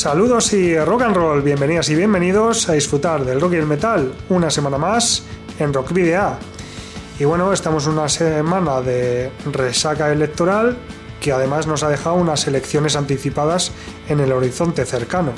Saludos 0.00 0.54
y 0.54 0.78
rock 0.78 1.02
and 1.02 1.14
roll, 1.14 1.42
bienvenidas 1.42 1.90
y 1.90 1.94
bienvenidos 1.94 2.70
a 2.70 2.72
disfrutar 2.72 3.22
del 3.22 3.38
rock 3.38 3.52
y 3.52 3.56
el 3.56 3.66
metal 3.66 4.14
una 4.30 4.48
semana 4.48 4.78
más 4.78 5.24
en 5.58 5.74
Rock 5.74 5.92
Video. 5.92 6.38
Y 7.18 7.24
bueno, 7.24 7.52
estamos 7.52 7.86
una 7.86 8.08
semana 8.08 8.80
de 8.80 9.30
resaca 9.52 10.10
electoral 10.10 10.78
que 11.20 11.32
además 11.32 11.66
nos 11.66 11.82
ha 11.82 11.90
dejado 11.90 12.16
unas 12.16 12.46
elecciones 12.46 12.96
anticipadas 12.96 13.72
en 14.08 14.20
el 14.20 14.32
horizonte 14.32 14.86
cercano. 14.86 15.32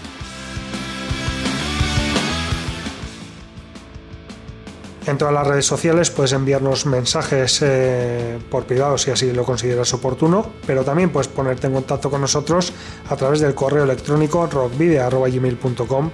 En 5.06 5.16
todas 5.16 5.32
las 5.32 5.46
redes 5.46 5.64
sociales 5.64 6.10
puedes 6.10 6.32
enviarnos 6.32 6.84
mensajes 6.84 7.60
eh, 7.62 8.38
por 8.50 8.64
privado 8.64 8.98
si 8.98 9.10
así 9.10 9.32
lo 9.32 9.44
consideras 9.44 9.94
oportuno, 9.94 10.46
pero 10.66 10.84
también 10.84 11.10
puedes 11.10 11.28
ponerte 11.28 11.68
en 11.68 11.72
contacto 11.72 12.10
con 12.10 12.20
nosotros 12.20 12.72
a 13.08 13.16
través 13.16 13.40
del 13.40 13.54
correo 13.54 13.84
electrónico 13.84 14.46
rockvideo.gmail.com 14.46 16.10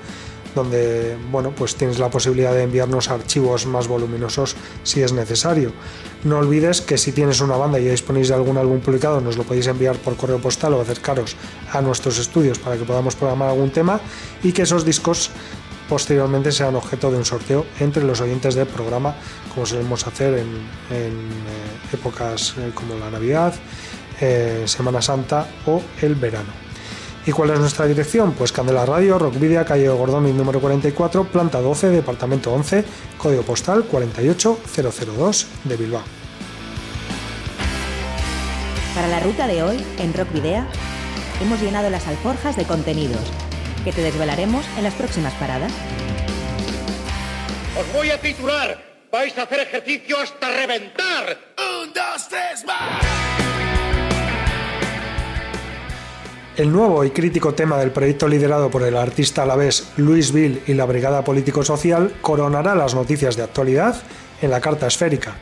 donde 0.56 1.16
bueno, 1.30 1.52
pues 1.54 1.76
tienes 1.76 1.98
la 1.98 2.10
posibilidad 2.10 2.52
de 2.52 2.62
enviarnos 2.62 3.10
archivos 3.10 3.66
más 3.66 3.86
voluminosos 3.86 4.56
si 4.82 5.02
es 5.02 5.12
necesario. 5.12 5.72
No 6.24 6.38
olvides 6.38 6.80
que 6.80 6.98
si 6.98 7.12
tienes 7.12 7.40
una 7.40 7.56
banda 7.56 7.78
y 7.78 7.84
ya 7.84 7.90
disponéis 7.90 8.28
de 8.28 8.34
algún 8.34 8.56
álbum 8.56 8.80
publicado, 8.80 9.20
nos 9.20 9.36
lo 9.36 9.44
podéis 9.44 9.66
enviar 9.68 9.96
por 9.96 10.16
correo 10.16 10.40
postal 10.40 10.72
o 10.74 10.80
acercaros 10.80 11.36
a 11.72 11.80
nuestros 11.82 12.18
estudios 12.18 12.58
para 12.58 12.76
que 12.76 12.84
podamos 12.84 13.14
programar 13.14 13.50
algún 13.50 13.70
tema 13.70 14.00
y 14.42 14.52
que 14.52 14.62
esos 14.62 14.84
discos 14.84 15.30
posteriormente 15.88 16.52
sean 16.52 16.74
objeto 16.74 17.10
de 17.10 17.18
un 17.18 17.24
sorteo 17.24 17.66
entre 17.80 18.04
los 18.04 18.20
oyentes 18.20 18.54
del 18.54 18.66
programa, 18.66 19.14
como 19.52 19.66
solemos 19.66 20.06
hacer 20.06 20.34
en, 20.38 20.48
eh, 20.90 21.12
épocas 21.92 22.54
eh, 22.58 22.70
como 22.74 22.96
la 22.96 23.10
Navidad, 23.10 23.54
eh, 24.20 24.64
Semana 24.66 25.00
Santa 25.00 25.46
o 25.66 25.82
el 26.02 26.14
verano. 26.14 26.66
¿Y 27.26 27.32
cuál 27.32 27.50
es 27.50 27.58
nuestra 27.58 27.86
dirección? 27.86 28.32
Pues 28.32 28.52
Candela 28.52 28.86
Radio, 28.86 29.18
Rockvidia, 29.18 29.64
calle 29.64 29.88
Gordón 29.88 30.36
número 30.36 30.60
44, 30.60 31.24
planta 31.24 31.60
12, 31.60 31.90
departamento 31.90 32.52
11, 32.52 32.84
código 33.18 33.42
postal 33.42 33.84
48002 33.84 35.46
de 35.64 35.76
Bilbao. 35.76 36.02
Para 38.94 39.08
la 39.08 39.20
ruta 39.20 39.46
de 39.46 39.62
hoy, 39.62 39.84
en 39.98 40.14
Rockvidea, 40.14 40.68
hemos 41.42 41.60
llenado 41.60 41.90
las 41.90 42.06
alforjas 42.06 42.56
de 42.56 42.64
contenidos 42.64 43.45
que 43.86 43.92
te 43.92 44.02
desvelaremos 44.02 44.66
en 44.76 44.82
las 44.82 44.94
próximas 44.94 45.32
paradas. 45.34 45.72
Os 47.78 47.92
voy 47.92 48.10
a 48.10 48.20
titular. 48.20 48.82
Vais 49.12 49.38
a 49.38 49.42
hacer 49.42 49.60
ejercicio 49.60 50.18
hasta 50.18 50.48
reventar. 50.48 51.38
Un, 51.56 51.92
dos, 51.94 52.28
tres, 52.28 52.64
más. 52.66 53.06
El 56.56 56.72
nuevo 56.72 57.04
y 57.04 57.10
crítico 57.10 57.54
tema 57.54 57.78
del 57.78 57.92
proyecto 57.92 58.26
liderado 58.26 58.70
por 58.70 58.82
el 58.82 58.96
artista 58.96 59.42
alavés 59.42 59.92
Luis 59.96 60.32
Bill 60.32 60.62
y 60.66 60.74
la 60.74 60.86
Brigada 60.86 61.22
Político-Social 61.22 62.12
coronará 62.22 62.74
las 62.74 62.96
noticias 62.96 63.36
de 63.36 63.44
actualidad 63.44 64.02
en 64.42 64.50
la 64.50 64.60
carta 64.60 64.88
esférica, 64.88 65.36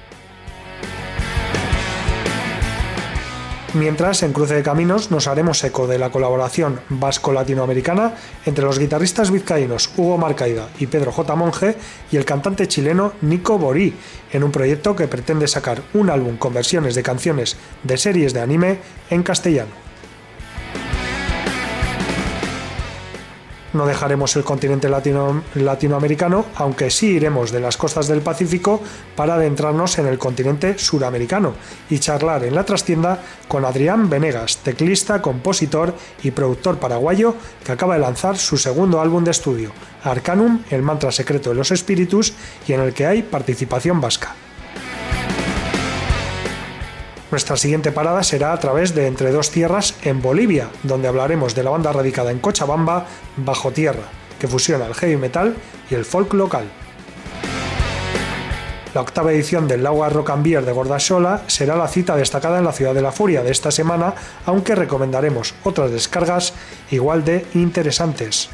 Mientras, 3.75 4.23
en 4.23 4.33
Cruce 4.33 4.55
de 4.55 4.63
Caminos, 4.63 5.11
nos 5.11 5.27
haremos 5.27 5.65
eco 5.65 5.89
de 5.89 5.99
la 5.99 6.11
colaboración 6.11 6.79
vasco-latinoamericana 6.91 8.15
entre 8.47 8.65
los 8.65 8.79
guitarristas 8.79 9.33
vizcaínos 9.33 9.91
Hugo 9.97 10.17
Marcaida 10.17 10.69
y 10.79 10.87
Pedro 10.87 11.11
J. 11.11 11.35
Monge 11.35 11.75
y 12.13 12.17
el 12.17 12.25
cantante 12.25 12.69
chileno 12.69 13.15
Nico 13.21 13.59
Borí, 13.59 13.93
en 14.33 14.45
un 14.45 14.53
proyecto 14.53 14.95
que 14.95 15.09
pretende 15.09 15.49
sacar 15.49 15.83
un 15.93 16.09
álbum 16.09 16.37
con 16.37 16.55
versiones 16.55 16.95
de 16.95 17.03
canciones 17.03 17.57
de 17.83 17.99
series 17.99 18.33
de 18.33 18.43
anime 18.43 18.79
en 19.11 19.25
castellano. 19.25 19.84
No 23.75 23.87
dejaremos 23.87 24.37
el 24.37 24.45
continente 24.45 24.89
latinoamericano, 24.89 26.47
aunque 26.55 26.91
sí 26.91 27.09
iremos 27.09 27.51
de 27.51 27.61
las 27.61 27.77
costas 27.77 28.09
del 28.09 28.23
Pacífico 28.23 28.81
para 29.17 29.35
adentrarnos 29.35 29.99
en 29.99 30.07
el 30.07 30.19
continente 30.19 30.79
suramericano 30.79 31.55
y 31.91 31.99
charlar 31.99 32.45
en 32.45 32.55
la 32.55 32.65
trastienda 32.65 33.21
con 33.49 33.65
Adrián 33.65 34.09
Venegas, 34.09 34.59
teclista, 34.59 35.21
compositor 35.21 35.95
y 36.23 36.31
productor 36.31 36.79
paraguayo 36.79 37.35
que 37.65 37.73
acaba 37.73 37.95
de 37.95 38.01
lanzar 38.01 38.39
su 38.39 38.57
segundo 38.57 39.01
álbum 39.01 39.25
de 39.25 39.33
estudio, 39.33 39.73
Arcanum, 40.03 40.63
el 40.71 40.83
mantra 40.83 41.13
secreto 41.13 41.51
de 41.51 41.57
los 41.57 41.71
espíritus, 41.71 42.35
y 42.67 42.73
en 42.73 42.81
el 42.81 42.93
que 42.95 43.07
hay 43.07 43.23
participación 43.23 44.01
vasca. 44.01 44.35
Nuestra 47.35 47.57
siguiente 47.57 47.91
parada 47.91 48.23
será 48.23 48.53
a 48.53 48.61
través 48.61 48.95
de 48.95 49.09
Entre 49.09 49.33
dos 49.33 49.51
Tierras 49.51 49.97
en 50.05 50.23
Bolivia, 50.23 50.69
donde 50.85 51.09
hablaremos 51.09 51.53
de 51.57 51.65
la 51.65 51.71
banda 51.71 51.93
radicada 51.93 52.31
en 52.31 52.39
Cochabamba, 52.39 53.07
Bajo 53.37 53.73
Tierra, 53.73 54.05
que 54.39 54.47
fusiona 54.47 54.87
el 54.87 54.95
heavy 54.95 55.17
metal 55.17 55.57
y 55.91 55.97
el 55.97 56.05
folk 56.05 56.33
local. 56.35 56.63
La 58.95 59.01
octava 59.01 59.33
edición 59.33 59.67
del 59.67 59.85
and 59.85 60.45
Beer 60.45 60.65
de 60.65 60.71
Gordasola 60.71 61.43
será 61.49 61.75
la 61.75 61.89
cita 61.89 62.15
destacada 62.15 62.59
en 62.59 62.65
la 62.67 62.73
Ciudad 62.73 62.95
de 62.95 63.03
la 63.03 63.11
Furia 63.11 63.43
de 63.43 63.51
esta 63.51 63.73
semana, 63.73 64.15
aunque 64.47 64.77
recomendaremos 64.77 65.57
otras 65.65 65.91
descargas 65.91 66.53
igual 66.93 67.25
de 67.25 67.45
interesantes. 67.55 68.49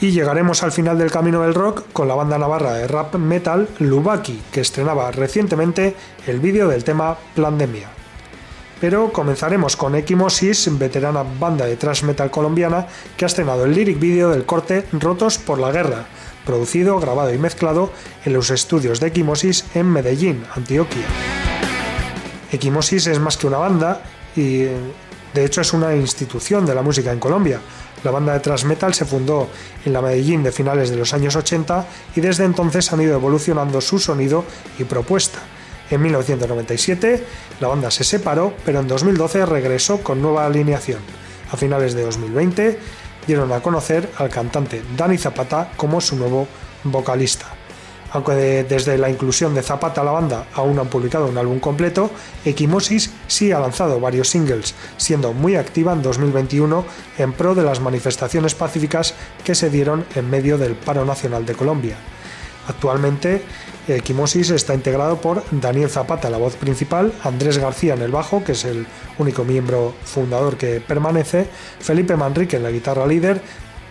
Y 0.00 0.10
llegaremos 0.10 0.62
al 0.62 0.72
final 0.72 0.98
del 0.98 1.10
camino 1.10 1.42
del 1.42 1.54
rock 1.54 1.84
con 1.92 2.08
la 2.08 2.14
banda 2.14 2.38
navarra 2.38 2.74
de 2.74 2.88
rap 2.88 3.14
metal 3.14 3.68
Lubaki, 3.78 4.42
que 4.52 4.60
estrenaba 4.60 5.10
recientemente 5.10 5.94
el 6.26 6.40
vídeo 6.40 6.68
del 6.68 6.84
tema 6.84 7.16
Plandemia. 7.34 7.88
Pero 8.80 9.12
comenzaremos 9.12 9.76
con 9.76 9.94
Equimosis, 9.94 10.76
veterana 10.78 11.24
banda 11.38 11.64
de 11.64 11.76
thrash 11.76 12.02
metal 12.02 12.30
colombiana, 12.30 12.86
que 13.16 13.24
ha 13.24 13.26
estrenado 13.26 13.64
el 13.64 13.72
lyric 13.72 13.98
video 13.98 14.30
del 14.30 14.44
corte 14.44 14.84
Rotos 14.92 15.38
por 15.38 15.58
la 15.58 15.70
Guerra, 15.70 16.06
producido, 16.44 16.98
grabado 16.98 17.32
y 17.32 17.38
mezclado 17.38 17.90
en 18.24 18.34
los 18.34 18.50
estudios 18.50 19.00
de 19.00 19.06
Equimosis 19.06 19.64
en 19.74 19.90
Medellín, 19.90 20.44
Antioquia. 20.54 21.06
Equimosis 22.52 23.06
es 23.06 23.18
más 23.20 23.36
que 23.36 23.46
una 23.46 23.58
banda 23.58 24.02
y 24.36 24.64
de 25.34 25.44
hecho 25.44 25.60
es 25.60 25.72
una 25.72 25.94
institución 25.94 26.66
de 26.66 26.74
la 26.74 26.82
música 26.82 27.10
en 27.10 27.20
Colombia. 27.20 27.60
La 28.04 28.10
banda 28.10 28.34
de 28.34 28.40
thrash 28.40 28.64
metal 28.64 28.92
se 28.92 29.06
fundó 29.06 29.48
en 29.84 29.92
la 29.94 30.02
Medellín 30.02 30.42
de 30.42 30.52
finales 30.52 30.90
de 30.90 30.96
los 30.96 31.14
años 31.14 31.36
80 31.36 31.86
y 32.14 32.20
desde 32.20 32.44
entonces 32.44 32.92
han 32.92 33.00
ido 33.00 33.14
evolucionando 33.14 33.80
su 33.80 33.98
sonido 33.98 34.44
y 34.78 34.84
propuesta. 34.84 35.40
En 35.90 36.02
1997 36.02 37.24
la 37.60 37.68
banda 37.68 37.90
se 37.90 38.04
separó, 38.04 38.54
pero 38.64 38.80
en 38.80 38.88
2012 38.88 39.46
regresó 39.46 40.02
con 40.02 40.20
nueva 40.20 40.44
alineación. 40.44 41.00
A 41.50 41.56
finales 41.56 41.94
de 41.94 42.02
2020 42.02 42.78
dieron 43.26 43.50
a 43.52 43.60
conocer 43.60 44.10
al 44.18 44.28
cantante 44.28 44.82
Dani 44.96 45.16
Zapata 45.16 45.70
como 45.76 46.00
su 46.00 46.16
nuevo 46.16 46.46
vocalista. 46.84 47.53
Aunque 48.14 48.62
desde 48.62 48.96
la 48.96 49.10
inclusión 49.10 49.54
de 49.56 49.62
Zapata 49.62 50.00
a 50.00 50.04
la 50.04 50.12
banda 50.12 50.46
aún 50.54 50.78
han 50.78 50.86
publicado 50.86 51.26
un 51.26 51.36
álbum 51.36 51.58
completo, 51.58 52.12
Equimosis 52.44 53.10
sí 53.26 53.50
ha 53.50 53.58
lanzado 53.58 53.98
varios 53.98 54.28
singles, 54.28 54.72
siendo 54.96 55.32
muy 55.32 55.56
activa 55.56 55.92
en 55.92 56.02
2021 56.02 56.84
en 57.18 57.32
pro 57.32 57.56
de 57.56 57.64
las 57.64 57.80
manifestaciones 57.80 58.54
pacíficas 58.54 59.14
que 59.42 59.56
se 59.56 59.68
dieron 59.68 60.06
en 60.14 60.30
medio 60.30 60.58
del 60.58 60.76
paro 60.76 61.04
nacional 61.04 61.44
de 61.44 61.54
Colombia. 61.54 61.96
Actualmente, 62.68 63.42
Equimosis 63.88 64.50
está 64.50 64.74
integrado 64.74 65.20
por 65.20 65.42
Daniel 65.50 65.90
Zapata, 65.90 66.30
la 66.30 66.38
voz 66.38 66.54
principal, 66.54 67.12
Andrés 67.24 67.58
García 67.58 67.94
en 67.94 68.02
el 68.02 68.12
bajo, 68.12 68.44
que 68.44 68.52
es 68.52 68.64
el 68.64 68.86
único 69.18 69.44
miembro 69.44 69.92
fundador 70.04 70.56
que 70.56 70.80
permanece, 70.80 71.48
Felipe 71.80 72.16
Manrique 72.16 72.56
en 72.56 72.62
la 72.62 72.70
guitarra 72.70 73.06
líder, 73.06 73.42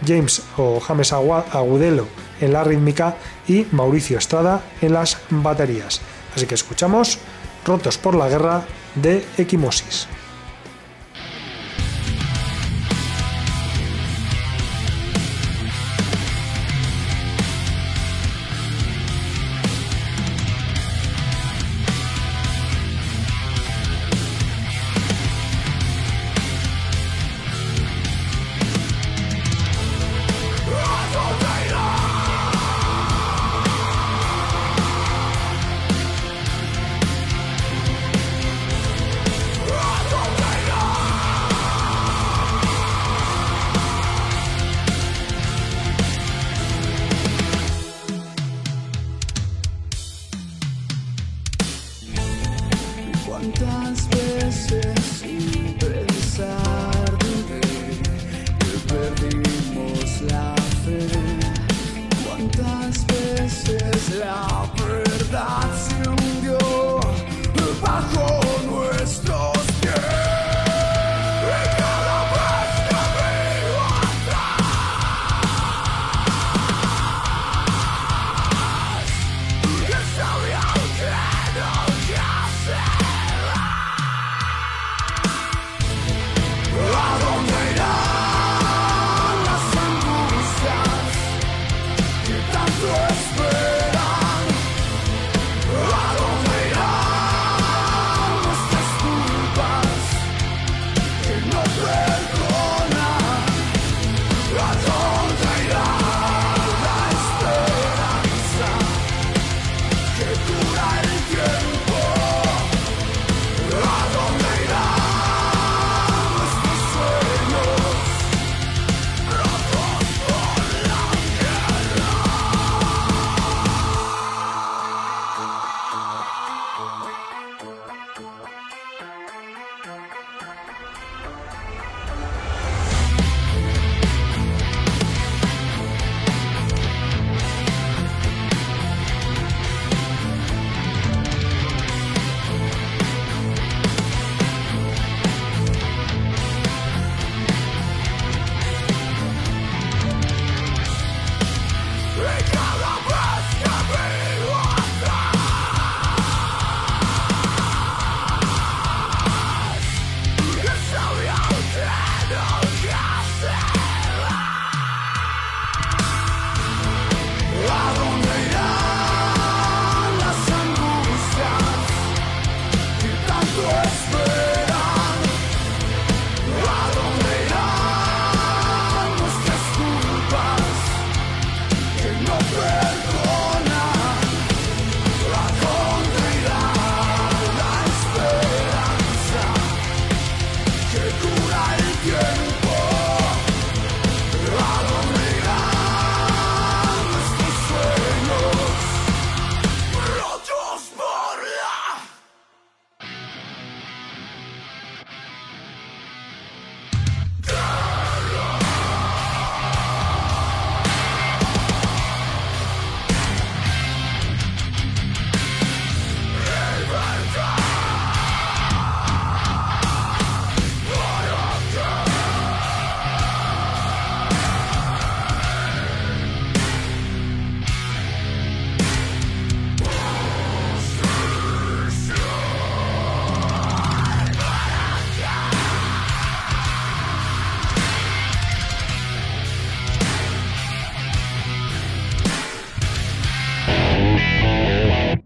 James 0.05 0.41
o 0.57 0.79
James 0.79 1.13
Agudelo 1.13 2.07
en 2.41 2.53
la 2.53 2.63
rítmica 2.63 3.15
y 3.47 3.65
Mauricio 3.71 4.17
Estrada 4.17 4.61
en 4.81 4.94
las 4.94 5.17
baterías. 5.29 6.01
Así 6.35 6.45
que 6.45 6.55
escuchamos 6.55 7.19
Rotos 7.65 7.97
por 7.97 8.15
la 8.15 8.27
Guerra 8.27 8.65
de 8.95 9.25
Equimosis. 9.38 10.07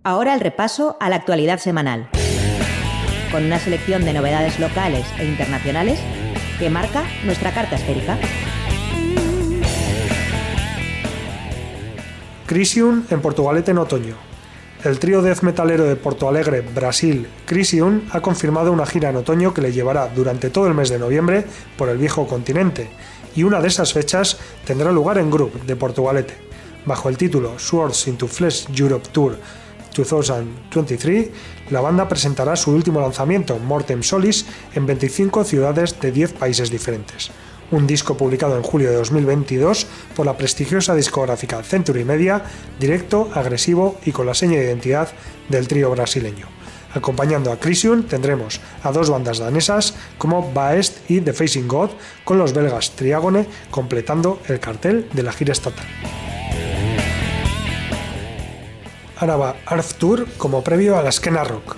Ahora 0.10 0.34
el 0.34 0.40
repaso 0.40 0.96
a 1.02 1.10
la 1.10 1.18
actualidad 1.18 1.60
semanal, 1.60 2.08
con 3.30 3.44
una 3.44 3.60
selección 3.60 4.06
de 4.06 4.14
novedades 4.14 4.58
locales 4.58 5.06
e 5.20 5.26
internacionales 5.26 6.00
que 6.60 6.70
marca 6.70 7.04
nuestra 7.26 7.54
carta 7.54 7.76
esférica. 7.76 8.18
Crisium 12.46 13.04
en 13.10 13.22
Portugalete 13.22 13.72
en 13.72 13.80
otoño. 13.80 14.16
El 14.86 14.98
trío 14.98 15.22
death 15.22 15.42
metalero 15.42 15.84
de 15.84 15.98
Porto 15.98 16.30
Alegre, 16.30 16.62
Brasil, 16.62 17.28
Crisium, 17.46 18.04
ha 18.12 18.22
confirmado 18.22 18.72
una 18.72 18.86
gira 18.86 19.10
en 19.10 19.18
otoño 19.18 19.54
que 19.54 19.60
le 19.60 19.74
llevará 19.74 20.08
durante 20.08 20.50
todo 20.50 20.68
el 20.68 20.74
mes 20.74 20.88
de 20.88 21.00
noviembre 21.00 21.46
por 21.78 21.90
el 21.90 21.98
viejo 21.98 22.28
continente, 22.28 22.90
y 23.36 23.44
una 23.44 23.60
de 23.60 23.68
esas 23.68 23.92
fechas 23.92 24.38
tendrá 24.64 24.94
lugar 24.94 25.18
en 25.18 25.30
Group 25.30 25.66
de 25.66 25.76
Portugalete, 25.76 26.36
bajo 26.86 27.10
el 27.10 27.18
título 27.18 27.60
Swords 27.60 28.08
into 28.08 28.30
Flesh 28.30 28.68
Europe 28.74 29.10
Tour 29.12 29.38
2023, 30.04 31.30
la 31.70 31.82
banda 31.82 32.08
presentará 32.08 32.56
su 32.56 32.72
último 32.72 33.02
lanzamiento, 33.02 33.58
Mortem 33.60 34.04
Solis, 34.04 34.46
en 34.74 34.86
25 34.86 35.44
ciudades 35.44 36.00
de 36.00 36.12
10 36.12 36.34
países 36.34 36.70
diferentes. 36.70 37.32
Un 37.70 37.86
disco 37.86 38.16
publicado 38.16 38.56
en 38.56 38.64
julio 38.64 38.90
de 38.90 38.96
2022 38.96 39.88
por 40.16 40.26
la 40.26 40.38
prestigiosa 40.38 40.96
discográfica 40.96 41.64
Century 41.64 42.06
Media, 42.06 42.44
directo, 42.80 43.30
agresivo 43.34 44.00
y 44.06 44.12
con 44.12 44.26
la 44.26 44.34
seña 44.34 44.58
de 44.58 44.66
identidad 44.66 45.10
del 45.50 45.68
trío 45.68 45.90
brasileño. 45.92 46.48
Acompañando 46.94 47.52
a 47.52 47.60
Crisium 47.60 48.04
tendremos 48.04 48.62
a 48.84 48.92
dos 48.92 49.10
bandas 49.10 49.40
danesas 49.40 49.94
como 50.18 50.52
Baest 50.54 51.10
y 51.10 51.20
The 51.22 51.34
Facing 51.34 51.68
God, 51.68 51.92
con 52.24 52.38
los 52.38 52.54
belgas 52.54 52.92
Triagone 52.92 53.46
completando 53.70 54.40
el 54.48 54.60
cartel 54.60 55.08
de 55.14 55.24
la 55.24 55.34
gira 55.34 55.52
estatal. 55.52 55.86
Araba 59.20 59.56
Arf 59.66 59.96
Tour 59.96 60.28
como 60.38 60.64
previo 60.64 60.98
a 60.98 61.02
la 61.02 61.12
Skena 61.12 61.44
Rock. 61.44 61.76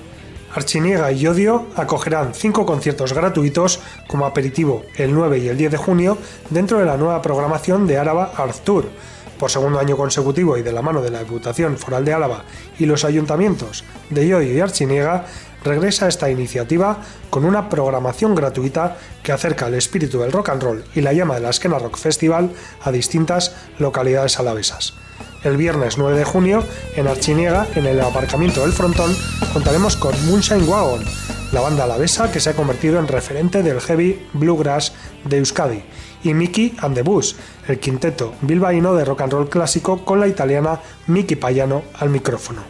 Archiniega 0.53 1.11
y 1.11 1.27
Odio 1.27 1.67
acogerán 1.75 2.33
cinco 2.33 2.65
conciertos 2.65 3.13
gratuitos 3.13 3.79
como 4.07 4.25
aperitivo 4.25 4.83
el 4.97 5.13
9 5.13 5.37
y 5.37 5.47
el 5.47 5.57
10 5.57 5.71
de 5.71 5.77
junio 5.77 6.17
dentro 6.49 6.79
de 6.79 6.85
la 6.85 6.97
nueva 6.97 7.21
programación 7.21 7.87
de 7.87 7.97
Araba 7.97 8.31
Arf 8.35 8.59
Tour. 8.61 8.89
Por 9.37 9.51
segundo 9.51 9.79
año 9.79 9.95
consecutivo 9.95 10.57
y 10.57 10.63
de 10.63 10.73
la 10.73 10.81
mano 10.81 11.01
de 11.01 11.11
la 11.11 11.19
Diputación 11.19 11.77
Foral 11.77 12.03
de 12.03 12.13
Álava 12.13 12.43
y 12.77 12.85
los 12.85 13.05
ayuntamientos 13.05 13.85
de 14.09 14.27
Yodio 14.27 14.53
y 14.53 14.59
Archiniega, 14.59 15.25
regresa 15.63 16.07
esta 16.07 16.29
iniciativa 16.29 16.97
con 17.29 17.45
una 17.45 17.69
programación 17.69 18.35
gratuita 18.35 18.97
que 19.23 19.31
acerca 19.31 19.67
el 19.67 19.75
espíritu 19.75 20.19
del 20.19 20.31
rock 20.31 20.49
and 20.49 20.63
roll 20.63 20.83
y 20.93 21.01
la 21.01 21.13
llama 21.13 21.35
de 21.35 21.41
la 21.41 21.53
Skena 21.53 21.79
Rock 21.79 21.97
Festival 21.97 22.51
a 22.81 22.91
distintas 22.91 23.55
localidades 23.77 24.39
alavesas. 24.39 24.93
El 25.41 25.55
viernes 25.55 25.97
9 25.97 26.17
de 26.17 26.25
junio, 26.25 26.63
en 26.97 27.07
Archiniega, 27.07 27.65
en 27.75 27.85
el 27.85 28.01
aparcamiento 28.01 28.61
del 28.61 28.73
Frontón, 28.73 29.15
contaremos 29.53 29.95
con 29.95 30.13
Moonshine 30.27 30.67
Wagon, 30.67 31.05
la 31.53 31.61
banda 31.61 31.85
alavesa 31.85 32.29
que 32.29 32.41
se 32.41 32.49
ha 32.49 32.55
convertido 32.55 32.99
en 32.99 33.07
referente 33.07 33.63
del 33.63 33.79
heavy 33.79 34.27
bluegrass 34.33 34.91
de 35.23 35.37
Euskadi, 35.37 35.81
y 36.23 36.33
Mickey 36.33 36.75
and 36.81 36.93
the 36.93 37.03
Bus, 37.03 37.37
el 37.69 37.79
quinteto 37.79 38.33
bilbaíno 38.41 38.93
de 38.95 39.05
rock 39.05 39.21
and 39.21 39.31
roll 39.31 39.49
clásico 39.49 40.03
con 40.03 40.19
la 40.19 40.27
italiana 40.27 40.81
Miki 41.07 41.37
Payano 41.37 41.83
al 41.97 42.09
micrófono. 42.09 42.61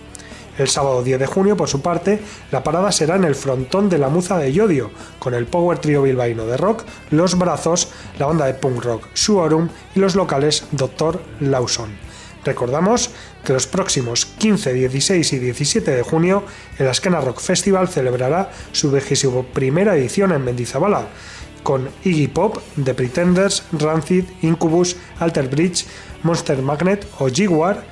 El 0.59 0.67
sábado 0.67 1.01
10 1.01 1.19
de 1.19 1.25
junio, 1.25 1.57
por 1.57 1.69
su 1.69 1.81
parte, 1.81 2.19
la 2.51 2.63
parada 2.63 2.91
será 2.91 3.15
en 3.15 3.23
el 3.23 3.33
frontón 3.33 3.89
de 3.89 3.97
la 3.97 4.09
Muza 4.09 4.37
de 4.37 4.53
Yodio, 4.53 4.91
con 5.17 5.33
el 5.33 5.47
power 5.47 5.79
trio 5.79 6.03
bilbaíno 6.03 6.45
de 6.45 6.57
rock, 6.57 6.83
Los 7.09 7.35
Brazos, 7.35 7.87
la 8.19 8.27
banda 8.27 8.45
de 8.45 8.53
punk 8.53 8.83
rock 8.83 9.07
Suorum 9.15 9.69
y 9.95 9.99
los 9.99 10.13
locales 10.13 10.65
Dr. 10.71 11.19
Lawson. 11.39 12.08
Recordamos 12.45 13.11
que 13.43 13.53
los 13.53 13.67
próximos 13.67 14.25
15, 14.25 14.73
16 14.73 15.33
y 15.33 15.39
17 15.39 15.91
de 15.91 16.03
junio 16.03 16.43
el 16.77 16.87
Askena 16.87 17.21
Rock 17.21 17.41
Festival 17.41 17.87
celebrará 17.87 18.51
su 18.71 18.91
primera 19.53 19.95
edición 19.95 20.31
en 20.31 20.43
Mendizabala, 20.43 21.07
con 21.63 21.89
Iggy 22.03 22.27
Pop, 22.27 22.57
The 22.83 22.93
Pretenders, 22.93 23.63
Rancid, 23.73 24.25
Incubus, 24.41 24.95
Alter 25.19 25.49
Bridge, 25.49 25.85
Monster 26.23 26.61
Magnet 26.61 27.05
o 27.19 27.27
Jaguar, 27.33 27.83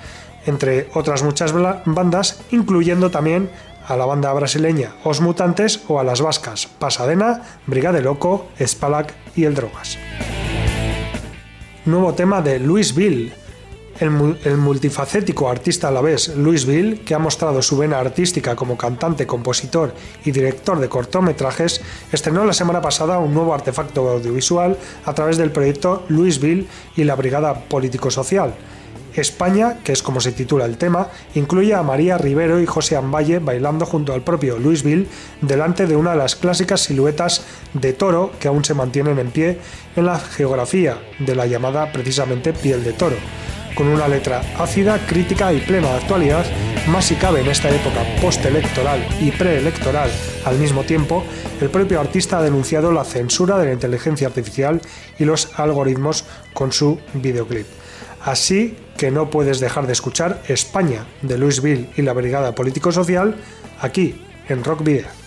entre 0.46 0.90
otras 0.94 1.24
muchas 1.24 1.54
bandas, 1.54 2.42
incluyendo 2.52 3.12
también 3.12 3.50
a 3.88 3.96
la 3.96 4.06
banda 4.06 4.34
brasileña 4.34 4.96
Os 5.04 5.22
Mutantes 5.22 5.82
o 5.88 6.00
a 6.00 6.04
las 6.04 6.22
vascas 6.22 6.68
Pasadena, 6.68 7.44
Brigade 7.68 8.02
Loco, 8.02 8.48
Spalak 8.60 9.14
y 9.36 9.46
El 9.46 9.56
Drogas. 9.56 9.98
Nuevo 11.86 12.14
tema 12.14 12.42
de 12.42 12.60
Louis 12.60 12.94
Bill 12.94 13.34
el, 14.00 14.58
multifacético 14.58 15.50
artista 15.50 15.88
a 15.88 15.92
la 15.92 16.02
vez 16.02 16.36
Louis 16.36 16.66
Bill, 16.66 17.02
que 17.02 17.14
ha 17.14 17.20
mostrado 17.20 17.62
su 17.62 17.78
vena 17.78 18.00
artística 18.00 18.56
como 18.56 18.78
cantante, 18.78 19.26
compositor 19.26 19.94
y 20.26 20.32
director 20.32 20.80
de 20.80 20.90
cortometrajes, 20.90 21.82
estrenó 22.12 22.46
la 22.46 22.54
semana 22.54 22.82
pasada 22.82 23.20
un 23.20 23.34
nuevo 23.34 23.54
artefacto 23.54 24.08
audiovisual 24.10 24.78
a 25.06 25.14
través 25.14 25.38
del 25.38 25.52
proyecto 25.52 26.04
Louis 26.10 26.40
Bill 26.40 26.68
y 26.96 27.04
la 27.04 27.16
Brigada 27.16 27.54
Político-Social. 27.68 28.54
España, 29.16 29.80
que 29.84 29.94
es 29.94 30.04
como 30.04 30.22
se 30.22 30.32
titula 30.32 30.66
el 30.66 30.78
tema, 30.78 31.08
incluye 31.34 31.74
a 31.74 31.82
María 31.82 32.20
Rivero 32.20 32.62
y 32.62 32.68
José 32.68 32.96
Amballe 32.96 33.40
bailando 33.40 33.86
junto 33.88 34.14
al 34.14 34.22
propio 34.22 34.60
Louis 34.60 34.84
Bill 34.84 35.08
delante 35.42 35.88
de 35.88 35.96
una 35.96 36.12
de 36.12 36.18
las 36.18 36.36
clásicas 36.36 36.82
siluetas 36.82 37.44
de 37.74 37.94
toro 37.94 38.32
que 38.40 38.48
aún 38.48 38.64
se 38.64 38.76
mantienen 38.76 39.18
en 39.18 39.32
pie 39.32 39.60
en 39.96 40.06
la 40.06 40.20
geografía 40.20 41.00
de 41.18 41.34
la 41.34 41.48
llamada 41.48 41.92
precisamente 41.92 42.54
piel 42.54 42.84
de 42.84 42.94
toro 42.94 43.18
con 43.78 43.88
una 43.88 44.08
letra 44.08 44.42
ácida, 44.58 44.98
crítica 45.06 45.54
y 45.54 45.60
plena 45.60 45.90
de 45.90 45.98
actualidad, 45.98 46.46
más 46.88 47.06
si 47.06 47.16
cabe 47.16 47.42
en 47.42 47.48
esta 47.48 47.70
época 47.70 48.04
postelectoral 48.20 49.08
y 49.22 49.30
preelectoral 49.30 50.10
al 50.46 50.58
mismo 50.58 50.84
tiempo, 50.84 51.24
el 51.62 51.70
propio 51.70 52.00
artista 52.00 52.40
ha 52.40 52.42
denunciado 52.42 52.92
la 52.92 53.04
censura 53.04 53.60
de 53.60 53.68
la 53.68 53.74
inteligencia 53.74 54.28
artificial 54.28 54.82
y 55.20 55.26
los 55.26 55.60
algoritmos 55.60 56.26
con 56.54 56.72
su 56.72 57.00
videoclip. 57.14 57.68
Así 58.26 58.76
que 58.98 59.12
no 59.12 59.30
puedes 59.30 59.60
dejar 59.60 59.86
de 59.86 59.94
escuchar 59.94 60.42
España 60.48 61.06
de 61.22 61.38
Luis 61.38 61.62
y 61.64 62.02
la 62.02 62.14
Brigada 62.14 62.56
Político 62.56 62.92
Social 62.92 63.36
aquí 63.80 64.20
en 64.50 64.64
Rock 64.64 64.84
Video. 64.84 65.27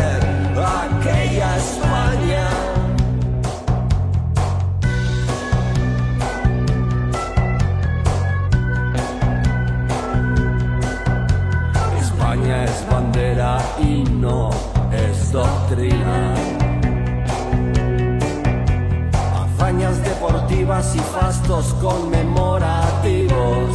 y 20.95 20.99
fastos 20.99 21.73
conmemorativos 21.75 23.69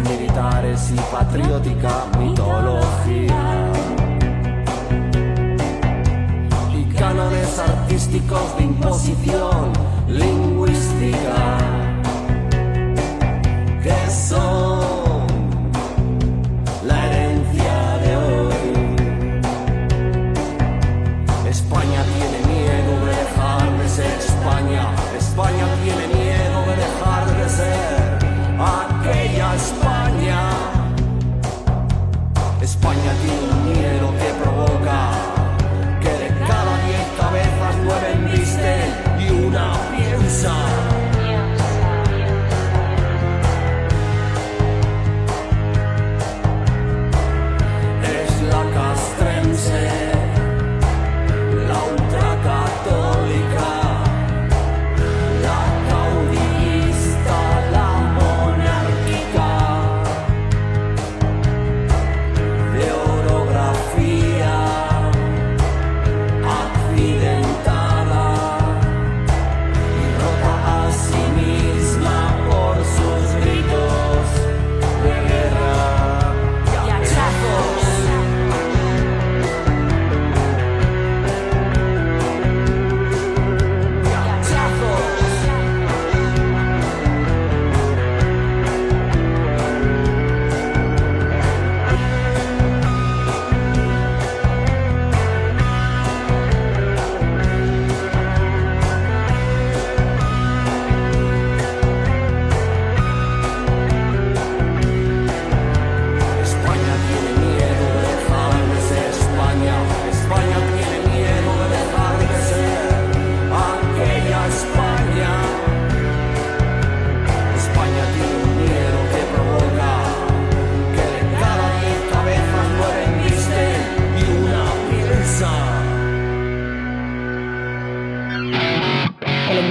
militares 0.00 0.92
y 0.92 0.96
patriótica 1.12 2.06
mitología. 2.18 3.72
Y 6.72 6.84
cánones 6.94 7.58
artísticos 7.58 8.56
de 8.56 8.64
imposición 8.64 9.72
lingüística. 10.08 11.58
Que 13.82 14.10
son 14.10 14.91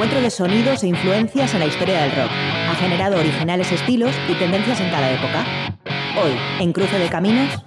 encuentro 0.02 0.22
de 0.24 0.32
sonidos 0.32 0.82
e 0.82 0.88
influencias 0.88 1.54
en 1.54 1.60
la 1.60 1.68
historia 1.68 2.02
del 2.02 2.10
rock 2.10 2.32
ha 2.32 2.74
generado 2.74 3.20
originales 3.20 3.72
estilos 3.72 4.16
y 4.28 4.34
tendencias 4.34 4.80
en 4.80 4.90
cada 4.90 5.12
época. 5.12 5.46
Hoy, 6.20 6.32
en 6.60 6.74
Cruce 6.74 6.98
de 6.98 7.08
Caminos, 7.08 7.64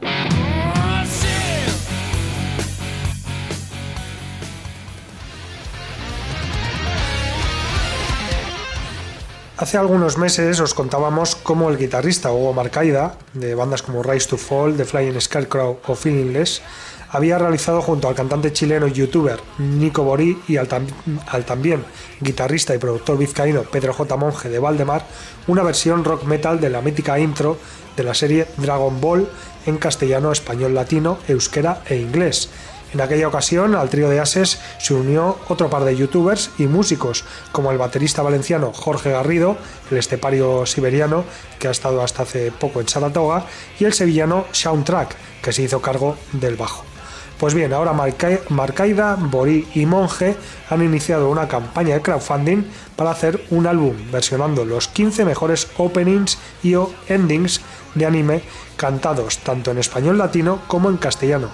Hace 9.57 9.79
algunos 9.79 10.19
meses 10.19 10.59
os 10.59 10.75
contábamos 10.75 11.37
cómo 11.37 11.71
el 11.71 11.79
guitarrista 11.79 12.33
Hugo 12.33 12.53
Marcaida, 12.53 13.17
de 13.35 13.55
bandas 13.55 13.83
como 13.83 14.03
Rise 14.03 14.29
to 14.29 14.37
Fall, 14.37 14.77
The 14.77 14.85
Flying 14.85 15.21
Scarecrow 15.21 15.79
o 15.87 15.95
Feelingless, 15.95 16.61
había 17.15 17.39
realizado 17.39 17.81
junto 17.81 18.09
al 18.09 18.15
cantante 18.15 18.53
chileno 18.53 18.87
y 18.89 18.93
youtuber 18.93 19.41
Nico 19.59 20.03
Borí 20.03 20.37
y 20.49 20.57
al, 20.57 20.69
tam- 20.69 20.89
al 21.29 21.45
también 21.45 21.85
guitarrista 22.21 22.75
y 22.75 22.79
productor 22.79 23.17
vizcaíno 23.17 23.63
Pedro 23.63 23.95
J. 23.95 24.17
Monge 24.17 24.49
de 24.49 24.59
Valdemar 24.59 25.07
una 25.47 25.63
versión 25.63 26.05
rock 26.05 26.25
metal 26.25 26.61
de 26.61 26.71
la 26.71 26.83
mítica 26.83 27.19
intro 27.19 27.57
de 27.97 28.03
la 28.03 28.15
serie 28.15 28.49
Dragon 28.57 29.01
Ball 29.01 29.29
en 29.67 29.79
castellano, 29.79 30.33
español, 30.33 30.75
latino, 30.75 31.19
euskera 31.29 31.83
e 31.87 31.97
inglés. 31.97 32.51
En 32.93 33.01
aquella 33.01 33.27
ocasión 33.29 33.75
al 33.75 33.89
trío 33.91 34.09
de 34.09 34.21
Ases 34.21 34.61
se 34.79 34.95
unió 34.95 35.39
otro 35.49 35.71
par 35.71 35.85
de 35.85 35.97
youtubers 35.97 36.51
y 36.59 36.67
músicos, 36.67 37.25
como 37.51 37.73
el 37.73 37.79
baterista 37.79 38.23
valenciano 38.23 38.73
Jorge 38.73 39.11
Garrido, 39.11 39.57
el 39.91 39.99
estepario 39.99 40.65
siberiano 40.67 41.25
que 41.59 41.67
ha 41.69 41.73
estado 41.73 42.03
hasta 42.03 42.23
hace 42.23 42.53
poco 42.53 42.81
en 42.81 42.89
Saratoga, 42.89 43.47
y 43.81 43.85
el 43.85 43.95
sevillano 43.95 44.45
Soundtrack, 44.53 45.17
que 45.43 45.53
se 45.53 45.63
hizo 45.63 45.81
cargo 45.83 46.17
del 46.33 46.55
bajo. 46.57 46.85
Pues 47.39 47.53
bien, 47.53 47.73
ahora 47.73 47.93
Marca- 47.93 48.41
Marcaida, 48.49 49.17
Borí 49.17 49.67
y 49.75 49.87
Monje 49.87 50.37
han 50.71 50.83
iniciado 50.83 51.29
una 51.31 51.49
campaña 51.49 51.95
de 51.95 52.01
crowdfunding 52.03 52.63
para 52.97 53.11
hacer 53.11 53.45
un 53.51 53.67
álbum 53.67 53.95
versionando 54.13 54.65
los 54.65 54.89
15 54.89 55.25
mejores 55.25 55.69
openings 55.77 56.39
y 56.63 56.77
o 56.77 56.91
endings 57.09 57.61
de 57.95 58.07
anime 58.07 58.43
cantados 58.77 59.39
tanto 59.39 59.71
en 59.73 59.79
español 59.79 60.17
latino 60.19 60.61
como 60.69 60.89
en 60.89 60.97
castellano 60.97 61.49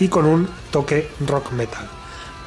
y 0.00 0.08
con 0.08 0.24
un 0.24 0.48
toque 0.70 1.10
rock 1.26 1.52
metal. 1.52 1.97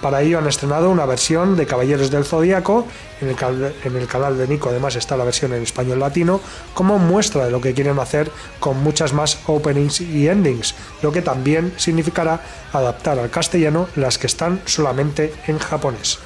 Para 0.02 0.24
ello 0.24 0.40
han 0.40 0.48
estrenado 0.48 0.90
una 0.90 1.06
versión 1.06 1.56
de 1.56 1.68
Caballeros 1.68 2.10
del 2.10 2.26
Zodíaco, 2.26 2.88
en 3.22 3.28
el, 3.30 4.08
canal 4.08 4.36
de 4.36 4.48
Nico 4.48 4.70
además 4.70 4.96
está 4.96 5.16
la 5.16 5.24
versión 5.24 5.54
en 5.54 5.62
español 5.62 6.00
latino, 6.00 6.42
como 6.74 6.98
muestra 6.98 7.46
de 7.46 7.52
lo 7.52 7.62
que 7.62 7.76
quieren 7.76 8.00
hacer 8.00 8.32
con 8.60 8.82
muchas 8.82 9.14
más 9.14 9.38
openings 9.46 10.02
y 10.02 10.28
endings, 10.28 10.74
lo 11.04 11.12
que 11.12 11.22
también 11.22 11.74
significará 11.78 12.42
adaptar 12.74 13.20
al 13.20 13.30
castellano 13.30 13.90
las 13.96 14.18
que 14.18 14.26
están 14.26 14.62
solamente 14.66 15.36
en 15.46 15.60
japonés. 15.60 16.18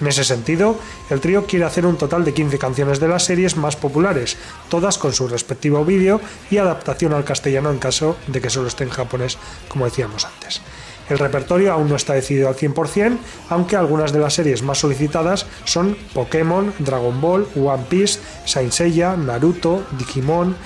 En 0.00 0.06
ese 0.06 0.22
sentido, 0.22 0.78
el 1.10 1.20
trío 1.20 1.46
quiere 1.46 1.64
hacer 1.64 1.86
un 1.86 1.96
total 1.96 2.24
de 2.24 2.34
15 2.34 2.58
canciones 2.58 3.00
de 3.00 3.08
las 3.08 3.24
series 3.24 3.56
más 3.56 3.74
populares, 3.74 4.36
todas 4.68 4.96
con 4.96 5.12
su 5.12 5.26
respectivo 5.26 5.84
vídeo 5.84 6.20
y 6.50 6.58
adaptación 6.58 7.12
al 7.14 7.24
castellano 7.24 7.70
en 7.70 7.78
caso 7.78 8.16
de 8.28 8.40
que 8.40 8.50
solo 8.50 8.68
esté 8.68 8.84
en 8.84 8.90
japonés, 8.90 9.38
como 9.68 9.84
decíamos 9.86 10.24
antes. 10.24 10.60
El 11.08 11.18
repertorio 11.18 11.72
aún 11.72 11.88
no 11.88 11.96
está 11.96 12.14
decidido 12.14 12.48
al 12.48 12.56
100%, 12.56 13.18
aunque 13.50 13.76
algunas 13.76 14.12
de 14.12 14.20
las 14.20 14.34
series 14.34 14.62
más 14.62 14.78
solicitadas 14.78 15.46
son 15.64 15.96
Pokémon, 16.14 16.72
Dragon 16.78 17.20
Ball, 17.20 17.46
One 17.56 17.84
Piece, 17.88 18.20
Saint 18.46 18.72
Seiya, 18.72 19.16
Naruto, 19.16 19.84
Digimon, 19.98 20.56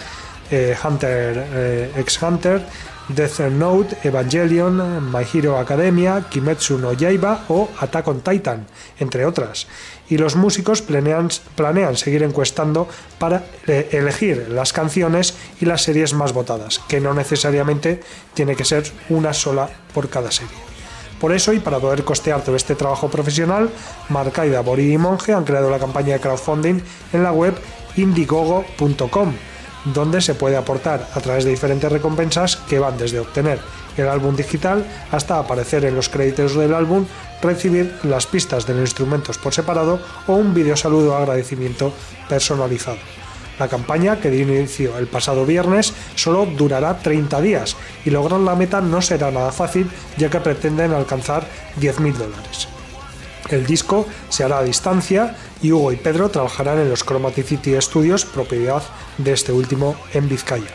eh, 0.50 0.76
Hunter 0.82 1.46
eh, 1.52 1.92
x 1.96 2.22
Hunter, 2.22 2.62
Death 3.08 3.40
Note, 3.40 3.96
Evangelion, 4.04 5.10
My 5.10 5.24
Hero 5.32 5.58
Academia, 5.58 6.24
Kimetsu 6.28 6.78
no 6.78 6.92
Yaiba 6.92 7.44
o 7.48 7.68
Attack 7.80 8.08
on 8.08 8.20
Titan, 8.20 8.66
entre 8.98 9.24
otras. 9.24 9.66
Y 10.10 10.18
los 10.18 10.36
músicos 10.36 10.82
planean, 10.82 11.96
seguir 11.96 12.22
encuestando 12.22 12.88
para 13.18 13.44
eh, 13.66 13.88
elegir 13.92 14.48
las 14.50 14.72
canciones 14.72 15.34
y 15.60 15.66
las 15.66 15.82
series 15.82 16.14
más 16.14 16.32
votadas, 16.32 16.80
que 16.88 17.00
no 17.00 17.12
necesariamente 17.14 18.00
tiene 18.34 18.56
que 18.56 18.64
ser 18.64 18.84
una 19.10 19.34
sola 19.34 19.68
por 19.92 20.08
cada 20.08 20.30
serie. 20.30 20.68
Por 21.20 21.32
eso, 21.32 21.52
y 21.52 21.58
para 21.58 21.80
poder 21.80 22.04
costear 22.04 22.42
todo 22.42 22.54
este 22.56 22.74
trabajo 22.74 23.10
profesional, 23.10 23.70
Marcaida, 24.08 24.60
Bori 24.60 24.92
y 24.92 24.98
Monge 24.98 25.32
han 25.32 25.44
creado 25.44 25.68
la 25.68 25.78
campaña 25.78 26.14
de 26.14 26.20
crowdfunding 26.20 26.80
en 27.12 27.22
la 27.22 27.32
web 27.32 27.54
indiegogo.com, 27.96 29.34
donde 29.84 30.20
se 30.20 30.34
puede 30.34 30.56
aportar 30.56 31.08
a 31.14 31.20
través 31.20 31.44
de 31.44 31.50
diferentes 31.50 31.90
recompensas 31.90 32.56
que 32.56 32.78
van 32.78 32.98
desde 32.98 33.20
obtener 33.20 33.58
el 33.96 34.08
álbum 34.08 34.36
digital 34.36 34.86
hasta 35.10 35.38
aparecer 35.38 35.84
en 35.84 35.96
los 35.96 36.08
créditos 36.08 36.54
del 36.54 36.74
álbum, 36.74 37.06
recibir 37.42 37.94
las 38.04 38.26
pistas 38.26 38.66
de 38.66 38.74
los 38.74 38.82
instrumentos 38.82 39.38
por 39.38 39.54
separado 39.54 40.00
o 40.26 40.34
un 40.34 40.54
video 40.54 40.76
saludo 40.76 41.16
agradecimiento 41.16 41.92
personalizado. 42.28 42.98
La 43.58 43.68
campaña, 43.68 44.20
que 44.20 44.30
dio 44.30 44.42
inicio 44.42 44.96
el 44.98 45.08
pasado 45.08 45.44
viernes, 45.44 45.92
solo 46.14 46.46
durará 46.46 46.98
30 46.98 47.40
días 47.40 47.76
y 48.04 48.10
lograr 48.10 48.40
la 48.40 48.54
meta 48.54 48.80
no 48.80 49.02
será 49.02 49.32
nada 49.32 49.50
fácil 49.50 49.90
ya 50.16 50.30
que 50.30 50.38
pretenden 50.38 50.92
alcanzar 50.92 51.44
10.000 51.80 52.12
dólares. 52.14 52.77
El 53.50 53.66
disco 53.66 54.06
se 54.28 54.44
hará 54.44 54.58
a 54.58 54.62
distancia 54.62 55.36
y 55.62 55.72
Hugo 55.72 55.92
y 55.92 55.96
Pedro 55.96 56.28
trabajarán 56.28 56.78
en 56.78 56.90
los 56.90 57.04
Chromaticity 57.04 57.80
Studios, 57.80 58.24
propiedad 58.26 58.82
de 59.16 59.32
este 59.32 59.52
último 59.52 59.96
en 60.12 60.28
Vizcaya. 60.28 60.70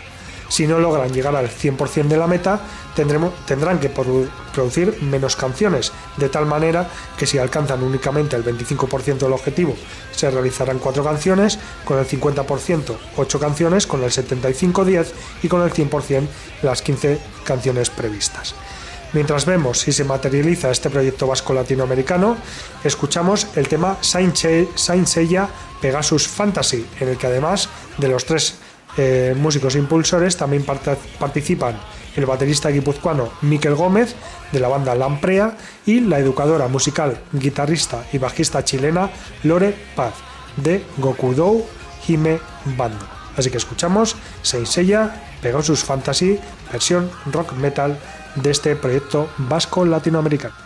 Si 0.49 0.67
no 0.67 0.77
logran 0.77 1.11
llegar 1.11 1.35
al 1.35 1.49
100% 1.49 2.07
de 2.07 2.17
la 2.17 2.27
meta, 2.27 2.59
tendrán 2.95 3.79
que 3.79 3.89
producir 3.89 5.01
menos 5.01 5.35
canciones, 5.35 5.91
de 6.17 6.29
tal 6.29 6.45
manera 6.45 6.87
que 7.17 7.25
si 7.25 7.39
alcanzan 7.39 7.81
únicamente 7.81 8.35
el 8.35 8.43
25% 8.43 9.17
del 9.17 9.33
objetivo, 9.33 9.75
se 10.11 10.29
realizarán 10.29 10.77
4 10.77 11.03
canciones, 11.03 11.57
con 11.85 11.97
el 11.97 12.07
50% 12.07 12.95
8 13.17 13.39
canciones, 13.39 13.87
con 13.87 14.03
el 14.03 14.11
75 14.11 14.85
10 14.85 15.13
y 15.41 15.47
con 15.47 15.63
el 15.63 15.73
100% 15.73 16.27
las 16.61 16.83
15 16.83 17.19
canciones 17.43 17.89
previstas. 17.89 18.53
Mientras 19.13 19.45
vemos 19.45 19.79
si 19.79 19.91
se 19.91 20.03
materializa 20.03 20.71
este 20.71 20.89
proyecto 20.89 21.27
vasco 21.27 21.53
latinoamericano, 21.53 22.35
escuchamos 22.83 23.47
el 23.55 23.67
tema 23.67 23.97
Saint 24.01 24.35
Pegasus 25.79 26.27
Fantasy, 26.27 26.85
en 26.99 27.09
el 27.09 27.17
que 27.17 27.27
además 27.27 27.69
de 27.99 28.07
los 28.07 28.25
tres 28.25 28.55
eh, 28.97 29.35
músicos 29.37 29.75
impulsores 29.75 30.35
también 30.35 30.65
participan 30.65 31.79
el 32.15 32.25
baterista 32.25 32.69
guipuzcoano 32.69 33.31
Miquel 33.41 33.75
Gómez 33.75 34.15
de 34.51 34.59
la 34.59 34.67
banda 34.67 34.95
Lamprea 34.95 35.57
y 35.85 35.99
la 35.99 36.19
educadora 36.19 36.67
musical, 36.67 37.19
guitarrista 37.31 38.05
y 38.13 38.17
bajista 38.17 38.63
chilena 38.63 39.11
Lore 39.43 39.75
Paz 39.95 40.13
de 40.57 40.83
Gokudou 40.97 41.65
Hime 42.07 42.39
Bando. 42.77 43.05
Así 43.35 43.49
que 43.49 43.57
escuchamos 43.57 44.15
Saint 44.41 44.67
Seiya 44.67 45.23
Pegasus 45.41 45.83
Fantasy, 45.83 46.39
versión 46.71 47.11
rock 47.31 47.53
metal 47.53 47.99
de 48.35 48.51
este 48.51 48.75
proyecto 48.75 49.29
vasco 49.37 49.85
latinoamericano. 49.85 50.62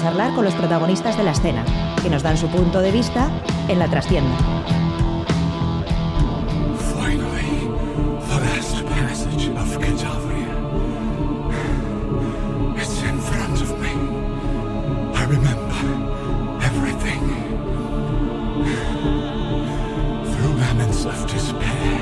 charlar 0.00 0.34
con 0.34 0.44
los 0.44 0.54
protagonistas 0.54 1.16
de 1.16 1.24
la 1.24 1.32
escena, 1.32 1.64
que 2.02 2.08
nos 2.08 2.22
dan 2.22 2.36
su 2.36 2.48
punto 2.48 2.80
de 2.80 2.90
vista 2.90 3.28
en 3.68 3.78
la 3.78 3.88
trastienda. 3.88 4.36
of 21.06 21.26
despair, 21.32 21.98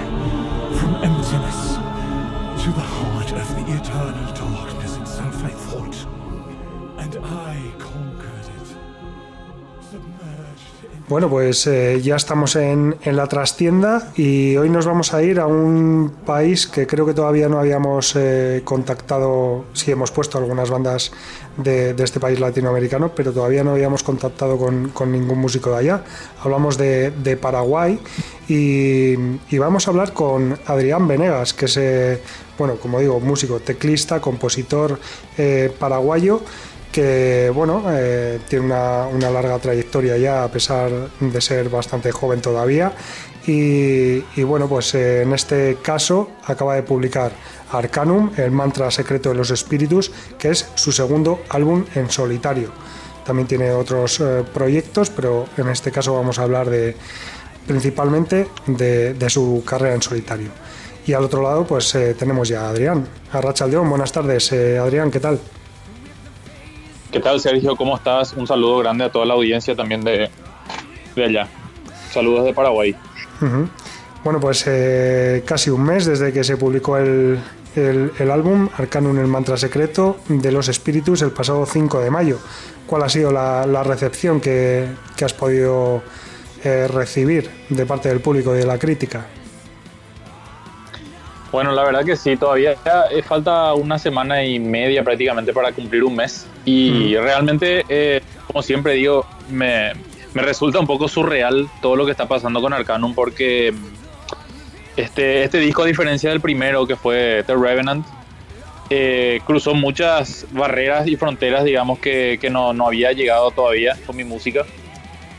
from 0.75 0.97
emptiness 0.97 1.77
to 2.63 2.73
the 2.73 2.81
heart 2.81 3.31
of 3.33 3.49
the 3.55 3.77
eternal 3.77 4.38
Bueno, 11.09 11.31
pues 11.31 11.67
eh, 11.67 12.03
ya 12.03 12.17
estamos 12.17 12.55
en, 12.55 12.95
la 13.03 13.27
trastienda 13.29 14.13
y 14.15 14.59
hoy 14.59 14.69
nos 14.69 14.85
vamos 14.85 15.15
a 15.15 15.23
ir 15.23 15.41
a 15.41 15.47
un 15.47 16.13
país 16.27 16.67
que 16.67 16.87
creo 16.87 17.07
que 17.07 17.15
todavía 17.15 17.49
no 17.49 17.59
habíamos 17.59 18.15
eh, 18.15 18.61
contactado, 18.63 19.65
sí 19.73 19.91
hemos 19.91 20.11
puesto 20.11 20.37
algunas 20.37 20.69
bandas 20.69 21.11
de, 21.57 21.95
este 21.99 22.21
país 22.21 22.39
latinoamericano, 22.39 23.13
pero 23.15 23.33
todavía 23.33 23.65
no 23.65 23.71
habíamos 23.71 24.03
contactado 24.03 24.59
con, 24.59 25.11
ningún 25.11 25.39
músico 25.39 25.71
de 25.71 25.77
allá. 25.79 26.05
Hablamos 26.45 26.77
de, 26.77 27.39
Paraguay 27.41 27.99
y, 28.47 29.17
vamos 29.57 29.89
a 29.89 29.91
hablar 29.91 30.13
con 30.13 30.59
Adrián 30.67 31.09
Venegas, 31.09 31.55
que 31.55 31.65
es, 31.65 31.77
eh, 31.79 32.23
bueno, 32.59 32.77
como 32.77 33.01
digo, 33.01 33.19
músico, 33.19 33.61
teclista, 33.61 34.21
compositor 34.21 35.01
paraguayo 35.79 36.43
que 36.93 37.51
bueno, 37.55 37.85
eh, 37.91 38.41
tiene 38.49 38.67
una, 38.67 39.31
larga 39.31 39.59
trayectoria 39.59 40.17
ya 40.17 40.45
a 40.45 40.49
pesar 40.49 40.91
de 41.21 41.41
ser 41.41 41.69
bastante 41.69 42.11
joven 42.13 42.41
todavía 42.41 42.93
y, 43.47 44.43
bueno, 44.43 44.69
pues 44.69 44.95
eh, 44.95 45.23
en 45.23 45.33
este 45.33 45.79
caso 45.81 46.33
acaba 46.45 46.75
de 46.75 46.83
publicar 46.83 47.33
Arcanum, 47.73 48.31
el 48.37 48.51
mantra 48.51 48.91
secreto 48.91 49.31
de 49.31 49.37
los 49.37 49.51
espíritus, 49.51 50.11
que 50.39 50.51
es 50.51 50.69
su 50.75 50.93
segundo 50.93 51.41
álbum 51.49 51.87
en 51.95 52.11
solitario. 52.11 52.71
También 53.25 53.49
tiene 53.49 53.71
otros 53.71 54.21
eh, 54.21 54.45
proyectos, 54.53 55.09
pero 55.09 55.47
en 55.57 55.69
este 55.69 55.91
caso 55.91 56.15
vamos 56.15 56.39
a 56.39 56.43
hablar 56.43 56.69
de 56.69 56.95
principalmente 57.67 58.49
de, 58.67 59.15
de 59.15 59.31
su 59.31 59.63
carrera 59.65 59.95
en 59.95 60.03
solitario. 60.03 60.51
Y 61.07 61.15
al 61.15 61.25
otro 61.25 61.43
lado, 61.43 61.67
pues 61.67 61.97
tenemos 62.19 62.51
ya 62.51 62.67
a 62.67 62.69
Adrián. 62.69 63.09
Arrachaldeón, 63.33 63.89
buenas 63.89 64.13
tardes. 64.13 64.53
Adrián, 64.53 65.11
¿qué 65.11 65.21
tal? 65.21 65.41
¿Qué 67.11 67.21
tal, 67.21 67.41
Sergio? 67.41 67.75
¿Cómo 67.75 67.97
estás? 67.97 68.35
Un 68.35 68.47
saludo 68.47 68.79
grande 68.79 69.05
a 69.05 69.11
toda 69.11 69.25
la 69.25 69.35
audiencia 69.35 69.75
también 69.75 70.03
de, 70.03 70.29
de 71.17 71.25
allá. 71.25 71.49
Saludos 72.11 72.45
de 72.45 72.53
Paraguay. 72.53 72.95
Bueno, 74.25 74.41
pues 74.41 74.65
eh, 74.67 75.43
casi 75.47 75.71
un 75.71 75.85
mes 75.85 76.05
desde 76.05 76.33
que 76.35 76.45
se 76.45 76.59
publicó 76.59 76.99
el, 76.99 77.39
el, 77.77 78.31
álbum 78.31 78.69
Arcanum, 78.77 79.19
el 79.19 79.27
mantra 79.27 79.57
secreto 79.57 80.19
de 80.29 80.53
los 80.53 80.69
espíritus, 80.69 81.23
el 81.23 81.31
pasado 81.31 81.65
5 81.65 82.01
de 82.01 82.11
mayo. 82.11 82.39
¿Cuál 82.87 83.05
ha 83.05 83.09
sido 83.09 83.33
la, 83.33 83.83
recepción 83.85 84.41
que, 84.41 84.89
has 85.23 85.33
podido 85.33 86.03
eh, 86.63 86.89
recibir 86.89 87.49
de 87.71 87.87
parte 87.87 88.11
del 88.11 88.21
público 88.21 88.55
y 88.55 88.59
de 88.59 88.67
la 88.67 88.79
crítica? 88.79 89.27
Bueno, 91.51 91.73
la 91.73 91.83
verdad 91.83 92.05
que 92.05 92.17
sí, 92.17 92.37
todavía 92.37 92.77
eh, 93.11 93.23
falta 93.23 93.73
una 93.75 93.99
semana 93.99 94.45
y 94.45 94.59
media 94.59 95.03
prácticamente 95.03 95.53
para 95.53 95.73
cumplir 95.73 96.05
un 96.05 96.15
mes 96.15 96.47
y 96.65 97.17
realmente, 97.17 97.85
eh, 97.89 98.21
como 98.47 98.63
siempre 98.63 98.95
digo, 98.95 99.25
me, 99.49 99.93
resulta 100.35 100.79
un 100.79 100.87
poco 100.87 101.09
surreal 101.09 101.69
todo 101.81 101.97
lo 101.97 102.05
que 102.05 102.11
está 102.11 102.29
pasando 102.29 102.61
con 102.61 102.73
Arcanum 102.75 103.15
porque 103.15 103.73
este, 104.97 105.45
este 105.45 105.59
disco, 105.59 105.83
a 105.83 105.87
diferencia 105.87 106.29
del 106.31 106.41
primero 106.41 106.87
que 106.87 106.97
fue 106.97 107.43
The 107.47 107.55
Revenant, 107.55 108.07
eh, 108.91 109.41
cruzó 109.47 109.75
muchas 109.75 110.47
barreras 110.51 111.07
y 111.07 111.17
fronteras, 111.17 111.65
digamos, 111.65 111.99
que, 111.99 112.39
no, 112.51 112.73
no, 112.73 112.87
había 112.87 113.13
llegado 113.13 113.51
todavía 113.51 113.97
con 114.07 114.17
mi 114.17 114.25
música. 114.25 114.65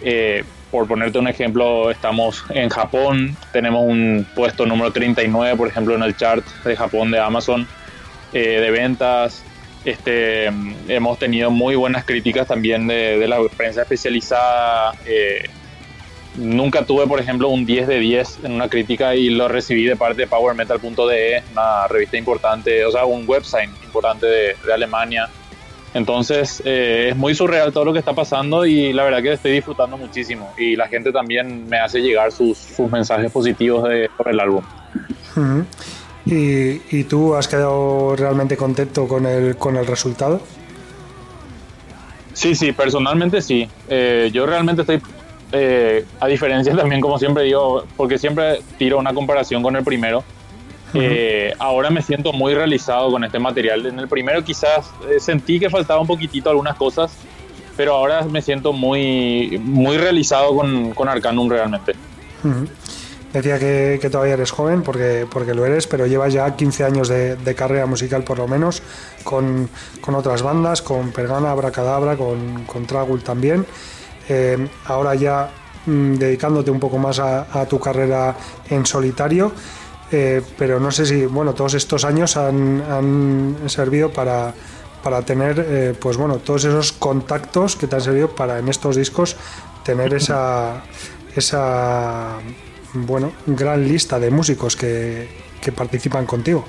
Eh, 0.01 0.43
por 0.71 0.87
ponerte 0.87 1.17
un 1.17 1.27
ejemplo, 1.27 1.89
estamos 1.89 2.43
en 2.49 2.69
Japón, 2.69 3.35
tenemos 3.51 3.83
un 3.85 4.25
puesto 4.35 4.65
número 4.65 4.91
39, 4.91 5.57
por 5.57 5.67
ejemplo, 5.67 5.95
en 5.95 6.03
el 6.03 6.15
chart 6.15 6.45
de 6.63 6.75
Japón 6.75 7.11
de 7.11 7.19
Amazon 7.19 7.67
eh, 8.33 8.59
de 8.61 8.71
ventas. 8.71 9.43
Este, 9.85 10.45
hemos 10.87 11.17
tenido 11.17 11.49
muy 11.49 11.75
buenas 11.75 12.05
críticas 12.05 12.47
también 12.47 12.87
de, 12.87 13.27
la 13.27 13.39
prensa 13.55 13.81
especializada. 13.81 14.93
Eh, 15.05 15.49
nunca 16.35 16.85
tuve, 16.85 17.07
por 17.07 17.19
ejemplo, 17.19 17.49
un 17.49 17.65
10 17.65 17.87
de 17.87 17.99
10 17.99 18.39
en 18.43 18.51
una 18.51 18.69
crítica 18.69 19.15
y 19.15 19.29
lo 19.29 19.47
recibí 19.47 19.85
de 19.85 19.95
parte 19.95 20.21
de 20.21 20.27
PowerMetal.de, 20.27 21.43
una 21.51 21.87
revista 21.87 22.17
importante, 22.17 22.85
o 22.85 22.91
sea, 22.91 23.05
un 23.05 23.27
website 23.27 23.69
importante 23.83 24.27
de, 24.27 24.55
de 24.65 24.73
Alemania. 24.73 25.29
Entonces 25.93 26.61
eh, 26.65 27.09
es 27.11 27.17
muy 27.17 27.33
surreal 27.33 27.73
todo 27.73 27.85
lo 27.85 27.93
que 27.93 27.99
está 27.99 28.13
pasando 28.13 28.65
y 28.65 28.93
la 28.93 29.03
verdad 29.03 29.21
que 29.23 29.33
estoy 29.33 29.53
disfrutando 29.53 29.97
muchísimo 29.97 30.53
y 30.57 30.75
la 30.75 30.87
gente 30.87 31.11
también 31.11 31.67
me 31.67 31.79
hace 31.79 31.99
llegar 31.99 32.31
sus, 32.31 32.57
mensajes 32.91 33.31
positivos 33.31 33.89
de, 33.89 34.09
sobre 34.15 34.31
el 34.31 34.39
álbum. 34.39 34.63
¿Y, 36.25 37.03
tú 37.05 37.35
has 37.35 37.47
quedado 37.47 38.15
realmente 38.15 38.55
contento 38.55 39.07
con 39.07 39.25
el, 39.25 39.55
con 39.55 39.77
el 39.77 39.87
resultado? 39.87 40.41
Sí, 42.33 42.55
sí, 42.55 42.71
personalmente 42.71 43.41
sí. 43.41 43.67
Eh, 43.89 44.29
yo 44.31 44.45
realmente 44.45 44.83
estoy, 44.83 45.01
eh, 45.51 46.05
a 46.19 46.27
diferencia 46.27 46.75
también, 46.77 47.01
como 47.01 47.17
siempre 47.17 47.43
digo, 47.43 47.83
porque 47.97 48.17
siempre 48.17 48.61
tiro 48.77 48.99
una 48.99 49.13
comparación 49.13 49.63
con 49.63 49.75
el 49.75 49.83
primero, 49.83 50.23
eh, 50.93 51.53
ahora 51.59 51.89
me 51.89 52.01
siento 52.01 52.33
muy 52.33 52.53
realizado 52.53 53.11
con 53.11 53.23
este 53.23 53.39
material. 53.39 53.85
En 53.85 53.99
el 53.99 54.07
primero 54.07 54.43
quizás 54.43 54.91
eh, 55.09 55.19
sentí 55.19 55.59
que 55.59 55.69
faltaba 55.69 55.99
un 55.99 56.07
poquitito 56.07 56.49
algunas 56.49 56.75
cosas, 56.75 57.11
pero 57.77 57.95
ahora 57.95 58.23
me 58.23 58.41
siento 58.41 58.73
muy, 58.73 59.59
muy 59.63 59.97
realizado 59.97 60.55
con, 60.55 60.91
con 60.91 61.07
Arcanum 61.07 61.49
realmente. 61.49 61.93
Decía 63.33 63.59
que, 63.59 64.09
todavía 64.11 64.33
eres 64.33 64.49
joven, 64.49 64.81
porque, 64.81 65.27
porque 65.29 65.53
lo 65.53 65.63
eres, 65.63 65.85
pero 65.85 66.07
llevas 66.07 66.33
ya 66.33 66.55
15 66.55 66.83
años 66.83 67.07
de, 67.09 67.55
carrera 67.55 67.85
musical 67.85 68.23
por 68.23 68.39
lo 68.39 68.47
menos, 68.47 68.81
con, 69.23 69.69
con, 70.01 70.15
otras 70.15 70.41
bandas, 70.41 70.81
con 70.81 71.11
Pergana, 71.11 71.51
Abracadabra, 71.51 72.17
con, 72.17 72.65
con 72.65 72.87
Tragul 72.87 73.21
también. 73.21 73.67
Eh, 74.27 74.67
ahora 74.85 75.13
ya 75.13 75.49
mm, 75.85 76.15
dedicándote 76.15 76.71
un 76.71 76.79
poco 76.79 76.97
más 76.97 77.19
a, 77.19 77.61
a 77.61 77.67
tu 77.67 77.79
carrera 77.79 78.35
en 78.69 78.85
solitario. 78.85 79.51
Eh, 80.11 80.41
pero 80.57 80.79
no 80.79 80.91
sé 80.91 81.05
si, 81.05 81.25
bueno, 81.25 81.53
todos 81.53 81.75
estos 81.75 82.03
años 82.03 82.35
han, 82.35 83.57
servido 83.67 84.11
para, 84.11 84.53
para 85.03 85.21
tener, 85.21 85.63
eh, 85.67 85.93
pues 85.99 86.17
bueno, 86.17 86.37
todos 86.37 86.65
esos 86.65 86.91
contactos 86.91 87.75
que 87.75 87.87
te 87.87 87.95
han 87.95 88.01
servido 88.01 88.29
para 88.29 88.57
en 88.59 88.67
estos 88.69 88.95
discos 88.95 89.35
tener 89.83 90.13
esa, 90.13 90.83
esa 91.35 92.39
bueno, 92.93 93.31
gran 93.45 93.87
lista 93.87 94.19
de 94.19 94.31
músicos 94.31 94.75
que, 94.75 95.27
participan 95.75 96.25
contigo. 96.25 96.65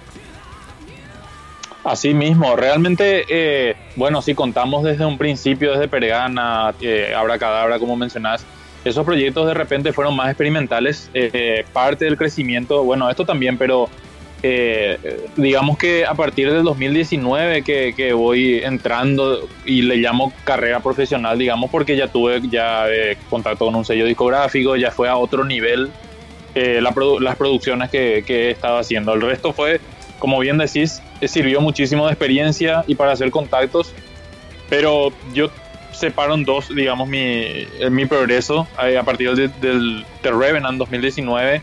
Así 1.84 2.12
mismo, 2.12 2.54
realmente, 2.56 3.24
eh, 3.30 3.74
bueno, 3.96 4.20
si 4.20 4.34
contamos 4.34 4.84
desde 4.84 5.06
un 5.06 5.16
principio, 5.16 5.72
desde 5.72 5.88
Peregana, 5.88 6.74
eh, 6.82 7.14
Cadabra, 7.38 7.78
como 7.78 7.96
mencionás, 7.96 8.44
esos 8.84 9.04
proyectos 9.04 9.46
de 9.46 9.54
repente 9.54 9.92
fueron 9.92 10.16
más 10.16 10.28
experimentales. 10.28 11.10
Eh, 11.14 11.64
parte 11.72 12.06
del 12.06 12.16
crecimiento, 12.16 12.82
bueno, 12.84 13.10
esto 13.10 13.24
también, 13.26 13.58
pero 13.58 13.88
eh, 14.42 14.98
digamos 15.36 15.76
que 15.76 16.06
a 16.06 16.14
partir 16.14 16.50
del 16.50 16.64
2019 16.64 17.62
que, 17.62 17.92
que, 17.94 18.14
voy 18.14 18.60
entrando 18.64 19.46
y 19.66 19.82
le 19.82 19.96
llamo 19.96 20.32
carrera 20.44 20.80
profesional, 20.80 21.38
digamos, 21.38 21.70
porque 21.70 21.94
ya 21.94 22.08
tuve 22.08 22.40
ya 22.48 22.88
eh, 22.88 23.18
contacto 23.28 23.66
con 23.66 23.74
un 23.74 23.84
sello 23.84 24.06
discográfico, 24.06 24.76
ya 24.76 24.90
fue 24.90 25.08
a 25.08 25.16
otro 25.16 25.44
nivel 25.44 25.90
las 26.52 27.36
producciones 27.36 27.90
que, 27.90 28.24
que 28.26 28.48
he 28.48 28.50
estado 28.50 28.78
haciendo. 28.78 29.14
El 29.14 29.20
resto 29.20 29.52
fue, 29.52 29.80
como 30.18 30.40
bien 30.40 30.58
decís, 30.58 31.00
sirvió 31.22 31.60
muchísimo 31.60 32.06
de 32.06 32.12
experiencia 32.12 32.82
y 32.88 32.96
para 32.96 33.12
hacer 33.12 33.30
contactos, 33.30 33.92
pero 34.68 35.12
yo 35.32 35.48
separan 36.00 36.44
dos, 36.44 36.74
digamos, 36.74 37.08
mi, 37.08 37.66
mi 37.90 38.06
progreso. 38.06 38.66
A 38.76 39.02
partir 39.04 39.34
del, 39.34 40.04
del 40.22 40.38
Revenant 40.38 40.78
2019 40.78 41.62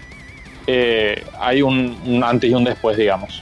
eh, 0.67 1.23
hay 1.39 1.61
un, 1.61 2.21
antes 2.23 2.49
y 2.49 2.53
un 2.53 2.65
después, 2.65 2.97
digamos. 2.97 3.41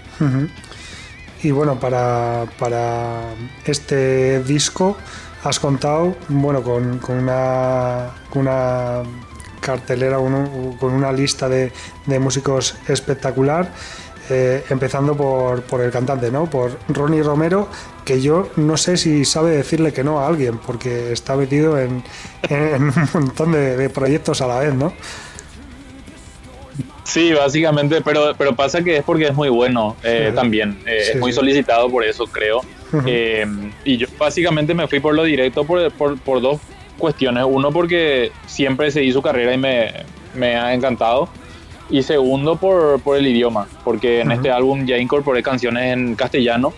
Y 1.43 1.51
bueno, 1.51 1.79
para, 1.79 2.45
para 2.57 3.21
este 3.65 4.41
disco 4.43 4.97
has 5.43 5.59
contado 5.59 6.15
bueno, 6.29 6.61
con, 6.63 6.99
con 6.99 7.17
una, 7.17 8.11
una 8.33 9.03
cartelera, 9.59 10.17
con 10.17 10.93
una 10.93 11.11
lista 11.11 11.49
de, 11.49 11.71
de 12.05 12.19
músicos 12.19 12.75
espectacular. 12.87 13.69
Eh, 14.27 14.63
empezando 14.69 15.15
por, 15.15 15.61
por, 15.61 15.81
el 15.81 15.91
cantante, 15.91 16.31
¿no? 16.31 16.49
Por 16.49 16.79
Ronnie 16.87 17.21
Romero, 17.21 17.69
que 18.05 18.21
yo 18.21 18.49
no 18.55 18.77
sé 18.77 18.97
si 18.97 19.25
sabe 19.25 19.51
decirle 19.51 19.91
que 19.91 20.03
no 20.03 20.19
a 20.19 20.27
alguien, 20.27 20.59
porque 20.59 21.11
está 21.11 21.35
metido 21.35 21.77
en, 21.79 22.03
un 22.49 22.93
montón 23.13 23.51
de, 23.51 23.89
proyectos 23.89 24.41
a 24.41 24.47
la 24.47 24.59
vez, 24.59 24.73
¿no? 24.73 24.93
Sí, 27.03 27.33
básicamente, 27.33 28.01
pero, 28.01 28.33
pero 28.37 28.55
pasa 28.55 28.83
que 28.83 28.97
es 28.97 29.03
porque 29.03 29.27
es 29.27 29.33
muy 29.33 29.49
bueno 29.49 29.95
eh, 30.03 30.31
también, 30.33 30.79
eh, 30.85 31.11
es 31.13 31.19
muy 31.19 31.33
solicitado 31.33 31.89
por 31.89 32.03
eso, 32.03 32.25
creo. 32.27 32.61
y 33.83 33.97
yo 33.97 34.07
básicamente 34.17 34.73
me 34.73 34.87
fui 34.87 34.99
por 34.99 35.13
lo 35.13 35.23
directo 35.23 35.65
por, 35.65 35.91
por, 35.91 36.17
por, 36.19 36.41
dos 36.41 36.59
cuestiones. 36.97 37.43
Uno, 37.47 37.71
porque 37.71 38.31
siempre 38.45 38.91
seguí 38.91 39.11
su 39.11 39.21
carrera 39.21 39.53
y 39.53 39.57
me, 39.57 39.91
me 40.33 40.55
ha 40.55 40.73
encantado. 40.73 41.27
Y 41.89 42.01
segundo 42.01 42.55
por, 42.55 42.99
por 43.01 43.17
el 43.17 43.27
idioma, 43.27 43.67
porque 43.83 44.21
en 44.21 44.31
este 44.31 44.49
álbum 44.49 44.87
ya 44.87 44.97
incorporé 44.97 45.43
canciones 45.43 45.93
en 45.93 46.15
castellano, 46.15 46.73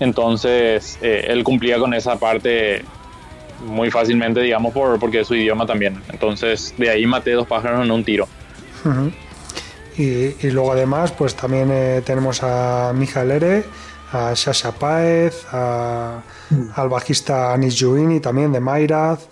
entonces 0.00 0.98
eh, 1.02 1.26
él 1.28 1.44
cumplía 1.44 1.78
con 1.78 1.94
esa 1.94 2.18
parte 2.18 2.84
muy 3.64 3.90
fácilmente, 3.90 4.40
digamos, 4.40 4.72
por, 4.72 4.98
porque 4.98 5.20
es 5.20 5.26
su 5.26 5.34
idioma 5.34 5.66
también. 5.66 6.00
Entonces, 6.10 6.74
de 6.76 6.90
ahí 6.90 7.06
maté 7.06 7.32
dos 7.32 7.46
pájaros 7.46 7.84
en 7.84 7.90
un 7.90 8.04
tiro. 8.04 8.28
y, 9.96 10.50
luego 10.50 10.72
además, 10.72 11.12
pues 11.12 11.34
también 11.34 11.70
eh, 11.72 12.02
tenemos 12.04 12.42
a 12.42 12.92
Mijael 12.94 13.30
Ere, 13.30 13.64
a 14.12 14.32
Shasha 14.34 14.72
Paez, 14.72 15.46
a, 15.50 16.22
mm. 16.50 16.68
al 16.76 16.88
bajista 16.88 17.52
Anis 17.52 17.76
Juini 17.80 18.20
también 18.20 18.52
de 18.52 18.60
Mayraz 18.60 19.26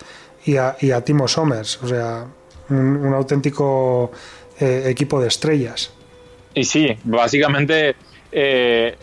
y 0.45 0.57
a, 0.57 0.75
y 0.79 0.91
a 0.91 1.01
Timo 1.01 1.27
Somers. 1.27 1.79
O 1.83 1.87
sea, 1.87 2.25
un, 2.69 3.13
auténtico 3.13 4.11
eh, 4.59 4.83
equipo 4.87 5.21
de 5.21 5.27
estrellas. 5.27 5.91
Y 6.55 6.63
sí, 6.63 6.97
básicamente 7.03 7.95
eh, 8.33 8.95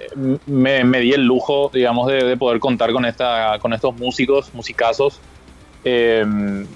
me, 0.47 1.01
di 1.01 1.13
el 1.13 1.25
lujo, 1.25 1.71
digamos, 1.73 2.09
de, 2.09 2.37
poder 2.37 2.61
contar 2.61 2.93
con, 2.93 3.05
esta, 3.05 3.59
con 3.61 3.73
estos 3.73 3.97
músicos, 3.97 4.53
musicazos, 4.55 5.21
eh, 5.85 6.25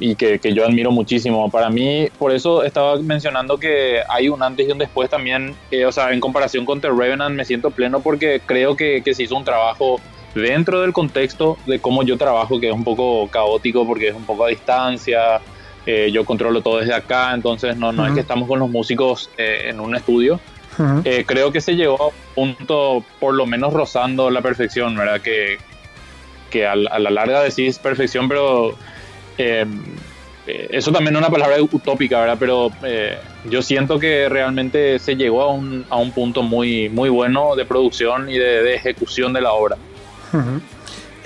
y 0.00 0.14
que, 0.14 0.40
yo 0.54 0.64
admiro 0.64 0.90
muchísimo. 0.90 1.50
Para 1.50 1.68
mí, 1.70 2.08
por 2.18 2.32
eso 2.32 2.62
estaba 2.62 2.96
mencionando 2.96 3.58
que 3.58 4.00
hay 4.08 4.28
un 4.28 4.42
antes 4.42 4.68
y 4.68 4.72
un 4.72 4.78
después 4.78 5.10
también, 5.10 5.54
o 5.86 5.92
sea, 5.92 6.12
en 6.12 6.20
comparación 6.20 6.64
con 6.64 6.80
The 6.80 6.88
Revenant 6.88 7.34
me 7.34 7.44
siento 7.44 7.70
pleno 7.70 8.00
porque 8.00 8.40
creo 8.44 8.76
que, 8.76 9.02
que 9.04 9.14
se 9.14 9.24
hizo 9.24 9.36
un 9.36 9.44
trabajo 9.44 10.00
dentro 10.34 10.80
del 10.80 10.92
contexto 10.92 11.56
de 11.66 11.78
cómo 11.78 12.02
yo 12.02 12.18
trabajo, 12.18 12.60
que 12.60 12.68
es 12.68 12.74
un 12.74 12.84
poco 12.84 13.28
caótico 13.28 13.86
porque 13.86 14.08
es 14.08 14.14
un 14.14 14.24
poco 14.24 14.44
a 14.44 14.48
distancia, 14.48 15.40
eh, 15.86 16.10
yo 16.12 16.24
controlo 16.24 16.62
todo 16.62 16.78
desde 16.78 16.94
acá, 16.94 17.34
entonces 17.34 17.76
no, 17.76 17.92
no 17.92 18.06
es 18.06 18.14
que 18.14 18.20
estamos 18.20 18.48
con 18.48 18.58
los 18.58 18.70
músicos 18.70 19.30
eh, 19.36 19.66
en 19.68 19.80
un 19.80 19.94
estudio. 19.94 20.40
Eh, 21.04 21.24
creo 21.26 21.52
que 21.52 21.60
se 21.60 21.76
llegó 21.76 22.02
a 22.02 22.06
un 22.40 22.54
punto 22.56 23.04
por 23.20 23.34
lo 23.34 23.46
menos 23.46 23.72
rozando 23.72 24.30
la 24.30 24.42
perfección, 24.42 24.96
¿verdad? 24.96 25.20
Que, 25.20 25.58
que 26.50 26.66
a, 26.66 26.74
la 26.76 27.10
larga 27.10 27.42
decís 27.42 27.78
perfección, 27.78 28.28
pero 28.28 28.74
eso 30.46 30.92
también 30.92 31.14
es 31.14 31.18
una 31.18 31.30
palabra 31.30 31.56
utópica, 31.60 32.20
¿verdad? 32.20 32.36
Pero 32.38 32.70
yo 33.48 33.62
siento 33.62 33.98
que 33.98 34.28
realmente 34.28 34.98
se 34.98 35.16
llegó 35.16 35.42
a 35.42 35.52
un, 35.52 35.84
a 35.90 35.96
un 35.96 36.12
punto 36.12 36.42
muy, 36.42 36.88
muy 36.88 37.08
bueno 37.08 37.56
de 37.56 37.64
producción 37.64 38.28
y 38.30 38.38
de, 38.38 38.74
ejecución 38.74 39.32
de 39.32 39.40
la 39.40 39.52
obra. 39.52 39.76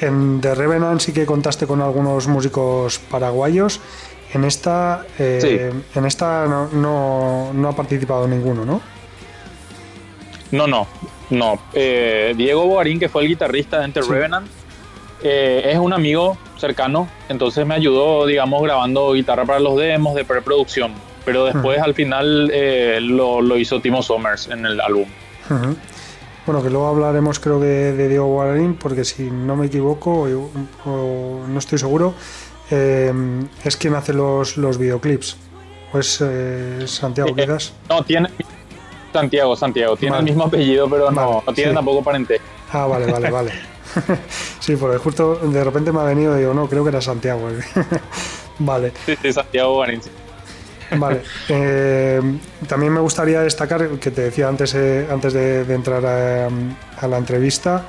En 0.00 0.40
The 0.40 0.54
Revenant 0.54 1.00
sí 1.00 1.12
que 1.12 1.26
contaste 1.26 1.66
con 1.66 1.82
algunos 1.82 2.28
músicos 2.28 2.98
paraguayos. 2.98 3.80
En 4.32 4.44
esta, 4.44 5.06
eh, 5.18 5.72
en 5.94 6.04
esta 6.04 6.46
no, 6.46 7.52
no, 7.52 7.68
ha 7.68 7.72
participado 7.76 8.28
ninguno, 8.28 8.64
¿no? 8.64 8.80
No, 10.50 10.66
no, 10.66 10.87
no. 11.30 11.58
Eh, 11.72 12.34
Diego 12.37 12.66
Boarín, 12.66 12.98
que 12.98 13.08
fue 13.08 13.22
el 13.22 13.28
guitarrista 13.28 13.78
de 13.78 13.84
Enter 13.87 14.04
Revenant, 14.04 14.48
eh, 15.22 15.70
es 15.72 15.78
un 15.78 15.92
amigo 15.92 16.38
cercano, 16.56 17.08
entonces 17.28 17.66
me 17.66 17.74
ayudó, 17.74 18.26
digamos, 18.26 18.62
grabando 18.62 19.12
guitarra 19.12 19.44
para 19.44 19.61
los 19.61 19.76
demos 19.76 20.14
de 20.14 20.24
preproducción. 20.24 20.92
Pero 21.24 21.44
después, 21.44 21.78
al 21.80 21.92
final, 21.92 22.50
lo, 23.16 23.42
lo, 23.42 23.58
hizo 23.58 23.80
Timo 23.80 24.02
Somers 24.02 24.48
en 24.48 24.64
el 24.64 24.80
álbum. 24.80 25.06
Bueno, 26.46 26.62
que 26.62 26.70
luego 26.70 26.87
hablaremos, 26.87 27.38
creo 27.38 27.61
que 27.61 27.66
de 27.66 28.08
Diego 28.08 28.26
Boarín, 28.26 28.76
porque 28.76 29.04
si 29.04 29.30
no 29.30 29.54
me 29.54 29.66
equivoco, 29.66 30.26
o 30.87 31.46
no 31.46 31.58
estoy 31.58 31.78
seguro, 31.78 32.14
eh, 32.70 33.12
es 33.64 33.76
quien 33.76 33.94
hace 33.94 34.12
los, 34.12 34.56
los 34.56 34.78
videoclips. 34.78 35.37
¿O 35.92 35.98
es 35.98 36.18
eh, 36.20 36.84
Santiago, 36.87 37.30
eh, 37.30 37.42
quizás? 37.42 37.72
No, 37.88 38.02
tiene. 38.02 38.28
Santiago, 39.12 39.56
Santiago. 39.56 39.96
Tiene 39.96 40.18
el 40.18 40.24
mismo 40.24 40.44
apellido, 40.44 40.88
pero 40.88 41.10
no, 41.10 41.42
no 41.46 41.54
tiene 41.54 41.72
tampoco 41.72 42.02
parente. 42.02 42.40
Ah, 42.72 42.86
vale, 42.86 43.10
vale, 43.10 43.30
vale. 43.30 43.52
sí, 44.60 44.76
porque 44.76 44.98
justo 44.98 45.36
de 45.36 45.64
repente 45.64 45.92
me 45.92 46.00
ha 46.00 46.04
venido 46.04 46.36
y 46.36 46.40
digo, 46.40 46.54
no, 46.54 46.68
creo 46.68 46.82
que 46.82 46.90
era 46.90 47.00
Santiago. 47.00 47.48
vale. 48.58 48.92
Sí, 49.06 49.16
sí, 49.20 49.32
Santiago 49.32 49.78
Valencia. 49.78 50.12
Vale. 50.96 51.22
también 52.66 52.92
me 52.92 53.00
gustaría 53.00 53.42
destacar, 53.42 53.88
que 53.98 54.10
te 54.10 54.22
decía 54.22 54.48
antes, 54.48 54.74
antes 54.74 55.32
de, 55.34 55.74
entrar 55.74 56.04
a, 56.04 57.06
la 57.06 57.18
entrevista, 57.18 57.84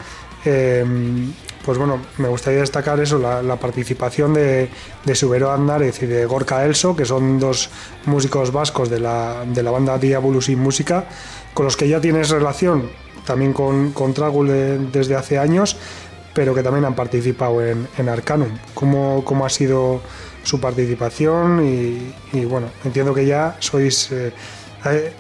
pues 1.64 1.78
bueno, 1.78 2.00
me 2.18 2.28
gustaría 2.28 2.62
destacar 2.62 3.00
eso, 3.00 3.20
la, 3.20 3.56
participación 3.58 4.34
de, 4.34 4.70
Subero 5.14 5.52
Andárez 5.52 6.02
y 6.02 6.06
de 6.06 6.26
Gorka 6.26 6.66
Elso, 6.66 6.96
que 6.96 7.06
son 7.06 7.40
dos 7.40 7.70
músicos 8.06 8.52
vascos 8.52 8.90
de 8.90 9.00
la, 9.00 9.44
de 9.46 9.62
la 9.62 9.72
banda 9.72 9.98
Diabolus 9.98 10.50
y 10.50 10.56
Música, 10.56 11.06
con 11.54 11.66
los 11.66 11.76
que 11.76 11.88
ya 11.88 12.00
tienes 12.00 12.30
relación 12.30 12.90
también 13.26 13.54
con, 13.54 13.92
con 13.92 14.14
Tragul 14.14 14.90
desde 14.92 15.16
hace 15.16 15.38
años, 15.38 15.78
pero 16.34 16.56
que 16.56 16.64
también 16.64 16.86
han 16.86 16.96
participado 16.96 17.64
en, 17.64 17.88
en 17.98 18.10
Arcanum. 18.10 18.50
¿Cómo, 18.74 19.24
¿Cómo, 19.26 19.46
ha 19.46 19.50
sido 19.50 20.02
su 20.44 20.60
participación? 20.60 21.64
Y, 22.34 22.46
bueno, 22.46 22.68
entiendo 22.84 23.14
que 23.14 23.26
ya 23.26 23.58
sois... 23.60 24.12
Eh, 24.12 24.32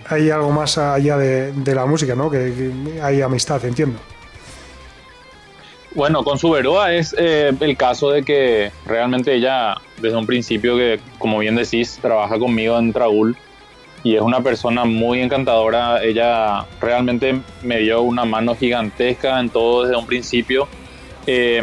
hay, 0.10 0.30
algo 0.30 0.52
más 0.52 0.78
allá 0.78 1.17
de, 1.17 1.75
la 1.75 1.86
música, 1.86 2.15
¿no? 2.15 2.32
que 2.32 2.71
hay 3.04 3.21
amistad, 3.21 3.63
entiendo. 3.65 3.99
Bueno, 5.95 6.23
con 6.23 6.38
Suberoa 6.38 6.93
es 6.93 7.15
eh, 7.17 7.52
el 7.60 7.75
caso 7.75 8.12
de 8.12 8.23
que 8.23 8.71
realmente 8.86 9.34
ella, 9.34 9.75
desde 9.97 10.17
un 10.17 10.25
principio, 10.25 10.78
que 10.78 10.99
como 11.17 11.39
bien 11.39 11.56
decís, 11.56 11.97
trabaja 12.02 12.38
conmigo 12.38 12.78
en 12.78 12.93
Traúl 12.93 13.36
y 14.04 14.15
es 14.15 14.21
una 14.21 14.41
persona 14.41 14.86
muy 14.86 15.21
encantadora. 15.21 16.04
Ella 16.04 16.65
realmente 16.80 17.41
me 17.63 17.80
dio 17.80 18.02
una 18.02 18.23
mano 18.23 18.56
gigantesca 18.56 19.39
en 19.39 19.49
todo 19.49 19.84
desde 19.84 19.97
un 19.97 20.06
principio. 20.06 20.67
Eh, 21.25 21.62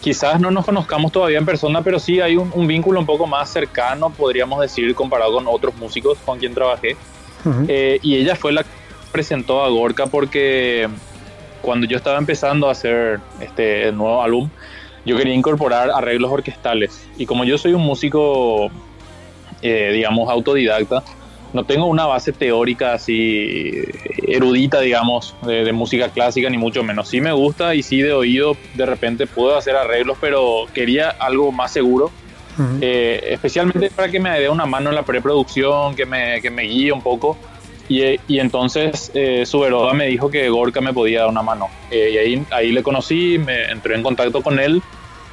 quizás 0.00 0.38
no 0.38 0.50
nos 0.50 0.64
conozcamos 0.64 1.10
todavía 1.10 1.38
en 1.38 1.46
persona, 1.46 1.82
pero 1.82 1.98
sí 1.98 2.20
hay 2.20 2.36
un, 2.36 2.66
vínculo 2.66 3.00
un 3.00 3.06
poco 3.06 3.26
más 3.26 3.50
cercano, 3.50 4.10
podríamos 4.10 4.60
decir, 4.60 4.94
comparado 4.94 5.32
con 5.32 5.46
otros 5.48 5.74
músicos 5.76 6.18
con 6.24 6.38
quien 6.38 6.54
trabajé. 6.54 6.96
Eh, 7.68 8.00
y 8.02 8.16
ella 8.16 8.34
fue 8.34 8.52
la 8.52 8.64
que 8.64 8.70
presentó 9.12 9.64
a 9.64 9.68
Gorka 9.68 10.06
porque 10.06 10.88
cuando 11.62 11.86
yo 11.86 11.96
estaba 11.96 12.18
empezando 12.18 12.68
a 12.68 12.72
hacer 12.72 13.20
este 13.40 13.92
nuevo 13.92 14.22
álbum, 14.22 14.48
yo 15.04 15.16
quería 15.16 15.34
incorporar 15.34 15.90
arreglos 15.90 16.30
orquestales. 16.30 17.06
Y 17.16 17.26
como 17.26 17.44
yo 17.44 17.58
soy 17.58 17.72
un 17.72 17.82
músico, 17.82 18.70
eh, 19.62 19.90
digamos, 19.92 20.28
autodidacta, 20.28 21.02
no 21.52 21.64
tengo 21.64 21.86
una 21.86 22.06
base 22.06 22.32
teórica 22.32 22.92
así 22.92 23.72
erudita, 24.26 24.80
digamos, 24.80 25.34
de, 25.46 25.72
música 25.72 26.10
clásica, 26.10 26.50
ni 26.50 26.58
mucho 26.58 26.82
menos. 26.82 27.08
Sí 27.08 27.20
me 27.20 27.32
gusta 27.32 27.74
y 27.74 27.82
sí 27.82 28.02
de 28.02 28.12
oído, 28.12 28.56
de 28.74 28.84
repente 28.84 29.26
puedo 29.26 29.56
hacer 29.56 29.76
arreglos, 29.76 30.18
pero 30.20 30.66
quería 30.74 31.10
algo 31.10 31.52
más 31.52 31.72
seguro. 31.72 32.10
Eh, 32.80 33.20
especialmente 33.32 33.90
para 33.90 34.10
que 34.10 34.18
me 34.18 34.40
dé 34.40 34.48
una 34.48 34.64
mano 34.64 34.88
en 34.88 34.96
la 34.96 35.02
preproducción, 35.02 35.94
que 35.94 36.06
me, 36.06 36.40
que 36.40 36.50
me 36.50 36.62
guíe 36.62 36.90
un 36.90 37.02
poco 37.02 37.36
y, 37.88 38.38
entonces 38.38 39.12
eh, 39.14 39.44
Suberoa 39.46 39.94
me 39.94 40.06
dijo 40.06 40.30
que 40.30 40.48
Gorka 40.48 40.80
me 40.80 40.92
podía 40.92 41.20
dar 41.20 41.28
una 41.28 41.42
mano. 41.42 41.68
Eh, 41.90 42.10
y 42.12 42.16
ahí, 42.18 42.46
ahí 42.50 42.72
le 42.72 42.82
conocí, 42.82 43.38
me 43.38 43.70
entré 43.70 43.94
en 43.94 44.02
contacto 44.02 44.42
con 44.42 44.58
él. 44.58 44.82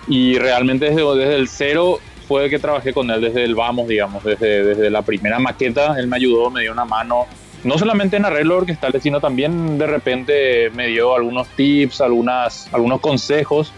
Y 0.08 0.38
realmente 0.38 0.90
desde, 0.90 1.04
desde 1.16 1.36
el 1.36 1.48
cero 1.48 2.00
fue 2.28 2.50
que 2.50 2.60
trabajé 2.60 2.94
con 2.94 3.10
él, 3.10 3.22
desde 3.22 3.44
el 3.44 3.56
vamos, 3.56 3.88
digamos, 3.88 4.24
desde, 4.24 4.64
desde 4.64 4.90
la 4.90 5.02
primera 5.02 5.40
maqueta, 5.40 5.98
él 5.98 6.08
me 6.08 6.18
ayudó, 6.18 6.50
me 6.50 6.62
dio 6.62 6.72
una 6.72 6.86
mano, 6.86 7.26
no 7.64 7.78
solamente 7.78 8.18
en 8.18 8.26
arreglos 8.26 8.60
orquestales, 8.60 9.02
sino 9.02 9.20
también 9.20 9.78
de 9.78 9.88
repente 9.88 10.70
me 10.72 10.88
dio 10.88 11.16
algunos 11.16 11.48
tips, 11.50 12.02
algunas, 12.02 12.74
algunos 12.74 13.00
consejos 13.00 13.72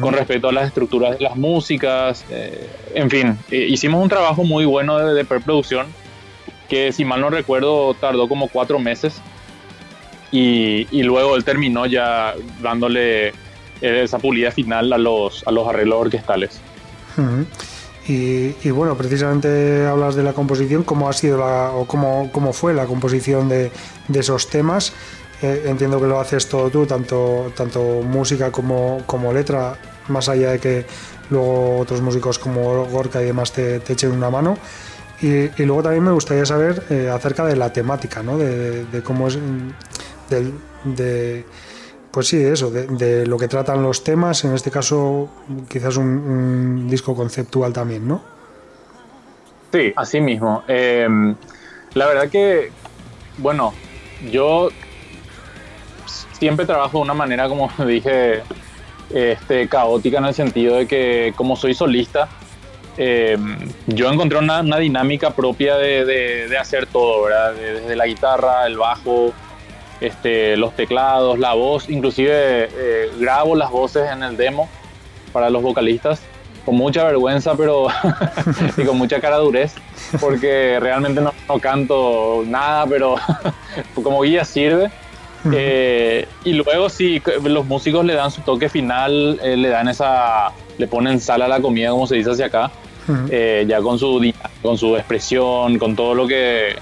con 0.00 0.12
respecto 0.12 0.48
a 0.48 0.52
las 0.52 0.68
estructuras 0.68 1.18
de 1.18 1.24
las 1.24 1.36
músicas, 1.36 2.24
eh, 2.30 2.68
en 2.94 3.08
fin, 3.10 3.38
eh, 3.50 3.66
hicimos 3.68 4.02
un 4.02 4.10
trabajo 4.10 4.44
muy 4.44 4.66
bueno 4.66 4.98
de, 4.98 5.14
de 5.14 5.24
preproducción 5.24 5.86
que 6.70 6.92
si 6.92 7.04
mal 7.04 7.20
no 7.20 7.28
recuerdo 7.28 7.92
tardó 7.94 8.28
como 8.28 8.48
cuatro 8.48 8.78
meses 8.78 9.20
y, 10.30 10.86
y 10.90 11.02
luego 11.02 11.36
él 11.36 11.44
terminó 11.44 11.84
ya 11.84 12.34
dándole 12.62 13.34
esa 13.80 14.18
pulida 14.18 14.50
final 14.50 14.92
a 14.92 14.98
los, 14.98 15.46
a 15.46 15.50
los 15.50 15.66
arreglos 15.66 16.00
orquestales. 16.00 16.60
y, 18.06 18.70
bueno, 18.70 18.96
precisamente 18.96 19.86
hablas 19.86 20.14
de 20.14 20.22
la 20.22 20.32
composición, 20.32 20.82
cómo 20.84 21.08
ha 21.08 21.12
sido 21.12 21.38
la, 21.38 21.70
o 21.72 21.86
cómo, 21.86 22.30
cómo 22.32 22.52
fue 22.52 22.72
la 22.74 22.86
composición 22.86 23.48
de, 23.48 23.70
de 24.08 24.20
esos 24.20 24.48
temas. 24.48 24.92
Eh, 25.42 25.64
entiendo 25.66 26.00
que 26.00 26.06
lo 26.06 26.20
haces 26.20 26.48
todo 26.48 26.68
tú, 26.70 26.86
tanto, 26.86 27.52
tanto 27.56 28.02
música 28.02 28.52
como, 28.52 29.02
como 29.06 29.32
letra, 29.32 29.76
más 30.08 30.28
allá 30.28 30.50
de 30.52 30.58
que 30.58 30.86
luego 31.30 31.78
otros 31.78 32.02
músicos 32.02 32.38
como 32.38 32.84
Gorka 32.86 33.22
y 33.22 33.26
demás 33.26 33.52
te, 33.52 33.80
te 33.80 33.94
echen 33.94 34.12
una 34.12 34.28
mano. 34.28 34.58
Y, 35.22 35.64
luego 35.64 35.82
también 35.82 36.04
me 36.04 36.12
gustaría 36.12 36.46
saber 36.46 36.82
eh, 36.88 37.10
acerca 37.12 37.44
de 37.44 37.54
la 37.56 37.72
temática, 37.72 38.22
¿no? 38.22 38.38
De, 38.38 39.02
cómo 39.04 39.28
es. 39.28 39.38
De, 40.30 41.44
pues 42.10 42.28
sí, 42.28 42.42
eso, 42.42 42.70
de, 42.70 43.26
lo 43.26 43.36
que 43.36 43.46
tratan 43.46 43.82
los 43.82 44.02
temas, 44.02 44.44
en 44.44 44.54
este 44.54 44.70
caso 44.70 45.28
quizás 45.68 45.96
un, 45.96 46.88
disco 46.88 47.14
conceptual 47.14 47.72
también, 47.72 48.08
¿no? 48.08 48.22
Sí, 49.72 49.92
así 49.94 50.20
mismo. 50.20 50.64
Em, 50.66 51.36
la 51.94 52.06
verdad 52.06 52.28
que, 52.28 52.72
bueno, 53.38 53.74
yo 54.32 54.70
siempre 56.32 56.64
trabajo 56.64 56.98
de 56.98 57.04
una 57.04 57.14
manera, 57.14 57.48
como 57.48 57.70
dije 57.86 58.42
este, 59.10 59.68
caótica 59.68 60.18
en 60.18 60.24
el 60.24 60.34
sentido 60.34 60.76
de 60.76 60.86
que 60.86 61.34
como 61.36 61.56
soy 61.56 61.74
solista, 61.74 62.28
eh, 63.02 63.38
yo 63.86 64.12
encontré 64.12 64.38
una, 64.38 64.60
dinámica 64.78 65.30
propia 65.30 65.76
de, 65.76 66.54
hacer 66.60 66.84
todo, 66.84 67.22
¿verdad? 67.22 67.54
Desde 67.54 67.96
la 67.96 68.06
guitarra, 68.06 68.66
el 68.66 68.76
bajo, 68.76 69.32
este, 70.02 70.54
los 70.58 70.76
teclados, 70.76 71.38
la 71.38 71.54
voz, 71.54 71.88
inclusive 71.88 72.68
eh, 72.70 73.10
grabo 73.18 73.56
las 73.56 73.70
voces 73.70 74.10
en 74.10 74.22
el 74.22 74.36
demo 74.36 74.68
para 75.32 75.48
los 75.48 75.62
vocalistas 75.62 76.20
con 76.66 76.74
mucha 76.74 77.04
vergüenza, 77.04 77.54
pero 77.54 77.86
y 78.76 78.84
con 78.84 78.98
mucha 78.98 79.18
cara 79.18 79.38
durez, 79.38 79.72
porque 80.20 80.78
realmente 80.78 81.22
no, 81.22 81.32
canto 81.58 82.42
nada, 82.46 82.84
pero 82.86 83.16
como 83.94 84.20
guía 84.20 84.44
sirve. 84.44 84.90
Eh, 85.54 86.28
y 86.44 86.52
luego 86.52 86.90
si 86.90 87.22
los 87.44 87.64
músicos 87.64 88.04
le 88.04 88.12
dan 88.12 88.30
su 88.30 88.42
toque 88.42 88.68
final, 88.68 89.40
eh, 89.42 89.56
le 89.56 89.70
dan 89.70 89.88
esa, 89.88 90.52
le 90.76 90.86
ponen 90.86 91.18
sal 91.18 91.40
a 91.40 91.48
la 91.48 91.60
comida, 91.60 91.90
como 91.90 92.06
se 92.06 92.16
dice 92.16 92.32
hacia 92.32 92.46
acá, 92.46 92.70
eh, 93.30 93.64
ya 93.68 93.80
con 93.80 93.98
su 93.98 94.32
con 94.62 94.78
su 94.78 94.96
expresión, 94.96 95.78
con 95.78 95.96
todo 95.96 96.14
lo 96.14 96.26
que 96.26 96.76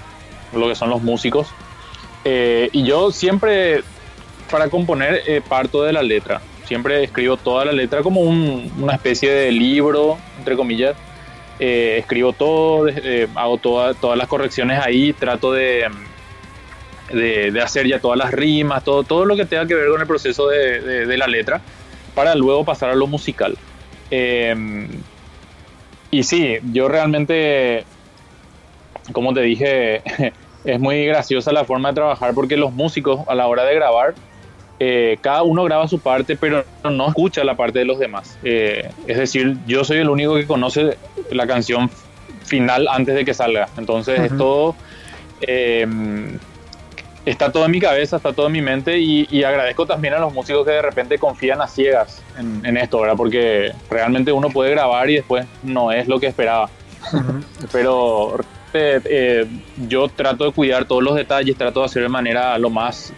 lo 0.53 0.67
que 0.67 0.75
son 0.75 0.89
los 0.89 1.01
músicos. 1.01 1.47
y 2.25 2.83
yo 2.83 3.11
siempre 3.11 3.83
para 4.49 4.69
componer 4.69 5.21
parto 5.47 5.83
de 5.83 5.93
la 5.93 6.01
letra 6.01 6.41
siempre 6.69 7.03
escribo 7.03 7.35
toda 7.35 7.65
la 7.65 7.71
letra 7.71 8.03
como 8.03 8.21
una 8.21 8.93
especie 8.93 9.31
de 9.31 9.51
libro, 9.51 10.19
entre 10.37 10.55
comillas. 10.55 10.95
Eh, 11.59 11.97
escribo 11.97 12.31
todo, 12.31 12.87
eh, 12.87 13.27
hago 13.35 13.57
todas 13.57 14.17
las 14.17 14.27
correcciones 14.27 14.79
ahí, 14.79 15.11
trato 15.11 15.51
de, 15.51 15.89
de, 17.11 17.61
hacer 17.61 17.87
ya 17.87 17.99
todas 17.99 18.19
las 18.19 18.31
rimas, 18.31 18.83
todo, 18.83 19.03
todo 19.03 19.25
lo 19.25 19.35
que 19.35 19.45
tenga 19.45 19.65
que 19.65 19.73
ver 19.73 19.89
con 19.89 19.99
el 19.99 20.07
proceso 20.07 20.47
de, 20.47 21.17
la 21.17 21.27
letra, 21.27 21.59
para 22.13 22.35
luego 22.35 22.63
pasar 22.63 22.91
a 22.91 22.95
lo 22.95 23.07
musical. 23.07 23.57
Em, 24.11 24.87
y 26.11 26.23
sí, 26.23 26.57
yo 26.71 26.87
realmente, 26.87 27.83
como 29.11 29.33
te 29.33 29.41
dije, 29.41 30.01
es 30.63 30.79
muy 30.79 31.05
graciosa 31.05 31.51
la 31.51 31.65
forma 31.65 31.89
de 31.89 31.95
trabajar 31.95 32.33
porque 32.33 32.57
los 32.57 32.73
músicos 32.73 33.21
a 33.27 33.35
la 33.35 33.47
hora 33.47 33.63
de 33.63 33.75
grabar 33.75 34.15
eh, 34.81 35.17
cada 35.19 35.43
uno 35.43 35.65
graba 35.65 35.87
su 35.89 35.99
parte, 35.99 36.37
pero 36.37 36.63
no 36.89 37.09
escucha 37.09 37.43
la 37.43 37.55
parte 37.55 37.79
de 37.79 37.85
los 37.85 37.99
demás. 37.99 38.37
Eh, 38.43 38.89
es 39.07 39.17
decir, 39.17 39.57
yo 39.67 39.83
soy 39.83 39.97
el 39.97 40.09
único 40.09 40.35
que 40.35 40.47
conoce 40.47 40.97
la 41.31 41.45
canción 41.45 41.89
final 42.45 42.87
antes 42.87 43.13
de 43.13 43.25
que 43.25 43.33
salga. 43.33 43.67
Entonces, 43.77 44.31
todo 44.37 44.75
em, 45.41 46.39
está 47.25 47.51
todo 47.51 47.65
en 47.65 47.71
mi 47.71 47.79
cabeza, 47.79 48.17
está 48.17 48.33
todo 48.33 48.47
en 48.47 48.53
mi 48.53 48.61
mente 48.61 48.99
y, 48.99 49.43
agradezco 49.43 49.85
también 49.85 50.13
a 50.13 50.19
los 50.19 50.33
músicos 50.33 50.65
que 50.65 50.71
de 50.71 50.81
repente 50.81 51.17
confían 51.17 51.61
a 51.61 51.67
ciegas 51.67 52.21
en, 52.37 52.77
esto, 52.77 52.99
¿verdad? 53.01 53.15
Porque 53.17 53.71
realmente 53.89 54.31
uno 54.31 54.49
puede 54.49 54.71
grabar 54.71 55.09
y 55.09 55.15
después 55.15 55.45
no 55.63 55.91
es 55.91 56.07
lo 56.07 56.19
que 56.19 56.27
esperaba. 56.27 56.69
Pero 57.71 58.37
eh, 58.73 59.45
yo 59.87 60.07
trato 60.09 60.45
de 60.45 60.51
cuidar 60.51 60.85
todos 60.85 61.03
los 61.03 61.15
detalles, 61.15 61.57
trato 61.57 61.81
de 61.81 61.87
hacer 61.87 62.03
de 62.03 62.09
manera 62.09 62.57
lo 62.57 62.69
más 62.69 63.13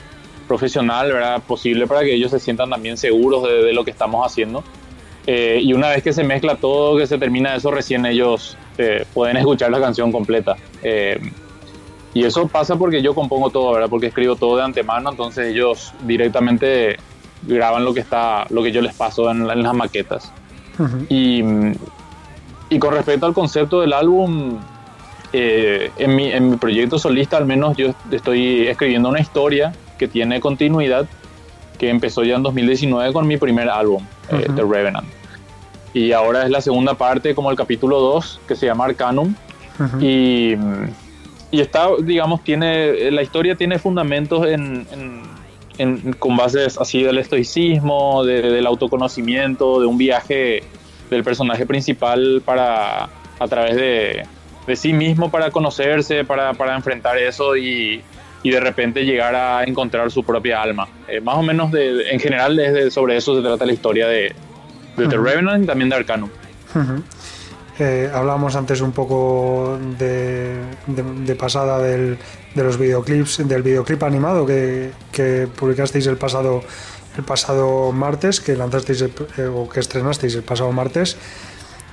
profesional, 0.48 1.12
¿verdad? 1.12 1.42
Posible 1.42 1.88
para 1.88 2.02
que 2.02 2.14
ellos 2.14 2.32
se 2.32 2.40
sientan 2.40 2.70
también 2.70 2.98
seguros 2.98 3.44
de, 3.44 3.74
lo 3.74 3.84
que 3.84 3.92
estamos 3.92 4.26
haciendo. 4.26 4.64
Eh, 5.28 5.60
y 5.62 5.74
una 5.74 5.90
vez 5.90 6.02
que 6.02 6.14
se 6.14 6.24
mezcla 6.24 6.56
todo, 6.56 6.98
que 6.98 7.06
se 7.06 7.18
termina 7.18 7.56
eso, 7.56 7.70
recién 7.70 8.06
ellos 8.06 8.58
eh, 8.78 9.06
pueden 9.14 9.38
escuchar 9.38 9.72
la 9.72 9.80
canción 9.80 10.12
completa. 10.12 10.58
Eh, 12.14 12.20
y 12.20 12.24
eso 12.24 12.48
pasa 12.48 12.76
porque 12.76 13.02
yo 13.02 13.14
compongo 13.16 13.50
todo, 13.50 13.74
¿verdad? 13.74 13.90
Porque 13.90 14.08
escribo 14.08 14.36
todo 14.36 14.58
de 14.58 14.64
antemano, 14.64 15.12
entonces 15.12 15.48
ellos 15.48 15.94
directamente 16.04 16.98
graban 17.44 17.84
lo 17.86 17.94
que 17.94 18.02
está, 18.02 18.46
lo 18.50 18.62
que 18.64 18.72
yo 18.72 18.82
les 18.82 18.94
paso 18.96 19.30
en, 19.32 19.48
las 19.48 19.74
maquetas. 19.74 20.32
y, 21.10 21.44
y, 22.70 22.80
con 22.80 22.94
respecto 22.94 23.26
al 23.26 23.34
concepto 23.34 23.82
del 23.82 23.94
álbum, 23.94 24.60
en 25.34 26.16
mi, 26.16 26.32
en 26.32 26.52
mi 26.52 26.58
proyecto 26.58 27.00
solista 27.00 27.38
al 27.38 27.46
menos 27.46 27.78
yo 27.78 27.94
estoy 28.12 28.68
escribiendo 28.68 29.10
una 29.10 29.20
historia 29.20 29.74
que 30.02 30.08
tiene 30.08 30.40
continuidad, 30.40 31.08
que 31.78 31.90
empezó 31.90 32.24
ya 32.24 32.36
en 32.36 32.42
2019 32.42 33.14
con 33.14 33.28
mi 33.28 33.38
primer 33.38 33.70
álbum, 33.70 34.04
eh, 34.30 34.48
The 34.56 34.64
Revenant. 34.64 35.08
Y 35.94 36.12
ahora 36.12 36.44
es 36.44 36.50
la 36.50 36.60
segunda 36.60 36.96
parte, 36.96 37.36
como 37.36 37.52
el 37.52 37.58
capítulo 37.58 38.00
2, 38.00 38.42
que 38.48 38.56
se 38.56 38.66
llama 38.66 38.86
Arcanum. 38.86 39.36
y, 40.00 40.56
y, 41.52 41.62
está, 41.62 41.90
digamos, 42.02 42.44
tiene, 42.44 43.12
la 43.12 43.22
historia 43.22 43.56
tiene 43.56 43.78
fundamentos 43.78 44.48
en, 44.48 44.88
en, 45.78 46.14
con 46.14 46.38
bases 46.38 46.78
así 46.78 47.04
del 47.04 47.18
estoicismo, 47.18 48.24
del 48.24 48.66
autoconocimiento, 48.66 49.80
de 49.80 49.86
un 49.86 49.98
viaje 49.98 50.64
del 51.10 51.24
personaje 51.24 51.66
principal 51.66 52.42
para, 52.46 53.10
a 53.40 53.48
través 53.48 53.76
de, 53.76 54.24
de 54.66 54.76
sí 54.76 54.94
mismo 54.94 55.30
para 55.30 55.52
conocerse, 55.52 56.24
para, 56.24 56.54
para 56.54 56.76
enfrentar 56.76 57.18
eso 57.18 57.58
y, 57.58 58.02
y 58.44 58.50
de 58.50 58.60
repente 58.60 59.04
llegar 59.04 59.36
a 59.36 59.64
encontrar 59.64 60.12
su 60.12 60.24
propia 60.24 60.62
alma. 60.62 60.88
Eh, 61.08 61.22
más 61.22 61.36
o 61.36 61.44
menos, 61.44 61.72
de, 61.72 62.10
en 62.10 62.20
general, 62.20 62.60
es 62.60 62.94
sobre 62.94 63.18
eso 63.18 63.36
se 63.36 63.42
trata 63.42 63.66
la 63.66 63.74
historia 63.74 64.08
de, 64.08 64.34
The 64.96 65.18
Revenant 65.18 65.64
y 65.64 65.68
también 65.68 65.90
de 65.90 65.96
Arcanum. 65.96 66.30
Eh, 67.84 68.12
hablábamos 68.14 68.56
antes 68.56 68.80
un 68.82 68.92
poco 68.92 69.80
de, 69.98 70.56
de, 70.86 71.36
pasada 71.36 71.80
del, 71.80 72.16
de 72.54 72.64
los 72.64 72.78
videoclips, 72.78 73.48
del 73.48 73.64
videoclip 73.64 74.04
animado 74.04 74.46
que, 74.46 74.92
que, 75.12 75.48
publicasteis 75.48 76.06
el 76.06 76.18
pasado, 76.18 76.62
el 77.18 77.24
pasado 77.24 77.92
martes, 77.92 78.40
que 78.40 78.56
lanzasteis 78.56 79.02
eh, 79.02 79.48
o 79.48 79.68
que 79.68 79.80
estrenasteis 79.80 80.36
el 80.36 80.44
pasado 80.44 80.72
martes. 80.72 81.18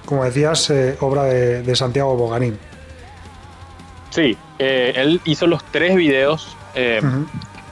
Como 0.05 0.25
decías, 0.25 0.71
obra 1.01 1.25
de, 1.25 1.63
de 1.63 1.75
Santiago 1.75 2.15
Bogarín. 2.17 2.59
Sí, 4.11 4.37
eh, 4.59 4.93
él 4.95 5.23
hizo 5.25 5.47
los 5.47 5.65
tres 5.65 5.95
videos 5.97 6.55
eh, 6.75 7.01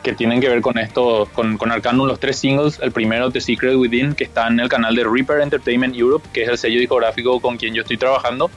que 0.07 0.13
tienen 0.13 0.41
que 0.41 0.49
ver 0.49 0.61
con 0.61 0.79
esto, 0.79 1.29
con, 1.33 1.59
con 1.59 1.73
Arcanum, 1.73 2.07
los 2.07 2.21
tres 2.21 2.39
singles. 2.39 2.79
El 2.81 2.93
primero, 2.93 3.33
The 3.33 3.41
Secret 3.41 3.75
Within, 3.75 4.15
que 4.15 4.23
está 4.23 4.47
en 4.47 4.61
el 4.61 4.69
canal 4.69 4.95
de 4.95 5.03
Reaper 5.03 5.41
Entertainment 5.41 5.97
Europe, 5.97 6.29
que 6.33 6.45
es 6.45 6.49
el 6.49 6.57
sello 6.57 6.79
discográfico 6.79 7.41
con 7.41 7.57
quien 7.57 7.75
yo 7.75 7.83
estoy 7.83 7.97
trabajando. 7.97 8.49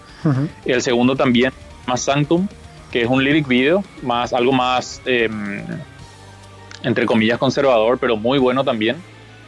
y 0.64 0.74
El 0.74 0.84
segundo 0.84 1.16
también, 1.16 1.52
más 1.88 2.02
Sanctum, 2.02 2.48
que 2.92 3.02
es 3.02 3.08
un 3.08 3.24
lyric 3.24 3.48
video, 3.48 3.84
más 4.04 4.32
algo 4.32 4.52
más, 4.52 5.02
em, 5.08 5.64
entre 6.84 7.08
comillas, 7.08 7.40
conservador, 7.40 7.98
pero 7.98 8.16
muy 8.16 8.38
bueno 8.38 8.64
también. 8.64 8.98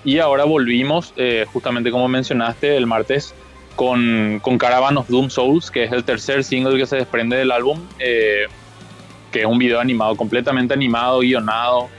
Y 0.04 0.18
ahora 0.18 0.44
volvimos, 0.44 1.14
eh, 1.18 1.46
justamente 1.54 1.92
como 1.92 2.08
mencionaste, 2.08 2.78
el 2.78 2.88
martes 2.88 3.36
con, 3.76 4.40
con 4.42 4.58
Caravan 4.58 4.98
of 4.98 5.08
Doom 5.08 5.30
Souls, 5.30 5.70
que 5.70 5.84
es 5.84 5.92
el 5.92 6.04
tercer 6.04 6.44
single 6.44 6.80
que 6.80 6.88
se 6.88 6.96
desprende 6.96 7.38
del 7.38 7.52
álbum, 7.52 7.80
eh, 8.00 8.48
que 9.32 9.42
es 9.42 9.46
un 9.46 9.58
video 9.58 9.80
animado, 9.80 10.16
completamente 10.16 10.74
animado, 10.74 11.20
guionado 11.20 11.90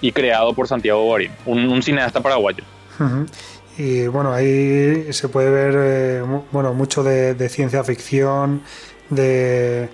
y 0.00 0.12
creado 0.12 0.54
por 0.54 0.66
Santiago 0.66 1.02
Borín, 1.02 1.30
un, 1.46 1.82
cineasta 1.82 2.20
paraguayo. 2.20 2.64
Y 3.78 4.06
bueno, 4.08 4.32
ahí 4.32 5.12
se 5.12 5.28
puede 5.28 5.50
ver 5.50 5.74
eh, 5.76 6.22
bueno, 6.52 6.74
mucho 6.74 7.02
de, 7.02 7.48
ciencia 7.48 7.82
ficción, 7.82 8.62
de 9.08 9.88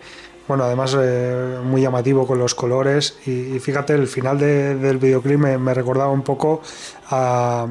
bueno, 0.48 0.64
además 0.64 0.96
eh, 0.98 1.58
muy 1.62 1.82
llamativo 1.82 2.26
con 2.26 2.38
los 2.38 2.54
colores 2.54 3.18
y, 3.26 3.58
fíjate, 3.58 3.94
el 3.94 4.06
final 4.06 4.38
del 4.38 4.98
videoclip 4.98 5.38
me, 5.38 5.74
recordaba 5.74 6.10
un 6.10 6.22
poco 6.22 6.62
a 7.10 7.66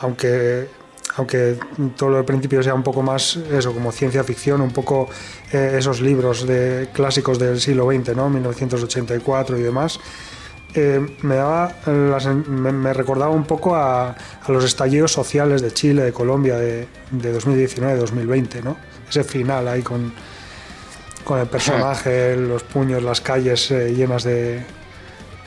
aunque 0.00 0.68
aunque 1.16 1.58
todo 1.96 2.10
lo 2.10 2.16
del 2.16 2.24
principio 2.24 2.62
sea 2.62 2.74
un 2.74 2.82
poco 2.82 3.02
más 3.02 3.36
eso, 3.36 3.72
como 3.72 3.90
ciencia 3.90 4.22
ficción, 4.22 4.60
un 4.60 4.70
poco 4.70 5.08
eh, 5.52 5.76
esos 5.78 6.00
libros 6.00 6.46
de 6.46 6.88
clásicos 6.92 7.38
del 7.38 7.60
siglo 7.60 7.90
XX, 7.90 8.14
¿no? 8.14 8.28
1984 8.28 9.58
y 9.58 9.62
demás. 9.62 9.98
Eh, 10.74 11.00
me, 11.22 11.36
daba 11.36 11.74
me, 11.86 12.92
recordaba 12.92 13.32
un 13.32 13.44
poco 13.44 13.74
a, 13.74 14.14
los 14.48 14.62
estallidos 14.62 15.10
sociales 15.10 15.62
de 15.62 15.72
Chile, 15.72 16.02
de 16.02 16.12
Colombia, 16.12 16.56
de, 16.56 16.86
2019-2020, 17.12 18.62
¿no? 18.62 18.76
Ese 19.08 19.24
final 19.24 19.68
ahí 19.68 19.80
con, 19.80 20.12
con 21.24 21.38
el 21.40 21.46
personaje, 21.46 22.36
los 22.36 22.62
puños, 22.62 23.02
las 23.02 23.22
calles 23.22 23.70
eh, 23.70 23.94
llenas 23.94 24.24
de... 24.24 24.62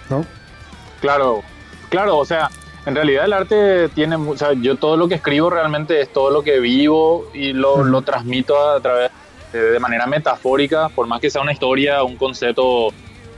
¿no? 0.09 0.25
Claro, 0.99 1.43
claro, 1.89 2.17
o 2.17 2.25
sea, 2.25 2.49
en 2.85 2.95
realidad 2.95 3.25
el 3.25 3.33
arte 3.33 3.89
tiene, 3.89 4.15
o 4.15 4.37
sea, 4.37 4.53
yo 4.53 4.75
todo 4.75 4.97
lo 4.97 5.07
que 5.07 5.15
escribo 5.15 5.49
realmente 5.49 6.01
es 6.01 6.11
todo 6.11 6.31
lo 6.31 6.43
que 6.43 6.59
vivo 6.59 7.29
y 7.33 7.53
lo, 7.53 7.83
lo 7.83 8.01
transmito 8.01 8.69
a 8.69 8.79
través 8.79 9.11
de, 9.51 9.79
manera 9.79 10.05
metafórica, 10.05 10.89
por 10.89 11.07
más 11.07 11.19
que 11.19 11.29
sea 11.29 11.41
una 11.41 11.51
historia, 11.51 12.03
un 12.03 12.15
concepto, 12.15 12.89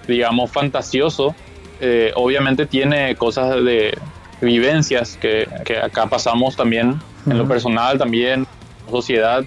digamos, 0.07 0.51
fantasioso, 0.51 1.35
eh, 1.79 2.11
obviamente 2.15 2.65
tiene 2.65 3.15
cosas 3.15 3.55
de 3.63 3.97
vivencias 4.41 5.17
que, 5.17 5.47
que 5.65 5.77
acá 5.77 6.07
pasamos 6.07 6.55
también, 6.55 6.99
en 7.25 7.37
lo 7.37 7.47
personal 7.47 7.97
también, 7.97 8.45
sociedad. 8.89 9.43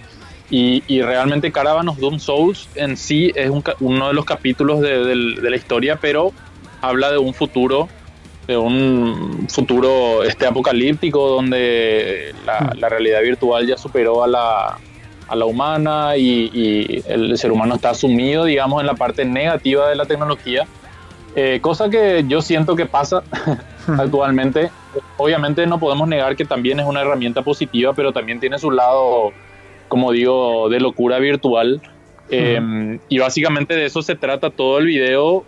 Y, 0.51 0.83
y, 0.87 1.03
realmente 1.03 1.51
Caravan 1.51 1.89
of 1.89 1.99
Doom 1.99 2.19
Souls 2.19 2.69
en 2.75 2.97
sí 2.97 3.33
es 3.35 3.51
un, 3.51 3.65
uno 3.81 4.09
de 4.09 4.15
los 4.15 4.25
capítulos 4.25 4.81
de, 4.81 5.05
de, 5.05 5.41
de 5.41 5.51
la 5.51 5.57
historia, 5.57 5.99
pero 6.01 6.33
habla 6.81 7.11
de 7.11 7.19
un 7.19 7.33
futuro 7.33 7.89
de 8.47 8.57
un 8.57 9.47
futuro 9.49 10.23
este 10.23 10.47
apocalíptico 10.47 11.29
donde 11.29 12.35
la, 12.45 12.75
la 12.77 12.89
realidad 12.89 13.23
virtual 13.23 13.67
ya 13.67 13.79
superó 13.79 14.23
a 14.23 14.27
la, 14.27 14.79
a 15.29 15.37
la 15.37 15.45
humana 15.45 16.17
y, 16.17 17.03
el 17.07 17.37
ser 17.39 17.53
humano 17.53 17.75
está 17.75 17.95
sumido, 17.95 18.45
digamos, 18.45 18.81
en 18.81 18.87
la 18.87 18.95
parte 18.95 19.25
negativa 19.25 19.89
de 19.89 19.97
la 19.97 20.07
tecnología, 20.07 20.67
eh, 21.37 21.59
cosa 21.61 21.89
que 21.89 22.25
yo 22.29 22.43
siento 22.43 22.77
que 22.77 22.87
pasa 22.87 23.23
actualmente. 23.99 24.71
Obviamente 25.17 25.67
no 25.67 25.79
podemos 25.81 26.07
negar 26.07 26.37
que 26.37 26.45
también 26.45 26.79
es 26.81 26.87
una 26.87 27.01
herramienta 27.01 27.43
positiva, 27.43 27.93
pero 27.95 28.13
también 28.13 28.39
tiene 28.39 28.59
su 28.59 28.71
lado, 28.71 29.33
como 29.89 30.13
digo, 30.13 30.69
de 30.69 30.81
locura 30.81 31.19
virtual. 31.19 31.81
Em, 32.31 33.01
y 33.09 33.19
básicamente 33.19 33.75
de 33.75 33.85
eso 33.85 34.03
se 34.03 34.15
trata 34.15 34.51
todo 34.51 34.79
el 34.79 34.87
video. 34.87 35.45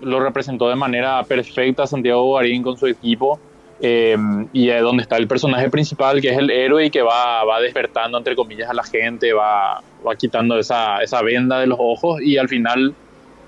Lo 0.00 0.20
representó 0.20 0.68
de 0.68 0.76
manera 0.76 1.22
perfecta 1.24 1.86
Santiago 1.86 2.24
Guarín 2.24 2.62
con 2.62 2.76
su 2.76 2.86
equipo. 2.86 3.38
Em, 3.80 4.48
y 4.52 4.70
es 4.70 4.82
donde 4.82 5.02
está 5.02 5.16
el 5.16 5.28
personaje 5.28 5.70
principal, 5.70 6.20
que 6.20 6.30
es 6.30 6.38
el 6.38 6.50
héroe 6.50 6.86
y 6.86 6.90
que 6.90 7.00
va, 7.00 7.44
va 7.44 7.60
despertando, 7.60 8.18
entre 8.18 8.34
comillas, 8.34 8.68
a 8.68 8.74
la 8.74 8.82
gente, 8.82 9.32
va, 9.32 9.80
va 10.04 10.16
quitando 10.16 10.58
esa, 10.58 11.00
esa 11.00 11.22
venda 11.22 11.60
de 11.60 11.68
los 11.68 11.78
ojos 11.80 12.20
y 12.20 12.38
al 12.38 12.48
final 12.48 12.92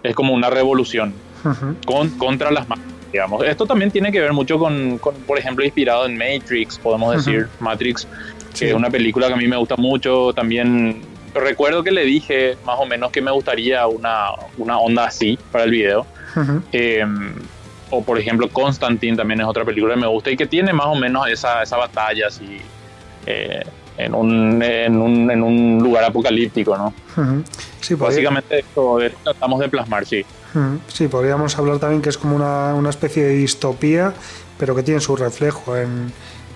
es 0.03 0.15
como 0.15 0.33
una 0.33 0.49
revolución 0.49 1.13
con, 1.85 2.11
contra 2.11 2.51
las 2.51 2.69
máquinas. 2.69 2.91
Digamos. 3.13 3.45
Esto 3.45 3.67
también 3.67 3.91
tiene 3.91 4.13
que 4.13 4.21
ver 4.21 4.33
mucho 4.33 4.57
con, 4.57 4.99
con 4.99 5.17
por 5.27 5.37
ejemplo, 5.37 5.65
inspirado 5.65 6.07
en 6.07 6.17
Matrix, 6.17 6.79
podemos 6.79 7.17
decir, 7.17 7.49
Matrix, 7.59 8.07
que 8.57 8.69
es 8.69 8.75
una 8.75 8.89
película 8.89 9.27
que 9.27 9.33
a 9.33 9.37
mí 9.37 9.49
me 9.49 9.57
gusta 9.57 9.75
mucho. 9.77 10.33
También 10.33 11.03
recuerdo 11.35 11.83
que 11.83 11.91
le 11.91 12.05
dije 12.05 12.57
más 12.65 12.79
o 12.79 12.87
menos 12.87 13.11
que 13.11 13.21
me 13.21 13.33
gustaría 13.33 13.85
una, 13.89 14.29
una 14.59 14.79
onda 14.79 15.07
así 15.07 15.37
para 15.51 15.65
el 15.65 15.73
video 15.73 16.07
o 17.91 18.03
por 18.05 18.19
ejemplo 18.19 18.49
Constantine 18.49 19.17
también 19.17 19.41
es 19.41 19.47
otra 19.47 19.65
película 19.65 19.95
que 19.95 20.01
me 20.01 20.07
gusta 20.07 20.31
y 20.31 20.37
que 20.37 20.47
tiene 20.47 20.73
más 20.73 20.87
o 20.87 20.95
menos 20.95 21.29
esa, 21.29 21.63
esa 21.63 21.77
batalla 21.77 22.29
así 22.29 22.59
eh, 23.27 23.63
en, 23.99 24.15
un, 24.15 24.63
en, 24.63 24.97
un, 24.97 25.31
en, 25.31 25.43
un, 25.43 25.83
lugar 25.83 26.05
apocalíptico, 26.05 26.77
¿no? 26.77 26.95
sí, 27.81 27.95
Básicamente 27.95 28.61
esto, 28.61 28.99
tratamos 29.23 29.61
de 29.61 29.69
plasmar, 29.69 30.07
sí. 30.07 30.25
Sí, 30.89 31.07
podríamos 31.07 31.57
hablar 31.59 31.79
también 31.79 32.03
que 32.03 32.09
es 32.09 32.19
como 32.19 32.35
una, 32.35 32.75
una 32.75 32.91
especie 32.91 33.25
de 33.25 33.35
distopía, 33.35 34.15
pero 34.59 34.75
que 34.75 34.83
tiene 34.83 35.01
su 35.01 35.15
reflejo 35.17 35.77
en, 35.77 36.13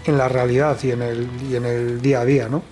en 0.07 0.19
la 0.19 0.29
realidad 0.29 0.77
y 0.83 0.91
en, 0.93 1.03
el, 1.03 1.29
y 1.49 1.57
en 1.57 1.65
el 1.65 2.01
día 2.01 2.21
a 2.21 2.25
día, 2.25 2.49
¿no? 2.49 2.63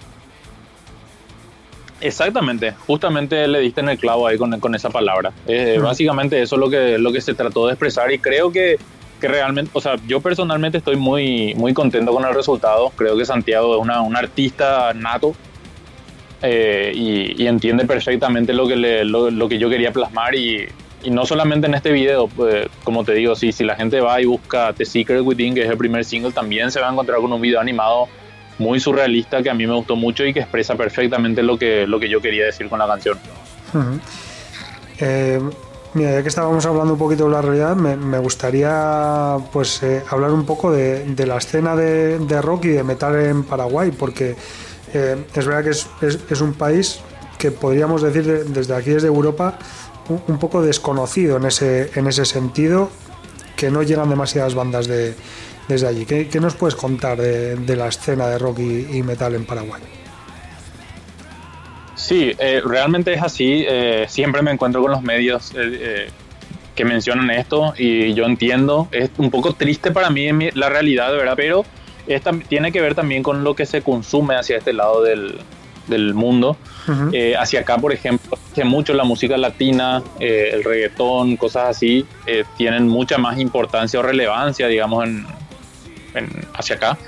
Exactamente, 2.03 2.74
justamente 2.86 3.46
le 3.46 3.61
diste 3.61 3.80
en 3.80 3.88
el 3.88 3.96
clavo 3.96 4.26
ahí 4.26 4.36
con, 4.36 4.59
con 4.59 4.74
esa 4.74 4.90
palabra. 4.90 5.32
Eh, 5.46 5.78
básicamente 5.80 6.42
eso 6.42 6.57
es 6.57 6.61
lo 6.61 6.68
que, 6.68 6.98
lo 6.98 7.12
que 7.12 7.20
se 7.20 7.32
trató 7.32 7.66
de 7.66 7.74
expresar 7.74 8.12
y 8.12 8.18
creo 8.18 8.50
que, 8.50 8.76
que, 9.20 9.28
realmente, 9.28 9.70
o 9.72 9.80
sea, 9.80 9.94
yo 10.09 10.20
personalmente 10.20 10.78
estoy 10.78 10.96
muy, 10.96 11.55
muy 11.55 11.72
contento 11.72 12.12
con 12.12 12.24
el 12.24 12.34
resultado. 12.34 12.90
Creo 12.96 13.16
que 13.16 13.24
Santiago 13.24 13.76
es 13.76 13.80
una, 13.80 14.03
un 14.03 14.16
artista 14.16 14.92
nato 14.94 15.36
eh, 16.42 16.90
y, 16.92 17.46
entiende 17.46 17.86
perfectamente 17.86 18.53
lo 18.53 18.66
que, 18.66 18.74
le, 18.74 19.05
lo, 19.05 19.48
que 19.48 19.59
yo 19.59 19.70
quería 19.70 19.92
plasmar 19.92 20.34
y, 20.34 20.66
y, 21.05 21.11
no 21.11 21.24
solamente 21.24 21.68
en 21.68 21.74
este 21.74 21.92
video, 21.92 22.26
pues, 22.26 22.66
como 22.82 23.05
te 23.05 23.12
digo, 23.14 23.36
si, 23.36 23.53
si 23.53 23.62
la 23.62 23.76
gente 23.76 24.00
va 24.00 24.20
y 24.20 24.24
busca 24.24 24.72
The 24.72 24.84
Secret 24.84 25.20
Within, 25.22 25.55
que 25.55 25.62
es 25.62 25.70
el 25.70 25.78
primer 25.78 26.05
single, 26.05 26.32
también 26.32 26.72
se 26.72 26.80
va 26.80 26.88
a 26.88 26.92
encontrar 26.92 27.20
con 27.20 27.32
un 27.32 27.40
video 27.40 27.61
animado 27.61 28.09
muy 28.63 28.81
surrealista 28.81 29.43
que 29.43 29.51
a 29.51 29.55
mí 29.55 29.67
me 29.67 29.75
gustó 29.75 29.97
mucho 29.97 30.25
y 30.25 30.33
que 30.33 30.41
expresa 30.41 30.77
perfectamente 30.77 31.43
lo 31.43 31.59
que, 31.59 31.87
lo 31.87 31.99
que 31.99 32.09
yo 32.09 32.21
quería 32.21 32.47
decir 32.47 32.69
con 32.69 32.79
la 32.79 32.87
canción. 32.87 33.19
Eh, 34.99 35.41
mira, 35.95 36.13
ya 36.13 36.23
que 36.23 36.29
estábamos 36.29 36.65
hablando 36.65 36.93
un 36.93 36.99
poquito 36.99 37.25
de 37.25 37.31
la 37.31 37.43
realidad, 37.43 37.77
me, 37.77 38.19
gustaría 38.19 39.37
pues 39.53 39.83
eh, 39.83 40.03
hablar 40.09 40.31
un 40.31 40.47
poco 40.47 40.71
de, 40.71 41.27
la 41.27 41.37
escena 41.37 41.75
de, 41.75 42.41
rock 42.41 42.67
y 42.67 42.69
de 42.69 42.85
metal 42.85 43.17
en 43.17 43.43
Paraguay, 43.43 43.91
porque 43.91 44.37
eh, 44.95 45.25
es 45.35 45.47
verdad 45.47 45.65
que 45.65 45.71
es, 45.71 45.89
es, 46.31 46.41
un 46.41 46.55
país 46.55 47.01
que 47.39 47.51
podríamos 47.51 48.03
decir 48.03 48.25
desde 48.45 48.75
aquí, 48.75 48.91
desde 48.91 49.09
Europa, 49.09 49.59
un, 50.09 50.39
poco 50.39 50.63
desconocido 50.63 51.37
en 51.37 51.47
ese, 51.47 51.91
en 51.95 52.07
ese 52.07 52.25
sentido, 52.25 52.91
que 53.57 53.71
no 53.71 53.83
llegan 53.83 54.09
demasiadas 54.09 54.55
bandas 54.55 54.87
de, 54.87 55.15
desde 55.69 55.87
allí. 55.87 56.07
¿Qué, 56.07 56.41
nos 56.41 56.55
puedes 56.55 56.75
contar 56.75 57.19
de, 57.19 57.77
la 57.77 57.89
escena 57.89 58.29
de 58.29 58.39
rock 58.39 58.59
y, 58.61 59.03
metal 59.03 59.35
en 59.35 59.45
Paraguay? 59.45 59.83
Sí, 61.95 62.33
eh, 62.39 62.61
realmente 62.65 63.13
es 63.13 63.23
así. 63.23 63.65
Eh, 63.67 64.07
siempre 64.09 64.43
me 64.43 64.51
encuentro 64.51 64.83
con 64.83 64.91
los 64.91 65.03
medios 65.03 65.53
eh, 65.55 66.09
que 66.75 66.85
mencionan 66.85 67.31
esto 67.31 67.75
y 67.77 68.13
yo 68.15 68.25
entiendo. 68.25 68.89
Es 68.91 69.11
un 69.19 69.31
poco 69.31 69.55
triste 69.55 69.93
para 69.93 70.11
mí 70.11 70.29
la 70.55 70.69
realidad, 70.69 71.13
¿verdad? 71.13 71.35
Pero 71.37 71.65
esta, 72.07 72.33
tiene 72.33 72.73
que 72.73 72.81
ver 72.81 72.95
también 72.95 73.23
con 73.23 73.45
lo 73.45 73.55
que 73.55 73.67
se 73.67 73.83
consume 73.83 74.35
hacia 74.35 74.59
este 74.59 74.73
lado 74.73 75.03
del, 75.03 75.39
mundo. 76.15 76.57
hacia 77.39 77.61
acá, 77.61 77.77
por 77.77 77.93
ejemplo, 77.93 78.39
que 78.55 78.65
mucho 78.65 78.95
la 78.95 79.05
música 79.05 79.37
latina, 79.37 80.03
el 80.19 80.65
reggaetón, 80.65 81.37
cosas 81.37 81.69
así, 81.69 82.07
tienen 82.57 82.89
mucha 82.89 83.19
más 83.19 83.39
importancia 83.39 84.01
o 84.01 84.03
relevancia, 84.03 84.69
digamos, 84.69 85.05
en, 85.05 85.27
hacia 86.55 86.77
acá. 86.77 86.99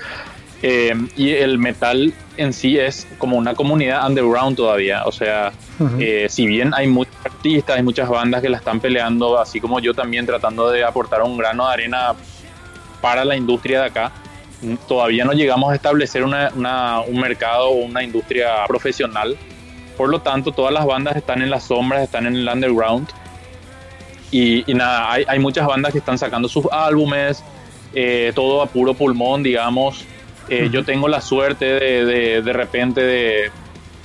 Eh, 0.61 0.95
y 1.15 1.29
el 1.31 1.59
metal 1.59 2.13
en 2.37 2.51
sí 2.53 2.79
es 2.79 3.07
como 3.17 3.37
una 3.37 3.53
comunidad 3.53 4.07
underground 4.07 4.57
todavía. 4.57 5.03
O 5.05 5.11
sea, 5.11 5.51
eh, 5.99 6.27
si 6.29 6.47
bien 6.47 6.73
hay 6.73 6.87
muchos 6.87 7.13
artistas, 7.23 7.77
hay 7.77 7.83
muchas 7.83 8.09
bandas 8.09 8.41
que 8.41 8.49
la 8.49 8.57
están 8.57 8.79
peleando, 8.79 9.39
así 9.39 9.59
como 9.59 9.79
yo 9.79 9.93
también 9.93 10.25
tratando 10.25 10.69
de 10.71 10.83
aportar 10.83 11.21
un 11.21 11.37
grano 11.37 11.67
de 11.67 11.73
arena 11.73 12.13
para 13.01 13.23
la 13.25 13.35
industria 13.35 13.81
de 13.81 13.85
acá, 13.87 14.11
todavía 14.87 15.25
no 15.25 15.33
llegamos 15.33 15.71
a 15.71 15.75
establecer 15.75 16.23
una, 16.23 16.49
un 17.05 17.19
mercado 17.19 17.69
o 17.69 17.85
una 17.85 18.01
industria 18.03 18.65
profesional. 18.67 19.37
Por 19.97 20.09
lo 20.09 20.19
tanto, 20.19 20.51
todas 20.51 20.73
las 20.73 20.85
bandas 20.85 21.15
están 21.15 21.41
en 21.41 21.49
las 21.49 21.65
sombras, 21.65 22.01
están 22.01 22.25
en 22.25 22.35
el 22.37 22.47
underground. 22.47 23.07
Y, 24.31 24.69
y 24.69 24.73
nada, 24.73 25.11
hay, 25.11 25.23
hay 25.27 25.39
muchas 25.39 25.67
bandas 25.67 25.91
que 25.91 25.99
están 25.99 26.17
sacando 26.17 26.49
sus 26.49 26.65
álbumes, 26.71 27.43
eh, 27.95 28.33
todo 28.35 28.61
a 28.61 28.67
puro 28.67 28.93
pulmón, 28.93 29.41
digamos. 29.41 30.05
Eh, 30.49 30.69
yo 30.71 30.83
tengo 30.83 31.07
la 31.07 31.21
suerte 31.21 31.65
de, 31.65 32.41
de, 32.41 32.53
repente 32.53 33.01
de, 33.01 33.51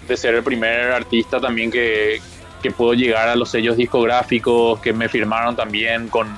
de, 0.08 0.16
ser 0.16 0.36
el 0.36 0.42
primer 0.42 0.92
artista 0.92 1.38
también 1.38 1.70
que, 1.70 2.20
que 2.62 2.70
puedo 2.70 2.94
llegar 2.94 3.28
a 3.28 3.36
los 3.36 3.50
sellos 3.50 3.76
discográficos 3.76 4.80
que 4.80 4.94
me 4.94 5.08
firmaron 5.08 5.54
también 5.54 6.08
con 6.08 6.28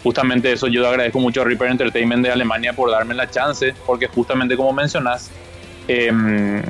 justamente 0.00 0.52
eso 0.52 0.68
yo 0.68 0.86
agradezco 0.86 1.18
mucho 1.18 1.40
a 1.40 1.44
Reaper 1.44 1.72
Entertainment 1.72 2.24
de 2.24 2.30
Alemania 2.30 2.72
por 2.72 2.88
darme 2.88 3.14
la 3.14 3.28
chance 3.28 3.74
porque 3.84 4.06
justamente 4.06 4.56
como 4.56 4.72
mencionas 4.72 5.28
em, 5.88 6.62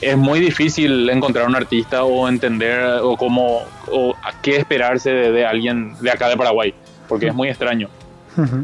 es 0.00 0.16
muy 0.16 0.40
difícil 0.40 1.08
encontrar 1.08 1.46
un 1.46 1.54
artista 1.54 2.02
o 2.02 2.28
entender 2.28 2.98
o 3.00 3.16
cómo 3.16 3.62
o 3.92 4.16
a 4.24 4.42
qué 4.42 4.56
esperarse 4.56 5.10
de, 5.10 5.30
de 5.30 5.46
alguien 5.46 5.94
de 6.00 6.10
acá 6.10 6.28
de 6.28 6.36
Paraguay 6.36 6.74
porque 7.06 7.28
es 7.28 7.34
muy 7.34 7.48
extraño 7.48 7.88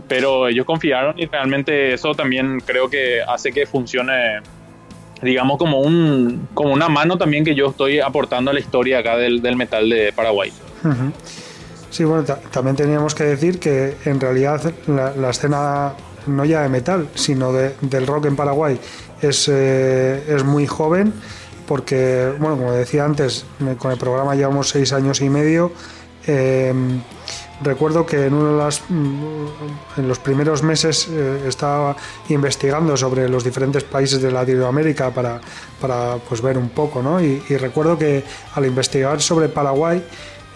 pero 0.09 0.49
ellos 0.49 0.65
confiaron 0.65 1.19
y 1.19 1.27
realmente 1.27 1.95
eso 1.95 2.15
también 2.15 2.61
creo 2.65 2.89
que 2.89 3.21
hace 3.23 3.53
que 3.53 3.67
funcione, 3.67 4.41
digamos, 5.23 5.59
como, 5.59 5.81
un, 5.81 6.49
como 6.55 6.73
una 6.73 6.89
mano 6.89 7.19
también 7.19 7.45
que 7.45 7.55
yo 7.55 7.69
estoy 7.71 8.01
aportando 8.01 8.51
a 8.51 8.55
la 8.55 8.61
historia 8.61 8.99
acá 9.01 9.17
del, 9.17 9.43
del 9.43 9.57
metal 9.57 9.89
de 9.89 10.13
Paraguay. 10.13 10.53
Sí, 11.91 12.05
bueno, 12.05 12.25
también 12.51 12.77
teníamos 12.77 13.15
que 13.15 13.25
decir 13.25 13.59
que 13.59 13.97
en 14.05 14.21
realidad 14.21 14.73
la, 14.87 15.31
escena 15.31 15.95
no 16.27 16.45
ya 16.45 16.63
de 16.63 16.69
metal, 16.69 17.09
sino 17.15 17.53
de, 17.53 17.75
del 17.81 18.07
rock 18.07 18.27
en 18.27 18.37
Paraguay 18.37 18.79
es, 19.23 19.49
eh, 19.49 20.23
es 20.29 20.45
muy 20.45 20.67
joven 20.67 21.13
porque, 21.67 22.33
bueno, 22.39 22.57
como 22.57 22.73
decía 22.73 23.05
antes, 23.05 23.47
con 23.79 23.91
el 23.91 23.99
programa 23.99 24.35
llevamos 24.35 24.69
seis 24.69 24.93
años 24.93 25.21
y 25.21 25.31
medio. 25.31 25.73
Eh, 26.27 26.75
recuerdo 27.65 28.07
que 28.07 28.27
en 28.27 28.35
uno 28.35 28.53
de 28.53 28.59
las 28.59 28.83
mm, 28.89 29.99
en 29.99 30.09
los 30.09 30.19
primeros 30.19 30.63
meses 30.63 31.09
eh, 31.11 31.45
estaba 31.49 31.97
investigando 32.29 32.97
sobre 32.97 33.29
los 33.29 33.43
diferentes 33.43 33.83
países 33.83 34.21
de 34.21 34.31
Latinoamérica 34.31 35.11
para, 35.11 35.41
para 35.81 36.17
pues 36.29 36.41
ver 36.41 36.59
un 36.59 36.69
poco, 36.69 37.03
¿no? 37.03 37.21
Y, 37.21 37.41
recuerdo 37.55 37.99
que 37.99 38.23
al 38.55 38.67
investigar 38.67 39.21
sobre 39.23 39.49
Paraguay 39.49 40.05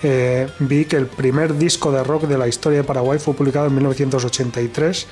eh, 0.03 0.47
vi 0.61 0.85
que 0.85 0.97
el 0.97 1.07
primer 1.07 1.57
disco 1.57 1.91
de 1.91 2.05
rock 2.05 2.25
de 2.25 2.37
la 2.37 2.47
historia 2.47 2.79
de 2.79 2.85
Paraguay 2.85 3.19
fue 3.19 3.35
publicado 3.35 3.67
en 3.67 3.75
1983. 3.75 5.07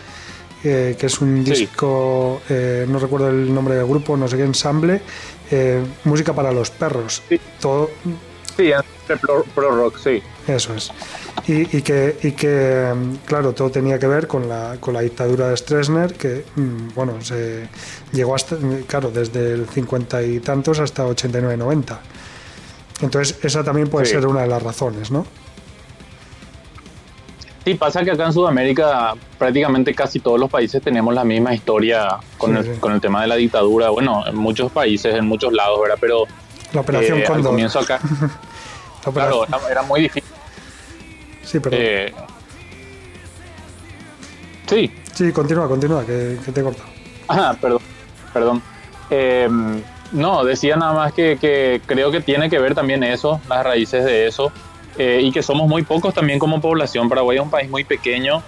Eh, 0.65 0.97
que 0.99 1.07
es 1.07 1.21
un 1.21 1.45
disco, 1.45 2.41
no 2.49 2.99
recuerdo 2.99 3.29
el 3.29 3.55
nombre 3.55 3.77
del 3.77 3.87
grupo, 3.87 4.17
no 4.17 4.27
sé 4.27 4.37
qué 4.37 4.43
ensamble, 4.43 5.01
música 6.03 6.33
para 6.33 6.51
los 6.51 6.71
perros. 6.71 7.23
Sí. 7.29 7.39
Todo. 7.61 7.91
Sí, 8.57 8.73
pro, 9.21 9.45
pro 9.55 9.71
rock, 9.71 9.99
sí. 9.99 10.23
Eso 10.47 10.75
es 10.75 10.91
y, 11.49 11.83
que, 11.83 12.17
y 12.23 12.33
que, 12.33 12.93
claro, 13.25 13.53
todo 13.53 13.71
tenía 13.71 13.99
que 13.99 14.07
ver 14.07 14.27
con 14.27 14.49
la, 14.49 14.77
con 14.81 14.95
la 14.95 15.01
dictadura 15.01 15.49
de 15.49 15.57
Stroessner, 15.57 16.15
que, 16.15 16.45
mm, 16.57 16.95
bueno, 16.95 17.21
se 17.23 17.69
llegó 18.13 18.35
hasta, 18.35 18.57
claro, 18.87 19.11
desde 19.11 19.53
el 19.53 19.69
50 19.69 20.23
y 20.23 20.41
tantos 20.41 20.81
hasta 20.81 21.07
89-90. 21.07 21.99
Entonces, 23.01 23.39
esa 23.45 23.63
también 23.63 23.89
puede 23.89 24.07
ser 24.07 24.27
una 24.27 24.43
de 24.43 24.49
las 24.49 24.63
razones, 24.63 25.11
¿no? 25.11 25.27
Sí, 27.65 27.75
pasa 27.75 28.05
que 28.05 28.13
acá 28.13 28.27
en 28.27 28.33
Sudamérica 28.33 29.15
prácticamente 29.39 29.93
casi 29.93 30.21
todos 30.21 30.39
los 30.39 30.49
países 30.49 30.81
tenemos 30.81 31.13
la 31.13 31.25
misma 31.25 31.53
historia 31.53 32.17
con, 32.39 32.57
el, 32.57 32.79
con 32.79 32.93
el 32.93 33.01
tema 33.01 33.23
de 33.23 33.27
la 33.27 33.35
dictadura. 33.35 33.91
Bueno, 33.91 34.25
en 34.27 34.37
muchos 34.37 34.71
países, 34.71 35.15
en 35.15 35.27
muchos 35.27 35.53
lados, 35.53 35.81
¿verdad? 35.81 35.99
Pero 36.01 36.25
la 36.73 36.81
operación 36.81 37.19
eh, 37.19 37.23
al 37.23 37.27
Cóndor. 37.35 37.51
comienzo 37.53 37.79
acá, 37.81 38.01
claro, 39.13 39.47
era, 39.71 39.83
muy 39.83 40.03
difícil. 40.03 40.31
Sí, 41.45 41.61
pero 41.61 41.77
Eh, 41.79 42.13
sí, 44.67 44.91
sí, 45.15 45.33
continúa, 45.33 45.69
continúa, 45.69 46.05
que, 46.05 46.37
que 46.45 46.53
te 46.53 46.61
he 46.61 46.65
cortado. 46.65 46.89
Ah, 47.29 47.57
perdón, 47.61 47.81
perdón. 48.33 48.63
Eh, 49.11 49.49
no, 50.13 50.45
decía 50.45 50.77
nada 50.77 50.93
más 50.93 51.13
que, 51.13 51.39
que 51.41 51.81
creo 51.87 52.11
que 52.11 52.21
tiene 52.21 52.49
que 52.51 52.59
ver 52.59 52.75
también 52.75 53.03
eso, 53.05 53.41
las 53.49 53.65
raíces 53.65 54.05
de 54.05 54.27
eso, 54.27 54.53
eh, 54.99 55.21
y 55.23 55.31
que 55.33 55.43
somos 55.43 55.69
muy 55.69 55.83
pocos 55.83 56.15
también 56.15 56.39
como 56.39 56.61
población. 56.61 57.09
Paraguay 57.09 57.39
es 57.39 57.43
un 57.43 57.51
país 57.51 57.71
muy 57.71 57.85
pequeño 57.85 58.43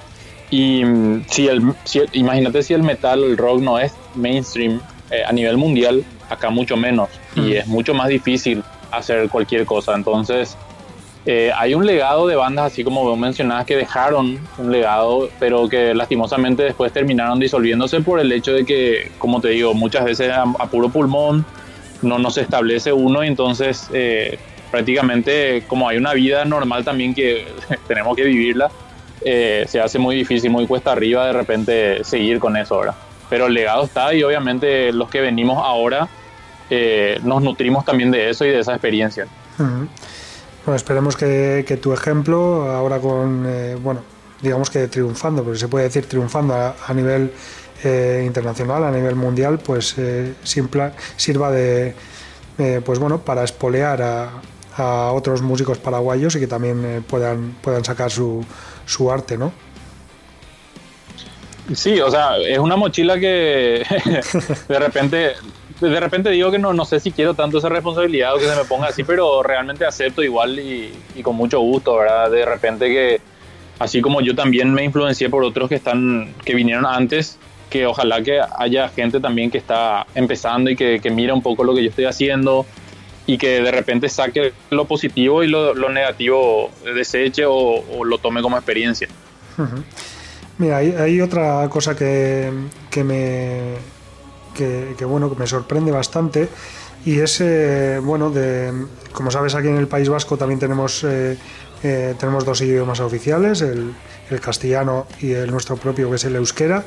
y 0.50 0.84
mm, 0.84 1.24
si 1.28 1.46
el, 1.48 1.74
si 1.84 1.98
el- 2.00 2.08
imagínate 2.12 2.62
si 2.62 2.74
el 2.74 2.82
metal, 2.82 3.22
el 3.22 3.36
rock 3.36 3.60
no 3.60 3.78
es 3.78 3.92
mainstream 4.14 4.80
eh, 5.10 5.22
a 5.26 5.32
nivel 5.32 5.56
mundial, 5.56 6.04
acá 6.28 6.50
mucho 6.50 6.76
menos, 6.76 7.08
y 7.36 7.40
Mm. 7.40 7.52
es 7.52 7.66
mucho 7.66 7.94
más 7.94 8.08
difícil 8.08 8.62
hacer 8.90 9.28
cualquier 9.28 9.64
cosa. 9.66 9.94
Entonces, 9.94 10.56
eh, 11.26 11.50
hay 11.56 11.74
un 11.74 11.84
legado 11.84 12.26
de 12.26 12.36
bandas, 12.36 12.72
así 12.72 12.82
como 12.84 13.14
mencionabas, 13.16 13.66
que 13.66 13.76
dejaron 13.76 14.38
un 14.56 14.72
legado, 14.72 15.28
pero 15.38 15.68
que 15.68 15.94
lastimosamente 15.94 16.62
después 16.62 16.92
terminaron 16.92 17.38
disolviéndose 17.38 18.00
por 18.00 18.18
el 18.20 18.32
hecho 18.32 18.52
de 18.52 18.64
que, 18.64 19.10
como 19.18 19.40
te 19.40 19.48
digo, 19.48 19.74
muchas 19.74 20.04
veces 20.04 20.30
a, 20.30 20.42
a 20.42 20.66
puro 20.68 20.88
pulmón 20.88 21.44
no, 22.00 22.18
no 22.18 22.30
se 22.30 22.42
establece 22.42 22.92
uno 22.92 23.24
y 23.24 23.26
entonces 23.26 23.90
eh, 23.92 24.38
prácticamente 24.70 25.64
como 25.66 25.88
hay 25.88 25.96
una 25.98 26.14
vida 26.14 26.44
normal 26.44 26.84
también 26.84 27.12
que 27.14 27.46
tenemos 27.88 28.16
que 28.16 28.22
vivirla, 28.24 28.70
eh, 29.24 29.64
se 29.68 29.80
hace 29.80 29.98
muy 29.98 30.14
difícil, 30.16 30.50
muy 30.50 30.66
cuesta 30.66 30.92
arriba 30.92 31.26
de 31.26 31.32
repente 31.32 32.04
seguir 32.04 32.38
con 32.38 32.56
eso 32.56 32.76
ahora. 32.76 32.94
Pero 33.28 33.46
el 33.48 33.54
legado 33.54 33.84
está 33.84 34.14
y 34.14 34.22
obviamente 34.22 34.92
los 34.92 35.10
que 35.10 35.20
venimos 35.20 35.58
ahora 35.62 36.08
eh, 36.70 37.18
nos 37.22 37.42
nutrimos 37.42 37.84
también 37.84 38.10
de 38.10 38.30
eso 38.30 38.44
y 38.44 38.50
de 38.50 38.60
esa 38.60 38.72
experiencia. 38.72 39.26
Bueno, 39.58 40.76
esperemos 40.76 41.16
que, 41.16 41.64
que 41.66 41.76
tu 41.76 41.92
ejemplo, 41.92 42.70
ahora 42.70 42.98
con, 42.98 43.44
eh, 43.46 43.76
bueno, 43.82 44.00
digamos 44.42 44.70
que 44.70 44.86
triunfando, 44.88 45.42
porque 45.42 45.58
se 45.58 45.68
puede 45.68 45.84
decir 45.86 46.06
triunfando 46.06 46.54
a, 46.54 46.76
a 46.86 46.94
nivel 46.94 47.32
eh, 47.84 48.22
internacional, 48.26 48.84
a 48.84 48.90
nivel 48.90 49.14
mundial, 49.14 49.58
pues 49.58 49.96
simpla- 50.44 50.92
sirva 51.16 51.50
de, 51.50 51.94
pues 52.84 52.98
bueno, 52.98 53.18
para 53.20 53.44
espolear 53.44 54.02
a, 54.02 54.30
a 54.76 55.12
otros 55.12 55.42
músicos 55.42 55.78
paraguayos 55.78 56.36
y 56.36 56.40
que 56.40 56.46
también 56.46 57.04
puedan, 57.08 57.56
puedan 57.62 57.84
sacar 57.84 58.10
su, 58.10 58.44
su 58.84 59.10
arte, 59.10 59.38
¿no? 59.38 59.52
Sí, 61.74 62.00
o 62.00 62.10
sea, 62.10 62.38
es 62.38 62.58
una 62.58 62.76
mochila 62.76 63.18
que 63.18 63.84
de 64.68 64.78
repente, 64.78 65.32
de 65.80 66.00
repente 66.00 66.30
digo 66.30 66.50
que 66.50 66.58
no, 66.58 66.72
no 66.72 66.84
sé 66.84 66.98
si 67.00 67.12
quiero 67.12 67.34
tanto 67.34 67.58
esa 67.58 67.68
responsabilidad 67.68 68.34
o 68.34 68.38
que 68.38 68.46
se 68.46 68.56
me 68.56 68.64
ponga 68.64 68.88
así, 68.88 69.04
pero 69.04 69.42
realmente 69.42 69.84
acepto 69.84 70.22
igual 70.22 70.58
y, 70.58 70.92
y 71.14 71.22
con 71.22 71.36
mucho 71.36 71.60
gusto, 71.60 71.96
¿verdad? 71.96 72.30
De 72.30 72.44
repente 72.44 72.86
que, 72.86 73.20
así 73.78 74.00
como 74.00 74.20
yo 74.20 74.34
también 74.34 74.72
me 74.72 74.84
influencié 74.84 75.30
por 75.30 75.44
otros 75.44 75.68
que 75.68 75.76
están, 75.76 76.34
que 76.44 76.54
vinieron 76.54 76.84
antes, 76.84 77.38
que 77.70 77.86
ojalá 77.86 78.22
que 78.22 78.40
haya 78.58 78.88
gente 78.88 79.20
también 79.20 79.50
que 79.50 79.58
está 79.58 80.06
empezando 80.14 80.70
y 80.70 80.76
que, 80.76 81.00
que 81.00 81.10
mira 81.10 81.34
un 81.34 81.42
poco 81.42 81.64
lo 81.64 81.74
que 81.74 81.82
yo 81.82 81.90
estoy 81.90 82.06
haciendo 82.06 82.66
y 83.26 83.36
que 83.36 83.60
de 83.60 83.70
repente 83.70 84.08
saque 84.08 84.52
lo 84.70 84.86
positivo 84.86 85.44
y 85.44 85.48
lo, 85.48 85.74
lo 85.74 85.90
negativo 85.90 86.70
deseche 86.82 87.44
o, 87.46 88.04
lo 88.04 88.18
tome 88.18 88.40
como 88.40 88.56
experiencia. 88.56 89.08
Mira, 90.56 90.78
hay, 90.78 90.92
hay 90.92 91.20
otra 91.20 91.68
cosa 91.68 91.94
que, 91.94 92.50
que 92.90 93.04
me 93.04 93.74
que, 94.58 94.94
que, 94.98 95.04
bueno 95.06 95.30
que 95.30 95.36
me 95.40 95.46
sorprende 95.46 95.90
bastante. 95.92 96.48
Y 97.06 97.20
es 97.20 97.40
eh, 97.40 98.00
bueno 98.02 98.28
de 98.30 98.72
como 99.12 99.30
sabes 99.30 99.54
aquí 99.54 99.68
en 99.68 99.76
el 99.76 99.86
País 99.86 100.08
Vasco 100.08 100.36
también 100.36 100.58
tenemos 100.58 101.04
eh, 101.04 101.38
eh, 101.84 102.14
tenemos 102.18 102.44
dos 102.44 102.60
idiomas 102.60 102.98
oficiales 103.00 103.60
el, 103.62 103.94
el 104.30 104.40
castellano 104.40 105.06
y 105.20 105.30
el 105.32 105.48
nuestro 105.50 105.76
propio 105.76 106.10
que 106.10 106.16
es 106.16 106.24
el 106.24 106.34
euskera. 106.36 106.84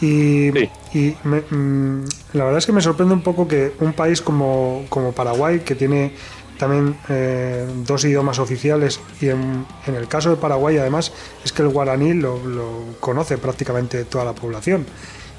Y, 0.00 0.50
Sí. 0.52 0.70
y 0.94 1.16
me- 1.24 1.42
mm, 1.48 2.04
la 2.34 2.44
verdad 2.44 2.58
es 2.58 2.66
que 2.66 2.72
me 2.72 2.80
sorprende 2.80 3.14
un 3.14 3.22
poco 3.22 3.46
que 3.48 3.72
un 3.80 3.92
país 3.92 4.20
como, 4.22 4.84
como 4.88 5.12
Paraguay 5.12 5.60
que 5.60 5.74
tiene 5.74 6.14
también 6.58 6.96
eh, 7.08 7.66
dos 7.84 8.04
idiomas 8.04 8.38
oficiales 8.38 9.00
y 9.20 9.28
en, 9.28 9.66
en 9.86 9.94
el 9.96 10.06
caso 10.06 10.30
de 10.30 10.36
Paraguay 10.36 10.78
además 10.78 11.12
es 11.44 11.52
que 11.52 11.62
el 11.62 11.68
guaraní 11.68 12.14
lo, 12.14 12.38
lo 12.46 12.68
conoce 13.00 13.38
prácticamente 13.38 14.04
toda 14.04 14.24
la 14.24 14.32
población. 14.34 14.86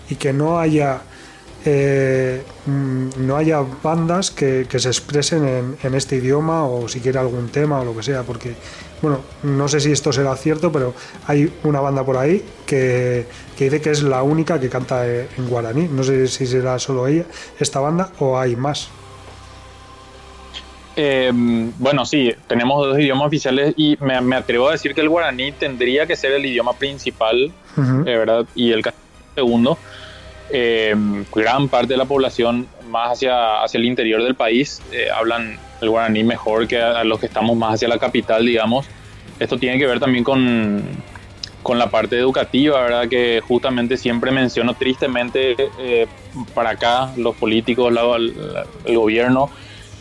Y 0.09 0.15
que 0.15 0.33
no 0.33 0.59
haya 0.59 1.01
eh, 1.65 2.43
mm, 2.65 3.25
no 3.25 3.37
haya 3.37 3.61
bandas 3.81 4.31
que, 4.31 4.65
que 4.69 4.79
se 4.79 4.89
expresen 4.89 5.47
en, 5.47 5.77
en 5.81 5.95
este 5.95 6.17
idioma 6.17 6.65
o 6.65 6.87
siquiera 6.87 7.21
algún 7.21 7.49
tema 7.49 7.79
o 7.79 7.85
lo 7.85 7.95
que 7.95 8.03
sea 8.03 8.23
porque 8.23 8.53
bueno 9.01 9.21
no 9.43 9.67
sé 9.67 9.79
si 9.79 9.91
esto 9.91 10.11
será 10.11 10.35
cierto 10.35 10.71
pero 10.71 10.93
hay 11.27 11.51
una 11.63 11.79
banda 11.79 12.03
por 12.03 12.17
ahí 12.17 12.43
que, 12.65 13.25
que 13.57 13.65
dice 13.65 13.81
que 13.81 13.91
es 13.91 14.03
la 14.03 14.23
única 14.23 14.59
que 14.59 14.69
canta 14.69 15.07
en 15.07 15.47
guaraní 15.49 15.87
no 15.89 16.03
sé 16.03 16.27
si 16.27 16.45
será 16.45 16.79
solo 16.79 17.07
ella 17.07 17.25
esta 17.59 17.79
banda 17.79 18.11
o 18.19 18.37
hay 18.37 18.55
más 18.55 18.89
Eh, 20.95 21.31
bueno, 21.33 22.05
sí, 22.05 22.31
tenemos 22.47 22.85
dos 22.85 22.99
idiomas 22.99 23.25
oficiales 23.27 23.73
y 23.75 23.97
me, 23.99 24.21
me 24.21 24.35
atrevo 24.35 24.69
a 24.69 24.73
decir 24.73 24.93
que 24.93 25.01
el 25.01 25.09
guaraní 25.09 25.51
tendría 25.53 26.05
que 26.05 26.15
ser 26.15 26.33
el 26.33 26.45
idioma 26.45 26.73
principal, 26.77 27.51
Ujú. 27.75 28.01
eh, 28.01 28.17
¿verdad? 28.17 28.45
Y 28.53 28.71
el 28.71 28.83
segundo. 29.33 29.79
Eh, 30.55 30.95
gran 31.33 31.67
parte 31.67 31.93
de 31.93 31.97
la 31.97 32.05
población 32.05 32.67
más 32.87 33.13
hacia, 33.13 33.63
hacia 33.63 33.79
el 33.79 33.85
interior 33.85 34.21
del 34.21 34.35
país 34.35 34.83
eh, 34.91 35.07
hablan 35.11 35.57
el 35.81 35.89
guaraní 35.89 36.23
mejor 36.23 36.67
que 36.67 36.79
a, 36.79 36.99
a 36.99 37.03
los 37.03 37.19
que 37.19 37.25
estamos 37.25 37.57
más 37.57 37.73
hacia 37.73 37.87
la 37.87 37.97
capital, 37.97 38.45
digamos. 38.45 38.85
Esto 39.39 39.57
tiene 39.57 39.79
que 39.79 39.87
ver 39.87 39.99
también 39.99 40.23
con, 40.23 40.83
con 41.63 41.79
la 41.79 41.89
parte 41.89 42.19
educativa, 42.19 42.79
¿verdad? 42.83 43.07
Que 43.09 43.41
justamente 43.47 43.97
siempre 43.97 44.29
menciono 44.29 44.75
tristemente 44.75 45.55
eh, 45.79 46.05
para 46.53 46.69
acá, 46.69 47.11
los 47.17 47.35
políticos, 47.35 47.91
la- 47.91 48.03
la- 48.19 48.65
el 48.85 48.95
gobierno, 48.95 49.49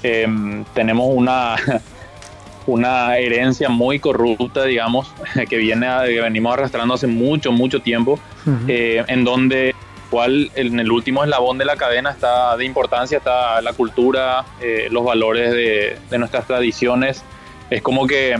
eh, 0.02 0.26
tenemos 0.74 1.06
una, 1.14 1.56
una 2.66 3.16
herencia 3.16 3.68
muy 3.70 3.98
corrupta, 3.98 4.64
digamos, 4.64 5.10
que 5.48 5.56
viene 5.56 5.86
a- 5.86 6.04
que 6.04 6.20
venimos 6.20 6.52
arrastrando 6.52 6.92
hace 6.92 7.06
mucho, 7.06 7.52
mucho 7.52 7.80
tiempo, 7.80 8.18
Ujú. 8.46 8.56
eh, 8.68 9.02
en 9.08 9.24
donde 9.24 9.74
cual 10.12 10.50
en 10.56 10.78
el 10.78 10.92
último 10.92 11.24
eslabón 11.24 11.56
de 11.56 11.64
la 11.64 11.76
cadena 11.76 12.10
está 12.10 12.54
de 12.58 12.66
importancia 12.66 13.16
está 13.16 13.62
la 13.62 13.72
cultura, 13.72 14.44
eh, 14.60 14.88
los 14.90 15.02
valores 15.04 15.52
de, 15.52 15.96
de 16.10 16.18
nuestras 16.18 16.46
tradiciones. 16.46 17.24
Es 17.70 17.80
como 17.80 18.06
que 18.06 18.36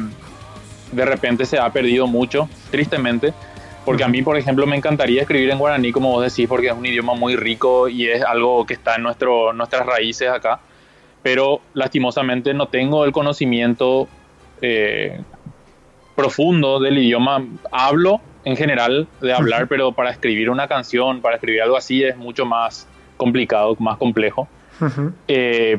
de 0.92 1.04
repente 1.06 1.46
se 1.46 1.58
ha 1.58 1.70
perdido 1.70 2.06
mucho, 2.06 2.46
tristemente, 2.70 3.32
porque 3.86 4.04
a 4.04 4.08
mí, 4.08 4.20
por 4.20 4.36
ejemplo, 4.36 4.66
me 4.66 4.76
encantaría 4.76 5.22
escribir 5.22 5.48
en 5.48 5.58
guaraní, 5.58 5.92
como 5.92 6.10
vos 6.10 6.22
decís, 6.22 6.46
porque 6.46 6.66
es 6.66 6.74
un 6.74 6.84
idioma 6.84 7.14
muy 7.14 7.36
rico 7.36 7.88
y 7.88 8.06
es 8.06 8.22
algo 8.22 8.66
que 8.66 8.74
está 8.74 8.96
en 8.96 9.04
nuestro, 9.04 9.54
nuestras 9.54 9.86
raíces 9.86 10.28
acá, 10.28 10.60
pero 11.22 11.62
lastimosamente 11.72 12.52
no 12.52 12.66
tengo 12.66 13.06
el 13.06 13.12
conocimiento 13.12 14.08
eh, 14.60 15.18
profundo 16.14 16.80
del 16.80 16.98
idioma. 16.98 17.42
Hablo 17.70 18.20
en 18.44 18.56
general 18.56 19.06
de 19.20 19.32
hablar, 19.32 19.68
pero 19.68 19.92
para 19.92 20.10
escribir 20.10 20.50
una 20.50 20.66
canción, 20.68 21.20
para 21.20 21.36
escribir 21.36 21.62
algo 21.62 21.76
así 21.76 22.02
es 22.02 22.16
mucho 22.16 22.44
más 22.44 22.86
complicado, 23.16 23.76
más 23.78 23.98
complejo. 23.98 24.48
Ujú. 24.80 25.12
Eh, 25.28 25.78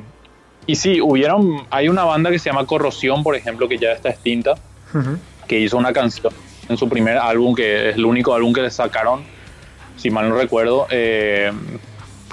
y 0.66 0.76
sí, 0.76 1.01
hubieron, 1.01 1.66
hay 1.70 1.89
una 1.89 2.05
banda 2.05 2.32
que 2.32 2.39
se 2.39 2.49
llama 2.49 2.66
Corrosión, 2.66 3.22
por 3.22 3.36
ejemplo, 3.36 3.68
que 3.68 3.78
ya 3.78 3.91
está 3.91 4.09
extinta, 4.09 4.53
Ujú. 4.93 5.18
que 5.47 5.59
hizo 5.59 5.78
una 5.78 5.91
canción 5.91 6.32
en 6.70 6.78
su 6.78 6.88
primer 6.88 7.18
álbum, 7.18 7.53
que 7.53 7.89
es 7.89 7.95
el 7.95 8.05
único 8.05 8.34
álbum 8.34 8.53
que 8.53 8.61
le 8.61 8.70
sacaron, 8.72 9.24
si 9.97 10.09
mal 10.09 10.30
no 10.30 10.36
recuerdo, 10.38 10.88
eh, 10.89 11.51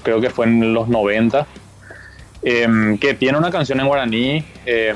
creo 0.03 0.21
que 0.21 0.31
fue 0.31 0.47
en 0.47 0.73
los 0.73 0.89
90, 0.89 1.47
eh, 2.43 2.97
que 3.01 3.15
tiene 3.15 3.37
una 3.37 3.51
canción 3.51 3.81
en 3.81 3.87
guaraní 3.87 4.45
eh, 4.65 4.95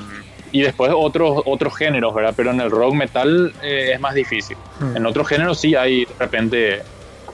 y 0.55 0.63
después 0.63 0.93
otros 0.95 1.43
otros 1.47 1.77
géneros, 1.77 2.15
¿verdad? 2.15 2.33
Pero 2.37 2.53
en 2.53 2.61
el 2.61 2.71
rock 2.71 2.95
metal 2.95 3.53
eh, 3.61 3.91
es 3.93 4.01
más 4.01 4.15
difícil. 4.15 4.57
Mm. 4.79 4.97
En 4.99 5.07
otros 5.07 5.27
géneros 5.27 5.59
sí 5.59 5.75
hay 5.75 6.05
de 6.05 6.15
repente, 6.17 6.83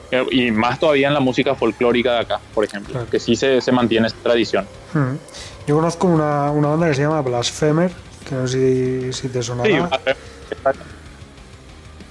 eh, 0.09 0.25
y 0.31 0.49
más 0.49 0.79
todavía 0.79 1.07
en 1.07 1.13
la 1.13 1.19
música 1.19 1.53
folclórica 1.53 2.13
de 2.13 2.19
acá, 2.21 2.39
por 2.53 2.65
ejemplo, 2.65 2.93
Claro. 2.93 3.07
que 3.11 3.19
sí 3.19 3.35
se, 3.35 3.61
se 3.61 3.71
mantiene 3.71 4.07
esa 4.07 4.15
tradición. 4.23 4.65
Ujú. 4.95 5.19
Yo 5.67 5.75
conozco 5.75 6.07
una, 6.07 6.49
una 6.49 6.69
banda 6.69 6.87
que 6.87 6.95
se 6.95 7.03
llama 7.03 7.21
Blasphemer, 7.21 7.91
que 8.27 8.33
no 8.35 8.47
sé 8.47 9.11
si, 9.11 9.13
si 9.13 9.29
te 9.29 9.43
sonará. 9.43 9.69
Sí, 9.69 9.99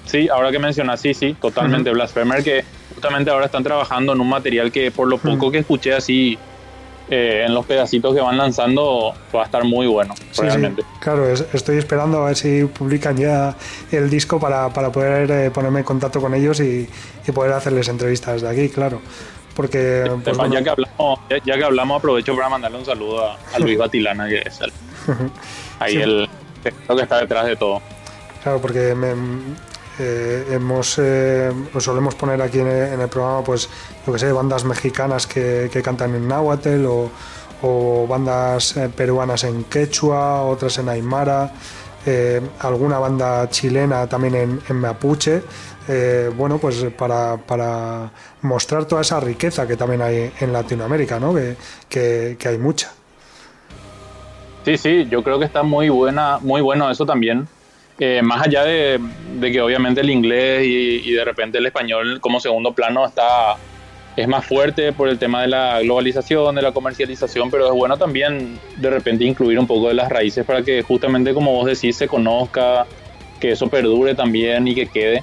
sí, 0.06 0.28
ahora 0.28 0.52
que 0.52 0.60
mencionas, 0.60 1.00
sí, 1.00 1.12
sí, 1.12 1.34
totalmente. 1.40 1.90
Blasphemer, 1.90 2.44
que 2.44 2.64
justamente 2.94 3.30
ahora 3.30 3.46
están 3.46 3.64
trabajando 3.64 4.12
en 4.12 4.20
un 4.20 4.28
material 4.28 4.70
que 4.70 4.90
por 4.92 5.08
lo 5.08 5.18
poco 5.18 5.50
que 5.50 5.58
escuché 5.58 5.92
así 5.92 6.38
eh, 7.10 7.44
en 7.44 7.52
los 7.54 7.66
pedacitos 7.66 8.14
que 8.14 8.20
van 8.20 8.36
lanzando 8.36 9.12
va 9.34 9.42
a 9.42 9.44
estar 9.44 9.64
muy 9.64 9.88
bueno, 9.88 10.14
realmente. 10.36 10.82
claro, 11.00 11.28
estoy 11.28 11.78
esperando 11.78 12.22
a 12.22 12.26
ver 12.26 12.36
si 12.36 12.64
publican 12.66 13.16
ya 13.16 13.56
el 13.90 14.08
disco 14.08 14.38
para, 14.38 14.68
para 14.68 14.92
poder 14.92 15.28
eh, 15.30 15.50
ponerme 15.50 15.80
en 15.80 15.84
contacto 15.84 16.20
con 16.20 16.34
ellos 16.34 16.60
y, 16.60 16.88
poder 17.34 17.52
hacerles 17.52 17.88
entrevistas 17.88 18.42
de 18.42 18.48
aquí, 18.48 18.68
claro. 18.68 19.00
Porque, 19.54 20.04
pues, 20.24 20.36
ya, 20.50 20.62
que 20.64 20.70
hablamos, 20.70 21.20
ya, 21.28 21.56
que 21.56 21.64
hablamos, 21.64 21.98
aprovecho 21.98 22.34
para 22.34 22.48
mandarle 22.48 22.78
un 22.78 22.84
saludo 22.84 23.24
a, 23.24 23.58
Luis 23.60 23.78
Batilana, 23.78 24.28
que 24.28 24.38
es 24.38 24.60
ahí 25.78 25.96
el, 25.96 26.28
lo 26.88 26.96
que 26.96 27.02
está 27.02 27.20
detrás 27.20 27.46
de 27.46 27.54
todo. 27.54 27.80
Claro, 28.42 28.60
porque 28.60 28.94
me, 28.94 29.14
eh, 30.02 30.46
hemos 30.52 30.98
eh, 30.98 31.52
pues 31.70 31.84
solemos 31.84 32.14
poner 32.14 32.40
aquí 32.40 32.58
en 32.58 32.68
el, 32.68 33.08
programa 33.10 33.44
pues 33.44 33.68
lo 34.06 34.14
que 34.14 34.18
sé 34.18 34.32
bandas 34.32 34.64
mexicanas 34.64 35.26
que, 35.26 35.68
cantan 35.84 36.14
en 36.14 36.26
náhuatl 36.26 36.86
o, 37.62 38.06
bandas 38.08 38.78
eh, 38.78 38.88
peruanas 38.88 39.44
en 39.44 39.64
quechua 39.64 40.42
otras 40.44 40.78
en 40.78 40.88
aymara 40.88 41.52
alguna 42.60 42.98
banda 42.98 43.46
chilena 43.50 44.06
también 44.06 44.62
en, 44.66 44.76
mapuche. 44.76 45.42
Bueno 46.34 46.56
pues 46.56 46.86
para, 46.96 48.10
mostrar 48.40 48.86
toda 48.86 49.02
esa 49.02 49.20
riqueza 49.20 49.66
que 49.66 49.76
también 49.76 50.00
hay 50.00 50.32
en 50.40 50.50
Latinoamérica 50.50 51.20
¿no? 51.20 51.34
que, 51.34 52.36
que 52.38 52.48
hay 52.48 52.56
mucha. 52.56 52.90
Sí 54.64 54.78
sí 54.78 55.06
yo 55.10 55.22
creo 55.22 55.38
que 55.38 55.44
está 55.44 55.62
muy 55.62 55.90
buena 55.90 56.38
muy 56.38 56.62
bueno 56.62 56.90
eso 56.90 57.04
también 57.04 57.46
más 58.22 58.46
allá 58.46 58.64
de, 58.64 58.98
que 59.40 59.60
obviamente 59.60 60.00
el 60.00 60.10
inglés 60.10 60.64
y, 60.64 61.12
de 61.12 61.24
repente 61.24 61.58
el 61.58 61.66
español 61.66 62.18
como 62.20 62.40
segundo 62.40 62.72
plano 62.72 63.06
está 63.06 63.56
es 64.16 64.26
más 64.26 64.44
fuerte 64.44 64.92
por 64.92 65.08
el 65.08 65.18
tema 65.18 65.42
de 65.42 65.48
la 65.48 65.80
globalización, 65.80 66.54
de 66.54 66.62
la 66.62 66.72
comercialización, 66.72 67.50
pero 67.50 67.66
es 67.66 67.72
bueno 67.72 67.96
también 67.96 68.58
de 68.76 68.90
repente 68.90 69.24
incluir 69.24 69.58
un 69.58 69.66
poco 69.66 69.88
de 69.88 69.94
las 69.94 70.08
raíces 70.08 70.44
para 70.44 70.62
que 70.62 70.82
justamente 70.82 71.32
como 71.32 71.52
vos 71.52 71.66
decís 71.66 71.96
se 71.96 72.08
conozca, 72.08 72.86
que 73.38 73.52
eso 73.52 73.68
perdure 73.68 74.14
también 74.14 74.66
y 74.66 74.74
que 74.74 74.86
quede. 74.86 75.22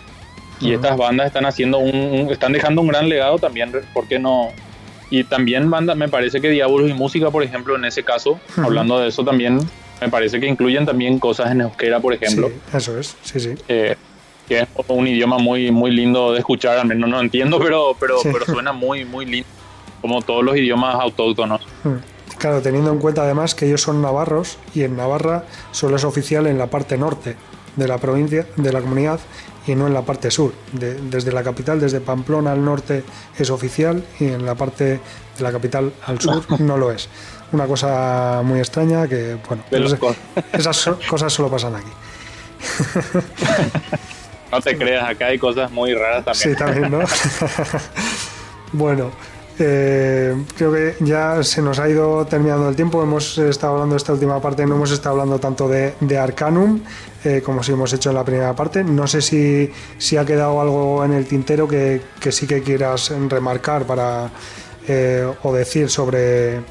Y 0.60 0.74
estas 0.74 0.98
bandas 0.98 1.28
están 1.28 1.46
haciendo 1.46 1.78
un, 1.78 2.30
están 2.32 2.52
dejando 2.52 2.82
un 2.82 2.88
gran 2.88 3.08
legado 3.08 3.38
también, 3.38 3.72
¿por 3.94 4.08
qué 4.08 4.18
no? 4.18 4.50
Y 5.10 5.24
también 5.24 5.70
bandas, 5.70 5.96
me 5.96 6.10
parece 6.10 6.42
que 6.42 6.50
Diabolos 6.50 6.90
y 6.90 6.94
Música, 6.94 7.30
por 7.30 7.44
ejemplo, 7.44 7.76
en 7.76 7.86
ese 7.86 8.04
caso, 8.04 8.40
hablando 8.58 9.00
de 9.00 9.10
eso 9.10 9.24
también, 9.24 9.60
me 10.02 10.10
parece 10.10 10.40
que 10.40 10.48
incluyen 10.48 10.86
también 10.86 11.20
cosas 11.20 11.52
en 11.52 11.62
euskera, 11.62 12.00
por 12.00 12.14
ejemplo. 12.14 12.52
eso 12.74 12.98
es, 12.98 13.16
sí, 13.24 13.40
sí. 13.40 13.56
Eh, 13.68 13.96
que 14.48 14.62
es 14.62 14.68
un 14.88 15.08
idioma 15.08 15.38
muy, 15.38 15.72
muy 15.72 15.92
lindo 15.92 16.32
de 16.32 16.40
escuchar, 16.40 16.78
al 16.78 16.88
menos 16.88 17.10
no 17.10 17.20
entiendo, 17.20 17.60
pero, 17.64 17.96
pero, 18.00 18.20
pero 18.24 18.46
suena 18.46 18.72
muy, 18.72 19.06
muy 19.06 19.26
lindo, 19.26 19.48
como 20.02 20.22
todos 20.22 20.44
los 20.44 20.56
idiomas 20.56 20.96
autóctonos. 20.96 21.62
Hmm. 21.84 21.98
Claro, 22.38 22.62
teniendo 22.62 22.92
en 22.92 23.00
cuenta 23.00 23.24
además 23.24 23.56
que 23.56 23.66
ellos 23.66 23.82
son 23.82 24.02
navarros 24.02 24.60
y 24.76 24.84
en 24.84 24.96
Navarra 24.96 25.46
solo 25.72 25.96
es 25.96 26.04
oficial 26.04 26.46
en 26.46 26.60
la 26.60 26.68
parte 26.68 26.96
norte 26.96 27.36
de 27.76 27.88
la 27.88 27.98
provincia, 27.98 28.46
de 28.58 28.72
la 28.72 28.80
comunidad, 28.80 29.20
y 29.66 29.76
no 29.76 29.88
en 29.88 29.94
la 29.94 30.04
parte 30.04 30.32
sur. 30.32 30.54
desde 30.72 31.32
la 31.32 31.44
capital, 31.44 31.80
desde 31.80 32.00
Pamplona 32.00 32.52
al 32.52 32.64
norte 32.64 33.04
es 33.38 33.50
oficial 33.50 34.04
y 34.20 34.26
en 34.26 34.46
la 34.46 34.56
parte 34.56 34.84
de 34.84 35.44
la 35.44 35.52
capital 35.52 35.92
al 36.06 36.22
sur 36.22 36.44
no 36.62 36.78
lo 36.78 36.92
es 36.92 37.10
una 37.52 37.66
cosa 37.66 38.42
muy 38.44 38.60
extraña 38.60 39.08
que, 39.08 39.38
bueno, 39.48 39.64
esas 40.52 40.90
cosas 41.10 41.32
solo 41.32 41.50
pasan 41.50 41.76
aquí. 41.76 41.92
no 44.52 44.62
te 44.62 44.78
creas, 44.78 45.10
acá 45.10 45.28
hay 45.28 45.38
cosas 45.38 45.72
muy 45.72 45.94
raras 45.94 46.26
también. 46.26 46.50
Sí, 46.50 46.56
también, 46.56 46.92
¿no? 46.92 47.00
bueno, 48.74 49.12
eh, 49.60 50.36
creo 50.56 50.72
que 50.72 50.96
ya 51.00 51.42
se 51.44 51.62
nos 51.62 51.80
ha 51.80 51.90
ido 51.90 52.26
terminando 52.26 52.70
el 52.70 52.76
tiempo. 52.76 53.02
Hemos 53.02 53.38
estado 53.38 53.74
hablando 53.74 53.94
de 53.94 53.98
esta 53.98 54.14
última 54.14 54.42
parte, 54.42 54.66
no 54.66 54.76
hemos 54.76 54.92
estado 54.92 55.14
hablando 55.14 55.40
tanto 55.40 55.68
de, 55.68 56.18
Arcanum 56.18 56.82
eh, 57.24 57.42
como 57.44 57.64
si 57.64 57.72
hemos 57.72 57.92
hecho 57.94 58.10
en 58.10 58.16
la 58.16 58.24
primera 58.24 58.56
parte. 58.56 58.84
No 58.84 59.08
sé 59.08 59.22
si, 59.22 59.72
si 59.98 60.18
ha 60.18 60.26
quedado 60.26 60.62
algo 60.62 61.04
en 61.04 61.14
el 61.14 61.26
tintero 61.26 61.68
que, 61.68 62.02
que 62.20 62.32
sí 62.32 62.46
que 62.46 62.62
quieras 62.62 63.12
remarcar 63.30 63.86
para 63.86 64.30
eh, 64.88 65.28
o 65.44 65.54
decir 65.54 65.90
sobre 65.90 66.62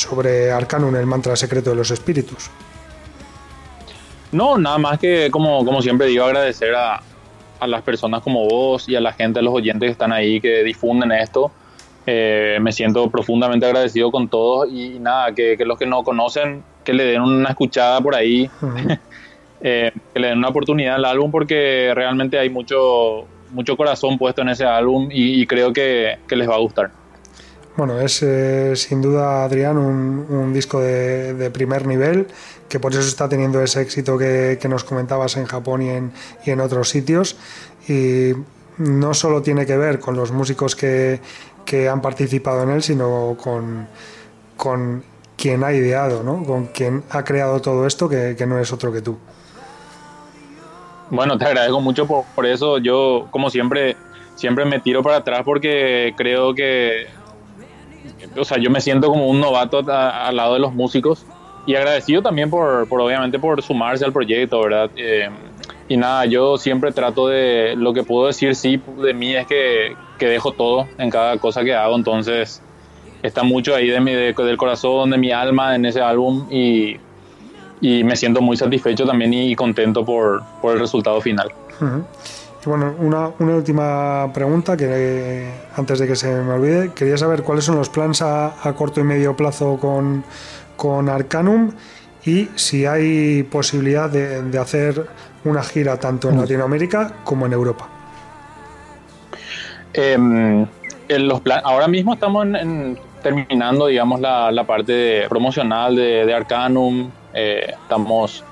sobre 0.00 0.50
Arcanum, 0.50 0.94
el 0.96 1.06
mantra 1.06 1.36
secreto 1.36 1.70
de 1.70 1.76
los 1.76 1.90
espíritus. 1.90 2.50
No, 4.32 4.58
nada 4.58 4.78
más 4.78 4.98
que, 4.98 5.30
como, 5.30 5.64
como 5.64 5.82
siempre 5.82 6.06
digo, 6.06 6.24
agradecer 6.24 6.74
a, 6.74 7.02
a 7.60 7.66
las 7.66 7.82
personas 7.82 8.22
como 8.22 8.46
vos 8.48 8.88
y 8.88 8.96
a 8.96 9.00
la 9.00 9.12
gente, 9.12 9.38
a 9.38 9.42
los 9.42 9.54
oyentes 9.54 9.86
que 9.86 9.92
están 9.92 10.12
ahí, 10.12 10.40
que 10.40 10.64
difunden 10.64 11.12
esto. 11.12 11.50
Eh, 12.06 12.58
me 12.60 12.72
siento 12.72 13.10
profundamente 13.10 13.66
agradecido 13.66 14.10
con 14.10 14.28
todos 14.28 14.68
y, 14.72 14.98
nada, 14.98 15.34
que, 15.34 15.56
que, 15.56 15.64
los 15.64 15.78
que 15.78 15.86
no 15.86 16.02
conocen, 16.02 16.64
que 16.82 16.94
le 16.94 17.04
den 17.04 17.20
una 17.20 17.50
escuchada 17.50 18.00
por 18.00 18.14
ahí, 18.14 18.50
eh, 19.60 19.92
que 20.12 20.20
le 20.20 20.28
den 20.28 20.38
una 20.38 20.48
oportunidad 20.48 20.94
al 20.94 21.04
álbum 21.04 21.30
porque 21.30 21.92
realmente 21.94 22.38
hay 22.38 22.48
mucho, 22.48 23.26
mucho 23.50 23.76
corazón 23.76 24.16
puesto 24.16 24.40
en 24.42 24.48
ese 24.48 24.64
álbum 24.64 25.08
y, 25.12 25.42
y 25.42 25.46
creo 25.46 25.72
que, 25.72 26.18
que 26.26 26.36
les 26.36 26.48
va 26.48 26.54
a 26.54 26.58
gustar. 26.58 26.90
Bueno, 27.80 27.98
es 27.98 28.22
eh, 28.22 28.76
sin 28.76 29.00
duda, 29.00 29.42
Adrián, 29.42 29.78
un, 29.78 30.52
disco 30.52 30.82
de, 30.82 31.50
primer 31.50 31.86
nivel, 31.86 32.26
que 32.68 32.78
por 32.78 32.92
eso 32.92 33.00
está 33.00 33.26
teniendo 33.26 33.62
ese 33.62 33.80
éxito 33.80 34.18
que, 34.18 34.58
nos 34.68 34.84
comentabas 34.84 35.38
en 35.38 35.46
Japón 35.46 35.80
y 35.80 36.50
en, 36.50 36.60
otros 36.60 36.90
sitios. 36.90 37.38
Y 37.88 38.32
no 38.76 39.14
solo 39.14 39.40
tiene 39.40 39.64
que 39.64 39.78
ver 39.78 39.98
con 39.98 40.14
los 40.14 40.30
músicos 40.30 40.76
que, 40.76 41.20
han 41.90 42.02
participado 42.02 42.64
en 42.64 42.68
él, 42.68 42.82
sino 42.82 43.34
con, 43.42 43.88
con 44.58 45.02
quien 45.38 45.64
ha 45.64 45.72
ideado, 45.72 46.22
¿no? 46.22 46.44
con 46.44 46.66
quien 46.66 47.02
ha 47.08 47.24
creado 47.24 47.62
todo 47.62 47.86
esto, 47.86 48.10
que, 48.10 48.36
no 48.46 48.58
es 48.58 48.70
otro 48.74 48.92
que 48.92 49.00
tú. 49.00 49.16
Bueno, 51.08 51.38
te 51.38 51.46
agradezco 51.46 51.80
mucho 51.80 52.06
por, 52.06 52.26
por 52.34 52.44
eso. 52.44 52.76
Yo, 52.76 53.28
como 53.30 53.48
siempre, 53.48 53.96
siempre 54.34 54.66
me 54.66 54.80
tiro 54.80 55.02
para 55.02 55.16
atrás 55.16 55.44
porque 55.46 56.12
creo 56.18 56.54
que 56.54 57.06
o 58.36 58.44
sea, 58.44 58.58
yo 58.58 58.70
me 58.70 58.80
siento 58.80 59.08
como 59.08 59.28
un 59.28 59.40
novato 59.40 59.78
al 59.90 60.36
lado 60.36 60.54
de 60.54 60.60
los 60.60 60.72
músicos 60.72 61.26
y 61.66 61.74
agradecido 61.74 62.22
también 62.22 62.50
por, 62.50 62.88
por 62.88 63.00
obviamente 63.00 63.38
por 63.38 63.62
sumarse 63.62 64.04
al 64.04 64.12
proyecto, 64.12 64.60
¿verdad? 64.60 64.90
Eh, 64.96 65.28
y 65.88 65.96
nada, 65.96 66.24
yo 66.24 66.56
siempre 66.56 66.92
trato 66.92 67.28
de, 67.28 67.74
lo 67.76 67.92
que 67.92 68.02
puedo 68.02 68.28
decir 68.28 68.54
sí 68.54 68.80
de 69.02 69.12
mí 69.12 69.34
es 69.34 69.46
que, 69.46 69.96
que 70.18 70.26
dejo 70.26 70.52
todo 70.52 70.86
en 70.98 71.10
cada 71.10 71.36
cosa 71.38 71.64
que 71.64 71.74
hago, 71.74 71.96
entonces 71.96 72.62
está 73.22 73.42
mucho 73.42 73.74
ahí 73.74 73.88
de 73.88 74.00
mi, 74.00 74.12
del 74.12 74.56
corazón, 74.56 75.10
de 75.10 75.18
mi 75.18 75.32
alma 75.32 75.74
en 75.74 75.84
ese 75.84 76.00
álbum 76.00 76.46
y, 76.50 76.96
y 77.80 78.04
me 78.04 78.16
siento 78.16 78.40
muy 78.40 78.56
satisfecho 78.56 79.04
también 79.04 79.34
y 79.34 79.54
contento 79.54 80.04
por, 80.04 80.42
por 80.62 80.74
el 80.74 80.80
resultado 80.80 81.20
final. 81.20 81.52
Bueno, 82.64 82.94
una, 82.98 83.30
una, 83.38 83.54
última 83.56 84.30
pregunta 84.34 84.76
que 84.76 85.48
antes 85.76 85.98
de 85.98 86.06
que 86.06 86.14
se 86.14 86.28
me 86.28 86.52
olvide. 86.52 86.92
Quería 86.92 87.16
saber 87.16 87.42
cuáles 87.42 87.64
son 87.64 87.76
los 87.76 87.88
planes 87.88 88.20
a, 88.20 88.52
corto 88.76 89.00
y 89.00 89.04
medio 89.04 89.34
plazo 89.34 89.78
con, 89.78 90.22
con, 90.76 91.08
Arcanum 91.08 91.72
y 92.24 92.48
si 92.56 92.84
hay 92.84 93.44
posibilidad 93.44 94.10
de, 94.10 94.58
hacer 94.58 95.06
una 95.44 95.62
gira 95.62 95.98
tanto 95.98 96.28
en 96.28 96.36
mm. 96.36 96.40
Latinoamérica 96.40 97.12
como 97.24 97.46
en 97.46 97.54
Europa. 97.54 97.88
Em, 99.94 100.66
en 101.08 101.28
los 101.28 101.40
ahora 101.64 101.88
mismo 101.88 102.12
estamos 102.12 102.46
terminando, 103.22 103.86
digamos, 103.86 104.20
la, 104.20 104.52
la 104.52 104.64
parte 104.64 105.26
promocional 105.30 105.96
de, 105.96 106.26
de 106.26 106.34
Arcanum. 106.34 107.10
Eh, 107.32 107.72
estamos 107.82 108.44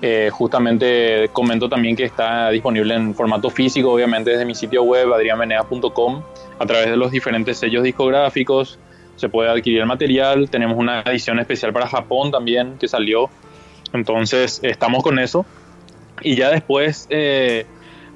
eh, 0.00 0.30
justamente 0.32 1.28
comento 1.32 1.68
también 1.68 1.96
que 1.96 2.04
está 2.04 2.50
disponible 2.50 2.94
en 2.94 3.14
formato 3.14 3.50
físico, 3.50 3.92
obviamente 3.92 4.30
desde 4.30 4.44
mi 4.44 4.54
sitio 4.54 4.84
web 4.84 5.12
adrianvenea.com, 5.12 6.22
a 6.58 6.66
través 6.66 6.90
de 6.90 6.96
los 6.96 7.10
diferentes 7.10 7.58
sellos 7.58 7.82
discográficos. 7.82 8.78
Se 9.16 9.28
puede 9.28 9.50
adquirir 9.50 9.80
el 9.80 9.86
material. 9.86 10.48
Tenemos 10.48 10.78
una 10.78 11.00
edición 11.02 11.40
especial 11.40 11.72
para 11.72 11.88
Japón 11.88 12.30
también 12.30 12.78
que 12.78 12.86
salió. 12.86 13.28
Entonces 13.92 14.60
estamos 14.62 15.02
con 15.02 15.18
eso. 15.18 15.44
Y 16.22 16.36
ya 16.36 16.50
después 16.50 17.08
eh, 17.10 17.66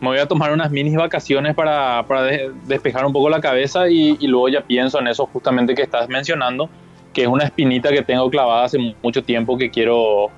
me 0.01 0.09
voy 0.09 0.19
a 0.19 0.27
tomar 0.27 0.53
unas 0.53 0.71
mini 0.71 0.95
vacaciones 0.95 1.57
para, 1.57 2.05
para 2.07 2.23
despejar 2.67 3.05
un 3.05 3.13
poco 3.13 3.29
la 3.29 3.41
cabeza 3.41 3.89
y, 3.89 4.17
y 4.21 4.29
luego 4.29 4.49
ya 4.49 4.61
pienso 4.61 5.01
en 5.01 5.09
eso 5.09 5.27
justamente 5.27 5.75
que 5.75 5.83
estás 5.83 6.09
mencionando, 6.09 6.69
que 7.13 7.23
es 7.23 7.29
una 7.29 7.45
espinita 7.45 7.91
que 7.91 8.03
tengo 8.03 8.31
clavada 8.31 8.65
hace 8.65 8.79
mucho 9.03 9.25
tiempo 9.25 9.59
que 9.59 9.71
quiero 9.71 10.31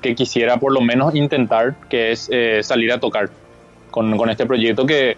que 0.00 0.14
quisiera 0.14 0.58
por 0.58 0.72
lo 0.72 0.80
menos 0.80 1.14
intentar, 1.14 1.74
que 1.88 2.12
es 2.12 2.28
eh, 2.32 2.60
salir 2.62 2.92
a 2.92 3.00
tocar 3.00 3.30
con, 3.90 4.16
con, 4.16 4.30
este 4.30 4.46
proyecto 4.46 4.86
que, 4.86 5.16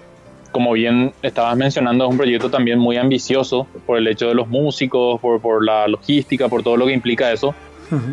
como 0.53 0.72
bien 0.72 1.12
estabas 1.22 1.57
mencionando, 1.57 2.05
es 2.05 2.11
un 2.11 2.16
proyecto 2.16 2.51
también 2.51 2.78
muy 2.78 2.97
ambicioso 2.97 3.66
por 3.87 3.99
el 3.99 4.07
hecho 4.09 4.28
de 4.28 4.35
los 4.35 4.49
músicos, 4.49 5.20
por, 5.20 5.41
por 5.41 5.64
la 5.64 5.87
logística, 5.89 6.49
por 6.49 6.62
todo 6.62 6.76
lo 6.76 6.87
que 6.87 6.93
implica 6.93 7.33
eso. 7.33 7.55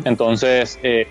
Entonces, 0.04 0.76
eh, 0.82 1.06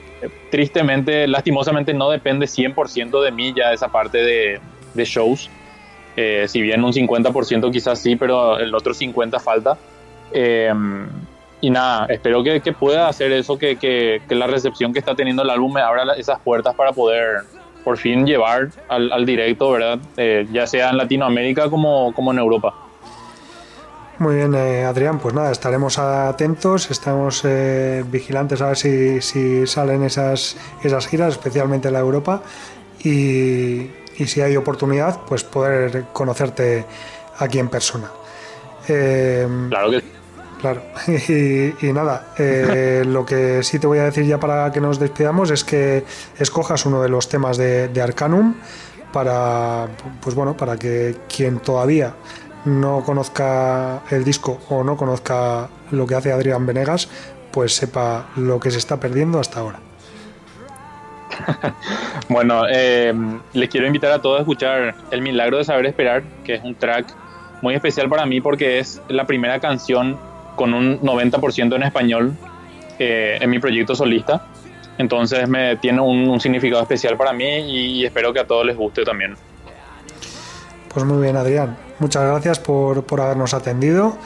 tristemente, 0.51 1.26
lastimosamente 1.26 1.93
no 1.93 2.10
depende 2.10 2.47
100% 2.47 3.24
de 3.24 3.32
mí 3.32 3.53
ya 3.55 3.72
esa 3.72 3.88
parte 3.88 4.18
de, 4.18 4.60
de 4.93 5.05
shows. 5.05 5.49
Eh, 6.18 6.45
si 6.49 6.62
bien 6.62 6.84
un 6.84 6.91
50% 6.91 7.72
quizás 7.72 7.99
sí, 7.99 8.18
pero 8.18 8.60
el 8.60 8.76
otro 8.76 8.93
50% 8.93 9.39
falta. 9.39 9.78
Y 11.60 11.70
nada, 11.70 12.05
espero 12.08 12.43
que, 12.43 12.60
pueda 12.74 13.08
hacer 13.08 13.32
eso, 13.32 13.58
que, 13.58 13.78
que, 13.78 14.36
la 14.36 14.47
recepción 14.47 14.93
que 14.93 14.99
está 14.99 15.16
teniendo 15.16 15.41
el 15.41 15.49
álbum 15.49 15.74
me 15.74 15.82
abra 15.82 16.14
esas 16.16 16.39
puertas 16.39 16.76
para 16.76 16.91
poder 16.91 17.41
por 17.84 17.97
fin 17.97 18.26
llevar 18.26 18.70
al, 18.89 19.26
directo, 19.26 19.72
¿verdad? 19.72 19.99
Eh, 20.18 20.45
ya 20.51 20.68
sea 20.68 20.89
en 20.89 20.97
Latinoamérica 20.97 21.70
como, 21.70 22.14
como 22.14 22.32
en 22.32 22.39
Europa. 22.39 22.76
Muy 24.20 24.36
bien, 24.36 24.53
eh, 24.55 24.84
Adrián, 24.84 25.20
pues 25.20 25.34
nada, 25.34 25.51
estaremos 25.51 25.97
atentos, 25.97 26.91
estamos 26.91 27.43
eh, 27.45 28.03
vigilantes 28.08 28.62
a 28.62 28.68
ver 28.68 28.78
si, 28.78 29.22
si, 29.22 29.66
salen 29.68 30.03
esas, 30.03 30.58
esas 30.84 31.08
giras, 31.08 31.34
especialmente 31.34 31.88
en 31.88 31.93
la 31.93 31.99
Europa, 31.99 32.41
y, 33.03 33.84
y 34.18 34.28
si 34.28 34.41
hay 34.41 34.58
oportunidad, 34.58 35.22
pues 35.28 35.43
poder 35.43 36.05
conocerte 36.14 36.86
aquí 37.39 37.60
en 37.60 37.70
persona. 37.70 38.10
claro 38.86 39.91
que 39.91 40.16
Claro, 40.60 40.82
y, 41.08 41.93
nada, 41.93 42.34
eh, 42.38 43.03
lo 43.05 43.26
que 43.26 43.62
sí 43.62 43.78
te 43.78 43.86
voy 43.86 43.99
a 43.99 44.05
decir 44.05 44.26
ya 44.26 44.39
para 44.39 44.72
que 44.72 44.82
nos 44.82 44.99
despidamos 44.99 45.51
es 45.51 45.64
que 45.64 46.03
escojas 46.39 46.86
uno 46.86 47.01
de 47.01 47.10
los 47.10 47.30
temas 47.30 47.58
de, 47.58 48.01
Arcanum 48.01 48.55
para, 49.14 49.88
pues 50.22 50.36
bueno, 50.36 50.58
para 50.58 50.78
que 50.78 51.16
quien 51.34 51.60
todavía 51.60 52.14
no 52.66 53.03
conozca 53.05 54.01
el 54.10 54.24
disco 54.24 54.60
o 54.70 54.84
no 54.84 54.97
conozca 54.97 55.70
lo 55.91 56.08
que 56.08 56.16
hace 56.16 56.32
Adrián 56.32 56.66
Venegas, 56.66 57.08
pues 57.51 57.76
sepa 57.76 58.28
lo 58.36 58.60
que 58.60 58.72
se 58.72 58.80
está 58.80 58.99
perdiendo 58.99 59.39
hasta 59.39 59.60
ahora. 59.60 59.80
bueno, 62.30 62.64
eh, 62.68 63.14
les 63.53 63.70
quiero 63.70 63.86
invitar 63.86 64.12
a 64.12 64.22
todos 64.22 64.39
a 64.39 64.41
escuchar 64.41 64.95
El 65.12 65.22
Milagro 65.22 65.58
de 65.58 65.64
Saber 65.64 65.86
Esperar, 65.86 66.24
que 66.43 66.55
es 66.55 66.64
un 66.64 66.74
track 66.74 67.14
muy 67.62 67.76
especial 67.76 68.10
para 68.10 68.26
mí 68.26 68.41
porque 68.41 68.80
es 68.80 69.01
la 69.08 69.26
primera 69.26 69.60
canción 69.60 70.18
con 70.58 70.74
un 70.74 70.99
90% 70.99 71.76
en 71.76 71.84
español 71.84 72.34
eh, 72.99 73.38
en 73.39 73.49
mi 73.49 73.60
proyecto 73.60 73.95
solista. 73.95 74.47
Entonces 74.97 75.47
me 75.47 75.78
tiene 75.78 76.01
un, 76.01 76.41
significado 76.41 76.82
especial 76.82 77.16
para 77.16 77.32
mí 77.32 77.45
y, 77.45 78.05
espero 78.05 78.34
que 78.34 78.39
a 78.39 78.47
todos 78.47 78.66
les 78.66 78.76
guste 78.76 79.05
también. 79.05 79.36
Pues 80.93 81.05
muy 81.05 81.22
bien, 81.22 81.38
Adrián. 81.38 81.78
Muchas 81.99 82.24
gracias 82.24 82.60
por, 82.60 83.03
por 83.03 83.22
habernos 83.22 83.53
atendido. 83.53 84.18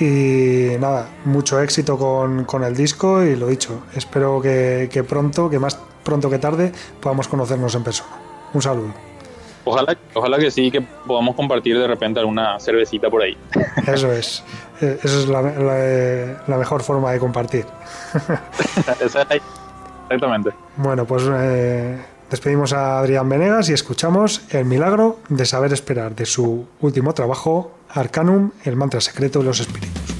Y 0.00 0.76
nada, 0.80 1.08
mucho 1.24 1.60
éxito 1.60 1.96
con, 1.96 2.44
con, 2.44 2.64
el 2.64 2.76
disco 2.76 3.22
y 3.22 3.36
lo 3.36 3.46
dicho, 3.46 3.84
espero 3.94 4.40
que, 4.40 4.88
que 4.90 5.04
pronto, 5.04 5.50
que 5.50 5.58
más 5.58 5.78
pronto 6.02 6.30
que 6.30 6.38
tarde, 6.38 6.72
podamos 7.00 7.28
conocernos 7.28 7.74
en 7.74 7.84
persona. 7.84 8.10
Un 8.54 8.62
saludo. 8.62 8.94
Ojalá, 9.64 9.96
ojalá 10.14 10.38
que 10.38 10.50
sí, 10.50 10.70
que 10.70 10.80
podamos 10.80 11.36
compartir 11.36 11.78
de 11.78 11.86
repente 11.86 12.18
alguna 12.18 12.58
cervecita 12.58 13.10
por 13.10 13.22
ahí. 13.22 13.36
Eso 13.86 14.10
es. 14.12 14.42
Eh, 14.80 14.98
esa 15.02 15.18
es 15.18 15.28
la, 15.28 16.56
mejor 16.56 16.82
forma 16.82 17.12
de 17.12 17.18
compartir. 17.18 17.66
Exactamente. 20.10 20.50
Bueno, 20.76 21.04
pues 21.04 21.24
eh, 21.30 21.98
despedimos 22.30 22.72
a 22.72 22.98
Adrián 22.98 23.28
Venegas 23.28 23.68
y 23.68 23.72
escuchamos 23.72 24.42
El 24.50 24.64
milagro 24.64 25.20
de 25.28 25.44
saber 25.44 25.72
esperar 25.72 26.14
de 26.14 26.26
su 26.26 26.66
último 26.80 27.12
trabajo, 27.14 27.72
Arcanum, 27.90 28.50
el 28.64 28.76
mantra 28.76 29.00
secreto 29.00 29.40
de 29.40 29.44
los 29.46 29.60
espíritus. 29.60 30.19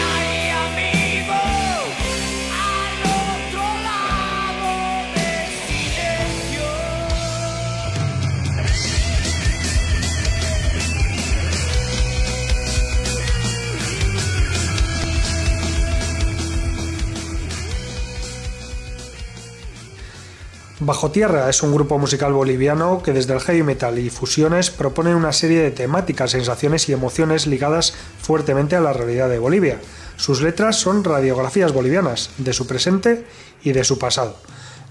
Bajo 20.91 21.09
Tierra 21.09 21.49
es 21.49 21.63
un 21.63 21.73
grupo 21.73 21.97
musical 21.97 22.33
boliviano 22.33 23.01
que 23.01 23.13
desde 23.13 23.33
el 23.33 23.39
heavy 23.39 23.63
metal 23.63 23.97
y 23.97 24.09
fusiones 24.09 24.71
propone 24.71 25.15
una 25.15 25.31
serie 25.31 25.61
de 25.61 25.71
temáticas, 25.71 26.31
sensaciones 26.31 26.89
y 26.89 26.91
emociones 26.91 27.47
ligadas 27.47 27.93
fuertemente 28.21 28.75
a 28.75 28.81
la 28.81 28.91
realidad 28.91 29.29
de 29.29 29.39
Bolivia. 29.39 29.79
Sus 30.17 30.41
letras 30.41 30.75
son 30.75 31.05
radiografías 31.05 31.71
bolivianas 31.71 32.31
de 32.39 32.51
su 32.51 32.67
presente 32.67 33.25
y 33.63 33.71
de 33.71 33.85
su 33.85 33.99
pasado. 33.99 34.35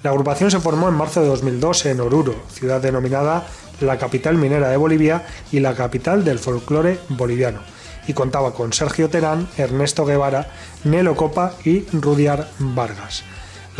La 0.02 0.08
agrupación 0.08 0.50
se 0.50 0.60
formó 0.60 0.88
en 0.88 0.94
marzo 0.94 1.20
de 1.20 1.26
2002 1.26 1.84
en 1.84 2.00
Oruro, 2.00 2.34
ciudad 2.50 2.80
denominada 2.80 3.46
la 3.80 3.98
capital 3.98 4.38
minera 4.38 4.70
de 4.70 4.78
Bolivia 4.78 5.26
y 5.52 5.60
la 5.60 5.74
capital 5.74 6.24
del 6.24 6.38
folclore 6.38 6.98
boliviano, 7.10 7.60
y 8.06 8.14
contaba 8.14 8.54
con 8.54 8.72
Sergio 8.72 9.10
Terán, 9.10 9.50
Ernesto 9.58 10.06
Guevara, 10.06 10.50
Nelo 10.82 11.14
Copa 11.14 11.52
y 11.62 11.84
Rudiar 11.92 12.48
Vargas. 12.58 13.22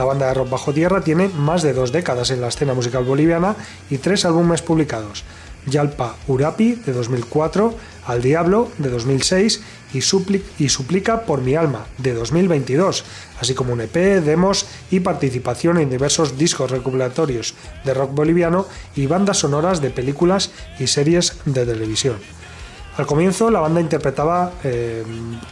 La 0.00 0.06
banda 0.06 0.28
de 0.28 0.32
rock 0.32 0.48
Bajo 0.48 0.72
Tierra 0.72 1.02
tiene 1.02 1.28
más 1.28 1.60
de 1.60 1.74
dos 1.74 1.92
décadas 1.92 2.30
en 2.30 2.40
la 2.40 2.48
escena 2.48 2.72
musical 2.72 3.04
boliviana 3.04 3.54
y 3.90 3.98
tres 3.98 4.24
álbumes 4.24 4.62
publicados. 4.62 5.24
Yalpa 5.66 6.16
Urapi 6.26 6.76
de 6.86 6.94
2004, 6.94 7.74
Al 8.06 8.22
Diablo 8.22 8.70
de 8.78 8.88
2006 8.88 9.60
y, 9.92 10.00
Suplica 10.00 11.26
por 11.26 11.42
mi 11.42 11.54
alma 11.54 11.84
de 11.98 12.14
2022, 12.14 13.04
así 13.42 13.52
como 13.52 13.74
un 13.74 13.82
EP, 13.82 13.94
demos 14.24 14.64
y 14.90 15.00
participación 15.00 15.76
en 15.76 15.90
diversos 15.90 16.38
discos 16.38 16.70
recopilatorios 16.70 17.52
de 17.84 17.92
rock 17.92 18.14
boliviano 18.14 18.66
y 18.96 19.06
bandas 19.06 19.40
sonoras 19.40 19.82
de 19.82 19.90
películas 19.90 20.50
y 20.78 20.86
series 20.86 21.36
de 21.44 21.66
televisión. 21.66 22.39
Al 23.00 23.06
comienzo 23.06 23.50
la 23.50 23.60
banda 23.60 23.80
interpretaba 23.80 24.52
eh, 24.62 25.02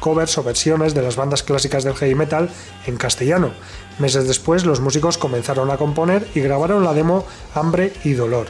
covers 0.00 0.36
o 0.36 0.42
versiones 0.42 0.92
de 0.92 1.00
las 1.00 1.16
bandas 1.16 1.42
clásicas 1.42 1.82
del 1.82 1.94
heavy 1.94 2.14
metal 2.14 2.50
en 2.84 2.98
castellano. 2.98 3.52
Meses 3.98 4.28
después 4.28 4.66
los 4.66 4.80
músicos 4.80 5.16
comenzaron 5.16 5.70
a 5.70 5.78
componer 5.78 6.28
y 6.34 6.40
grabaron 6.40 6.84
la 6.84 6.92
demo 6.92 7.24
Hambre 7.54 7.94
y 8.04 8.12
Dolor. 8.12 8.48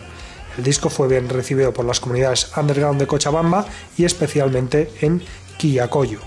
El 0.57 0.65
disco 0.65 0.91
fue 0.91 1.07
bien 1.07 1.29
recibido 1.29 1.73
por 1.73 1.85
las 1.85 2.01
comunidades 2.01 2.51
underground 2.57 2.99
de 2.99 3.07
Cochabamba 3.07 3.67
y 3.97 4.05
especialmente 4.05 4.91
en 5.01 5.23
Quillacoyo. 5.59 6.19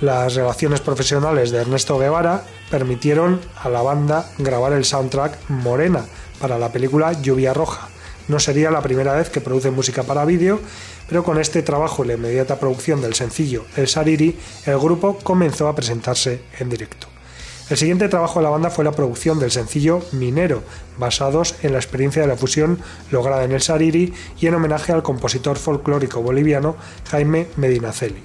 Las 0.00 0.34
relaciones 0.34 0.80
profesionales 0.80 1.52
de 1.52 1.58
Ernesto 1.58 2.00
Guevara 2.00 2.42
permitieron 2.68 3.40
a 3.62 3.68
la 3.68 3.82
banda 3.82 4.28
grabar 4.38 4.72
el 4.72 4.84
soundtrack 4.84 5.38
Morena 5.50 6.04
para 6.40 6.58
la 6.58 6.72
película 6.72 7.12
Lluvia 7.12 7.54
Roja. 7.54 7.91
No 8.28 8.38
sería 8.38 8.70
la 8.70 8.82
primera 8.82 9.14
vez 9.14 9.30
que 9.30 9.40
produce 9.40 9.70
música 9.70 10.02
para 10.02 10.24
vídeo 10.24 10.60
pero 11.12 11.24
con 11.24 11.38
este 11.38 11.62
trabajo 11.62 12.04
y 12.04 12.08
la 12.08 12.14
inmediata 12.14 12.58
producción 12.58 13.02
del 13.02 13.12
sencillo 13.12 13.66
El 13.76 13.86
Sariri, 13.86 14.34
el 14.64 14.78
grupo 14.78 15.18
comenzó 15.22 15.68
a 15.68 15.74
presentarse 15.74 16.40
en 16.58 16.70
directo. 16.70 17.06
El 17.68 17.76
siguiente 17.76 18.08
trabajo 18.08 18.38
de 18.38 18.44
la 18.44 18.50
banda 18.50 18.70
fue 18.70 18.82
la 18.82 18.92
producción 18.92 19.38
del 19.38 19.50
sencillo 19.50 20.00
Minero, 20.12 20.62
basados 20.98 21.56
en 21.62 21.72
la 21.72 21.78
experiencia 21.78 22.22
de 22.22 22.28
la 22.28 22.36
fusión 22.36 22.78
lograda 23.10 23.44
en 23.44 23.52
el 23.52 23.60
Sariri 23.60 24.14
y 24.40 24.46
en 24.46 24.54
homenaje 24.54 24.92
al 24.92 25.02
compositor 25.02 25.58
folclórico 25.58 26.22
boliviano 26.22 26.76
Jaime 27.10 27.46
Medinaceli. 27.56 28.22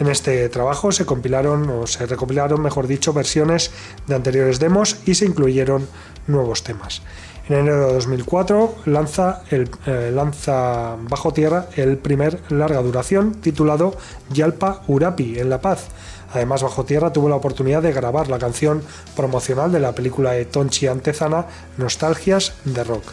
En 0.00 0.08
este 0.08 0.48
trabajo 0.48 0.90
se 0.90 1.06
compilaron 1.06 1.70
o 1.70 1.86
se 1.86 2.04
recopilaron, 2.06 2.60
mejor 2.60 2.88
dicho, 2.88 3.12
versiones 3.12 3.70
de 4.08 4.16
anteriores 4.16 4.58
demos 4.58 4.96
y 5.06 5.14
se 5.14 5.24
incluyeron 5.24 5.86
nuevos 6.26 6.64
temas. 6.64 7.02
En 7.46 7.56
enero 7.56 7.88
de 7.88 7.92
2004 7.92 8.74
lanza, 8.86 9.42
el, 9.50 9.68
eh, 9.86 10.10
lanza 10.14 10.96
Bajo 10.96 11.34
Tierra 11.34 11.66
el 11.76 11.98
primer 11.98 12.40
larga 12.50 12.80
duración 12.80 13.34
titulado 13.34 13.94
Yalpa 14.32 14.80
Urapi 14.88 15.38
en 15.38 15.50
La 15.50 15.60
Paz. 15.60 15.88
Además, 16.32 16.62
Bajo 16.62 16.84
Tierra 16.84 17.12
tuvo 17.12 17.28
la 17.28 17.36
oportunidad 17.36 17.82
de 17.82 17.92
grabar 17.92 18.28
la 18.28 18.38
canción 18.38 18.82
promocional 19.14 19.70
de 19.70 19.80
la 19.80 19.92
película 19.92 20.32
de 20.32 20.46
Tonchi 20.46 20.86
Antezana 20.86 21.44
Nostalgias 21.76 22.54
de 22.64 22.82
Rock. 22.82 23.04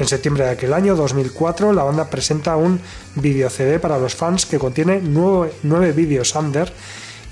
En 0.00 0.08
septiembre 0.08 0.44
de 0.44 0.50
aquel 0.50 0.72
año, 0.72 0.96
2004, 0.96 1.72
la 1.72 1.84
banda 1.84 2.10
presenta 2.10 2.56
un 2.56 2.80
video 3.14 3.48
CD 3.48 3.78
para 3.78 3.98
los 3.98 4.16
fans 4.16 4.44
que 4.44 4.58
contiene 4.58 5.00
nueve, 5.02 5.52
nueve 5.62 5.92
vídeos 5.92 6.34
under 6.34 6.72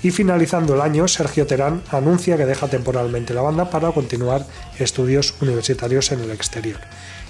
y 0.03 0.11
finalizando 0.11 0.75
el 0.75 0.81
año, 0.81 1.07
Sergio 1.07 1.47
Terán 1.47 1.81
anuncia 1.91 2.37
que 2.37 2.45
deja 2.45 2.67
temporalmente 2.67 3.33
la 3.33 3.41
banda 3.41 3.69
para 3.69 3.91
continuar 3.91 4.45
estudios 4.77 5.33
universitarios 5.41 6.11
en 6.11 6.21
el 6.21 6.31
exterior. 6.31 6.79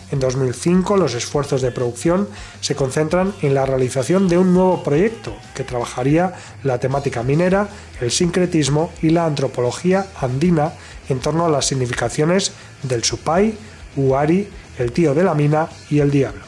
En 0.10 0.20
2005 0.20 0.96
los 0.96 1.16
esfuerzos 1.16 1.62
de 1.62 1.72
producción 1.72 2.30
se 2.62 2.76
concentran 2.76 3.34
en 3.42 3.54
la 3.54 3.66
realización 3.66 4.30
de 4.30 4.38
un 4.38 4.54
nuevo 4.54 4.82
proyecto 4.84 5.36
que 5.54 5.66
trabajaría 5.66 6.34
la 6.64 6.80
temática 6.80 7.24
minera, 7.24 7.68
el 8.00 8.12
sincretismo 8.12 8.90
y 9.02 9.10
la 9.10 9.26
antropología 9.26 10.08
andina 10.22 10.74
en 11.10 11.20
torno 11.20 11.46
a 11.46 11.50
las 11.50 11.66
significaciones 11.66 12.54
del 12.84 13.04
supay, 13.04 13.58
uari, 13.98 14.48
el 14.78 14.92
tío 14.94 15.14
de 15.14 15.24
la 15.24 15.34
mina 15.34 15.68
y 15.90 16.00
el 16.00 16.12
diablo. 16.12 16.47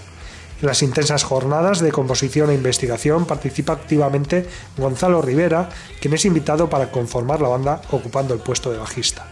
En 0.61 0.67
las 0.67 0.83
intensas 0.83 1.23
jornadas 1.23 1.79
de 1.79 1.91
composición 1.91 2.49
e 2.49 2.55
investigación 2.55 3.25
participa 3.25 3.73
activamente 3.73 4.45
Gonzalo 4.77 5.21
Rivera, 5.21 5.69
quien 6.01 6.13
es 6.13 6.25
invitado 6.25 6.69
para 6.69 6.91
conformar 6.91 7.39
la 7.39 7.47
banda 7.47 7.81
ocupando 7.91 8.33
el 8.33 8.41
puesto 8.41 8.69
de 8.71 8.77
bajista. 8.77 9.25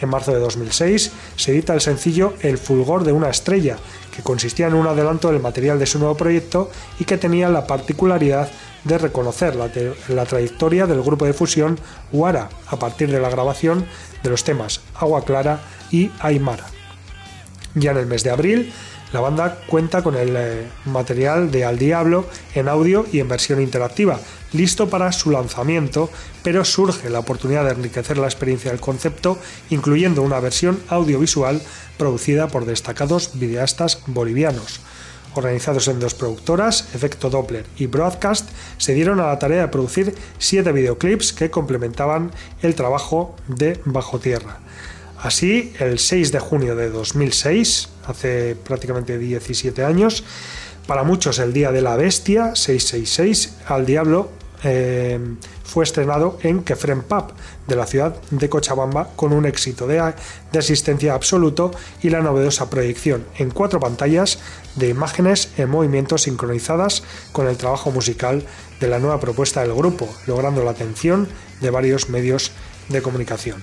En 0.00 0.08
marzo 0.08 0.32
de 0.32 0.40
2006 0.40 1.12
se 1.36 1.52
edita 1.52 1.74
el 1.74 1.80
sencillo 1.80 2.34
El 2.40 2.58
fulgor 2.58 3.04
de 3.04 3.12
una 3.12 3.30
estrella, 3.30 3.76
que 4.14 4.22
consistía 4.22 4.66
en 4.66 4.74
un 4.74 4.88
adelanto 4.88 5.30
del 5.30 5.40
material 5.40 5.78
de 5.78 5.86
su 5.86 6.00
nuevo 6.00 6.16
proyecto 6.16 6.70
y 6.98 7.04
que 7.04 7.18
tenía 7.18 7.48
la 7.48 7.66
particularidad 7.66 8.50
de 8.82 8.98
reconocer 8.98 9.56
la, 9.56 10.24
trayectoria 10.26 10.86
del 10.86 11.02
grupo 11.02 11.24
de 11.24 11.32
fusión 11.32 11.78
Huara 12.12 12.50
a 12.66 12.78
partir 12.78 13.10
de 13.10 13.20
la 13.20 13.30
grabación 13.30 13.86
de 14.22 14.30
los 14.30 14.44
temas 14.44 14.80
Agua 14.94 15.24
Clara 15.24 15.60
y 15.90 16.10
Aymara. 16.20 16.66
Ya 17.74 17.92
en 17.92 17.96
el 17.96 18.06
mes 18.06 18.22
de 18.24 18.30
abril 18.30 18.72
la 19.14 19.20
banda 19.20 19.60
cuenta 19.68 20.02
con 20.02 20.16
el 20.16 20.34
eh, 20.36 20.66
material 20.86 21.52
de 21.52 21.64
Al 21.64 21.78
Diablo 21.78 22.26
en 22.52 22.68
audio 22.68 23.06
y 23.12 23.20
en 23.20 23.28
versión 23.28 23.62
interactiva, 23.62 24.18
listo 24.52 24.90
para 24.90 25.12
su 25.12 25.30
lanzamiento, 25.30 26.10
pero 26.42 26.64
surge 26.64 27.08
la 27.10 27.20
oportunidad 27.20 27.64
de 27.64 27.70
enriquecer 27.70 28.18
la 28.18 28.26
experiencia 28.26 28.72
del 28.72 28.80
concepto, 28.80 29.38
incluyendo 29.70 30.22
una 30.22 30.40
versión 30.40 30.80
audiovisual 30.88 31.62
producida 31.96 32.48
por 32.48 32.64
destacados 32.64 33.38
videastas 33.38 34.00
bolivianos. 34.08 34.80
Organizados 35.34 35.86
en 35.86 36.00
dos 36.00 36.14
productoras, 36.14 36.92
Efecto 36.92 37.30
Doppler 37.30 37.66
y 37.76 37.86
Broadcast, 37.86 38.50
se 38.78 38.94
dieron 38.94 39.20
a 39.20 39.28
la 39.28 39.38
tarea 39.38 39.62
de 39.62 39.68
producir 39.68 40.12
siete 40.38 40.72
videoclips 40.72 41.32
que 41.32 41.52
complementaban 41.52 42.32
el 42.62 42.74
trabajo 42.74 43.36
de 43.46 43.80
Bajo 43.84 44.18
Tierra. 44.18 44.58
Así, 45.22 45.72
el 45.78 46.00
6 46.00 46.32
de 46.32 46.40
junio 46.40 46.74
de 46.74 46.90
2006, 46.90 47.93
hace 48.06 48.56
prácticamente 48.56 49.18
17 49.18 49.84
años, 49.84 50.24
para 50.86 51.02
muchos 51.02 51.38
el 51.38 51.52
Día 51.52 51.72
de 51.72 51.80
la 51.80 51.96
Bestia, 51.96 52.54
666, 52.54 53.56
al 53.66 53.86
Diablo, 53.86 54.30
eh, 54.64 55.18
fue 55.62 55.84
estrenado 55.84 56.38
en 56.42 56.62
Kefren 56.62 57.02
Pub 57.02 57.32
de 57.66 57.76
la 57.76 57.86
ciudad 57.86 58.16
de 58.30 58.48
Cochabamba 58.48 59.08
con 59.14 59.32
un 59.32 59.44
éxito 59.44 59.86
de, 59.86 60.14
de, 60.52 60.58
asistencia 60.58 61.14
absoluto 61.14 61.70
y 62.02 62.10
la 62.10 62.20
novedosa 62.20 62.70
proyección 62.70 63.24
en 63.38 63.50
cuatro 63.50 63.80
pantallas 63.80 64.38
de 64.76 64.88
imágenes 64.88 65.50
en 65.58 65.68
movimiento 65.68 66.16
sincronizadas 66.16 67.02
con 67.32 67.46
el 67.46 67.56
trabajo 67.56 67.90
musical 67.90 68.44
de 68.80 68.88
la 68.88 68.98
nueva 68.98 69.20
propuesta 69.20 69.60
del 69.60 69.74
grupo, 69.74 70.08
logrando 70.26 70.64
la 70.64 70.70
atención 70.70 71.28
de 71.60 71.70
varios 71.70 72.08
medios 72.08 72.52
de 72.88 73.02
comunicación. 73.02 73.60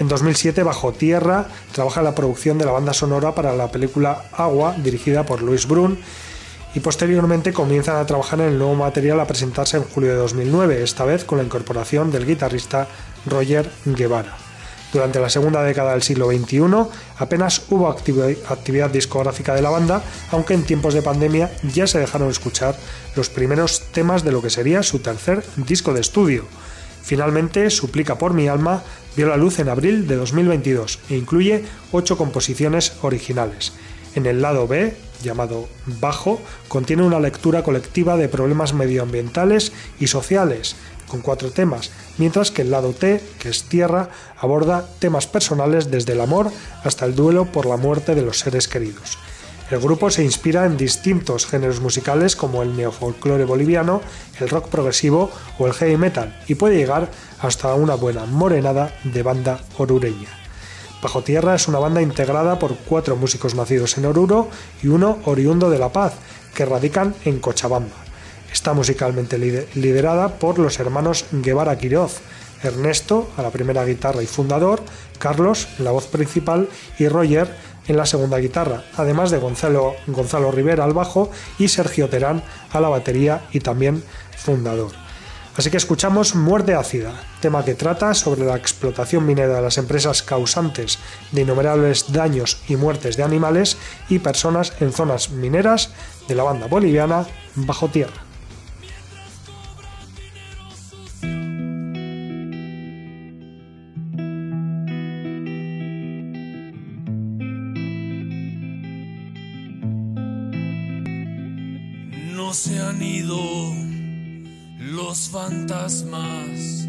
En 0.00 0.08
2007, 0.08 0.64
Bajo 0.64 0.92
Tierra 0.92 1.46
trabaja 1.72 2.00
en 2.00 2.04
la 2.04 2.14
producción 2.14 2.58
de 2.58 2.64
la 2.64 2.72
banda 2.72 2.92
sonora 2.92 3.34
para 3.34 3.54
la 3.54 3.70
película 3.70 4.24
Agua, 4.32 4.74
dirigida 4.76 5.24
por 5.24 5.40
Luis 5.40 5.68
Brun, 5.68 5.98
y 6.74 6.80
posteriormente 6.80 7.52
comienzan 7.52 7.96
a 7.96 8.06
trabajar 8.06 8.40
en 8.40 8.48
el 8.48 8.58
nuevo 8.58 8.74
material 8.74 9.20
a 9.20 9.26
presentarse 9.26 9.76
en 9.76 9.84
julio 9.84 10.10
de 10.10 10.16
2009, 10.16 10.82
esta 10.82 11.04
vez 11.04 11.24
con 11.24 11.38
la 11.38 11.44
incorporación 11.44 12.10
del 12.10 12.26
guitarrista 12.26 12.88
Roger 13.26 13.70
Guevara. 13.84 14.36
Durante 14.92 15.20
la 15.20 15.28
segunda 15.28 15.62
década 15.62 15.92
del 15.92 16.02
siglo 16.02 16.28
XXI 16.28 16.62
apenas 17.18 17.62
hubo 17.70 17.88
actividad 17.88 18.90
discográfica 18.90 19.54
de 19.54 19.62
la 19.62 19.70
banda, 19.70 20.02
aunque 20.30 20.54
en 20.54 20.64
tiempos 20.64 20.94
de 20.94 21.02
pandemia 21.02 21.52
ya 21.72 21.86
se 21.86 21.98
dejaron 21.98 22.30
escuchar 22.30 22.76
los 23.16 23.28
primeros 23.28 23.82
temas 23.92 24.22
de 24.24 24.32
lo 24.32 24.42
que 24.42 24.50
sería 24.50 24.82
su 24.82 25.00
tercer 25.00 25.44
disco 25.56 25.92
de 25.94 26.00
estudio. 26.00 26.44
Finalmente, 27.04 27.68
Suplica 27.68 28.16
por 28.16 28.32
mi 28.32 28.48
alma 28.48 28.82
vio 29.14 29.28
la 29.28 29.36
luz 29.36 29.58
en 29.58 29.68
abril 29.68 30.08
de 30.08 30.16
2022 30.16 31.00
e 31.10 31.16
incluye 31.16 31.62
ocho 31.92 32.16
composiciones 32.16 32.94
originales. 33.02 33.74
En 34.14 34.24
el 34.24 34.40
lado 34.40 34.66
B, 34.66 34.96
llamado 35.22 35.68
Bajo, 36.00 36.40
contiene 36.68 37.02
una 37.02 37.20
lectura 37.20 37.62
colectiva 37.62 38.16
de 38.16 38.28
problemas 38.28 38.72
medioambientales 38.72 39.72
y 40.00 40.06
sociales, 40.06 40.76
con 41.06 41.20
cuatro 41.20 41.50
temas, 41.50 41.90
mientras 42.16 42.50
que 42.50 42.62
el 42.62 42.70
lado 42.70 42.94
T, 42.94 43.22
que 43.38 43.50
es 43.50 43.64
Tierra, 43.64 44.08
aborda 44.38 44.88
temas 44.98 45.26
personales 45.26 45.90
desde 45.90 46.14
el 46.14 46.22
amor 46.22 46.50
hasta 46.84 47.04
el 47.04 47.14
duelo 47.14 47.44
por 47.44 47.66
la 47.66 47.76
muerte 47.76 48.14
de 48.14 48.22
los 48.22 48.38
seres 48.38 48.66
queridos. 48.66 49.18
El 49.70 49.80
grupo 49.80 50.10
se 50.10 50.22
inspira 50.22 50.66
en 50.66 50.76
distintos 50.76 51.46
géneros 51.46 51.80
musicales 51.80 52.36
como 52.36 52.62
el 52.62 52.76
neofolclore 52.76 53.46
boliviano, 53.46 54.02
el 54.38 54.50
rock 54.50 54.68
progresivo 54.68 55.30
o 55.58 55.66
el 55.66 55.72
heavy 55.72 55.96
metal 55.96 56.38
y 56.46 56.54
puede 56.54 56.76
llegar 56.76 57.10
hasta 57.40 57.74
una 57.74 57.94
buena 57.94 58.26
morenada 58.26 58.94
de 59.04 59.22
banda 59.22 59.60
orureña. 59.78 60.28
Bajo 61.02 61.22
Tierra 61.22 61.54
es 61.54 61.68
una 61.68 61.78
banda 61.78 62.02
integrada 62.02 62.58
por 62.58 62.76
cuatro 62.76 63.16
músicos 63.16 63.54
nacidos 63.54 63.98
en 63.98 64.06
Oruro 64.06 64.48
y 64.82 64.88
uno 64.88 65.18
oriundo 65.24 65.68
de 65.68 65.78
La 65.78 65.90
Paz, 65.90 66.14
que 66.54 66.64
radican 66.64 67.14
en 67.24 67.40
Cochabamba. 67.40 67.96
Está 68.52 68.72
musicalmente 68.72 69.36
liderada 69.38 70.38
por 70.38 70.58
los 70.58 70.78
hermanos 70.78 71.26
Guevara 71.32 71.76
Quiroz, 71.76 72.20
Ernesto 72.62 73.30
a 73.36 73.42
la 73.42 73.50
primera 73.50 73.84
guitarra 73.84 74.22
y 74.22 74.26
fundador, 74.26 74.80
Carlos 75.18 75.68
la 75.78 75.90
voz 75.90 76.06
principal 76.06 76.68
y 76.98 77.08
Roger 77.08 77.54
en 77.86 77.96
la 77.96 78.06
segunda 78.06 78.38
guitarra, 78.38 78.84
además 78.96 79.30
de 79.30 79.38
Gonzalo, 79.38 79.94
Gonzalo 80.06 80.50
Rivera 80.50 80.84
al 80.84 80.92
bajo 80.92 81.30
y 81.58 81.68
Sergio 81.68 82.08
Terán 82.08 82.42
a 82.72 82.80
la 82.80 82.88
batería 82.88 83.42
y 83.52 83.60
también 83.60 84.02
fundador. 84.36 84.92
Así 85.56 85.70
que 85.70 85.76
escuchamos 85.76 86.34
Muerte 86.34 86.74
Ácida, 86.74 87.12
tema 87.40 87.64
que 87.64 87.74
trata 87.74 88.12
sobre 88.14 88.44
la 88.44 88.56
explotación 88.56 89.24
minera 89.24 89.54
de 89.54 89.62
las 89.62 89.78
empresas 89.78 90.22
causantes 90.22 90.98
de 91.30 91.42
innumerables 91.42 92.12
daños 92.12 92.58
y 92.66 92.74
muertes 92.74 93.16
de 93.16 93.22
animales 93.22 93.76
y 94.08 94.18
personas 94.18 94.72
en 94.80 94.92
zonas 94.92 95.30
mineras 95.30 95.90
de 96.26 96.34
la 96.34 96.42
banda 96.42 96.66
boliviana 96.66 97.26
Bajo 97.54 97.88
Tierra. 97.88 98.23
Se 112.54 112.78
han 112.78 113.02
ido 113.02 113.74
los 114.78 115.28
fantasmas 115.28 116.86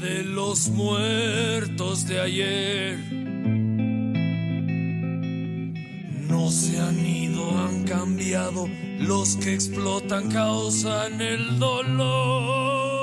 de 0.00 0.24
los 0.24 0.70
muertos 0.70 2.06
de 2.06 2.20
ayer. 2.20 2.98
No 6.28 6.50
se 6.50 6.80
han 6.80 6.98
ido, 6.98 7.58
han 7.58 7.84
cambiado. 7.84 8.68
Los 8.98 9.36
que 9.36 9.52
explotan 9.52 10.30
causan 10.30 11.20
el 11.20 11.58
dolor. 11.58 12.99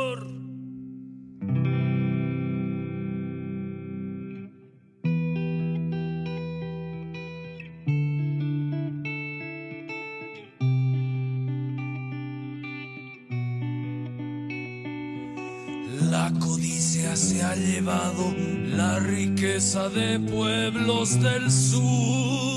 Llevado 17.68 18.34
la 18.66 19.00
riqueza 19.00 19.90
de 19.90 20.20
pueblos 20.20 21.20
del 21.20 21.52
sur. 21.52 22.57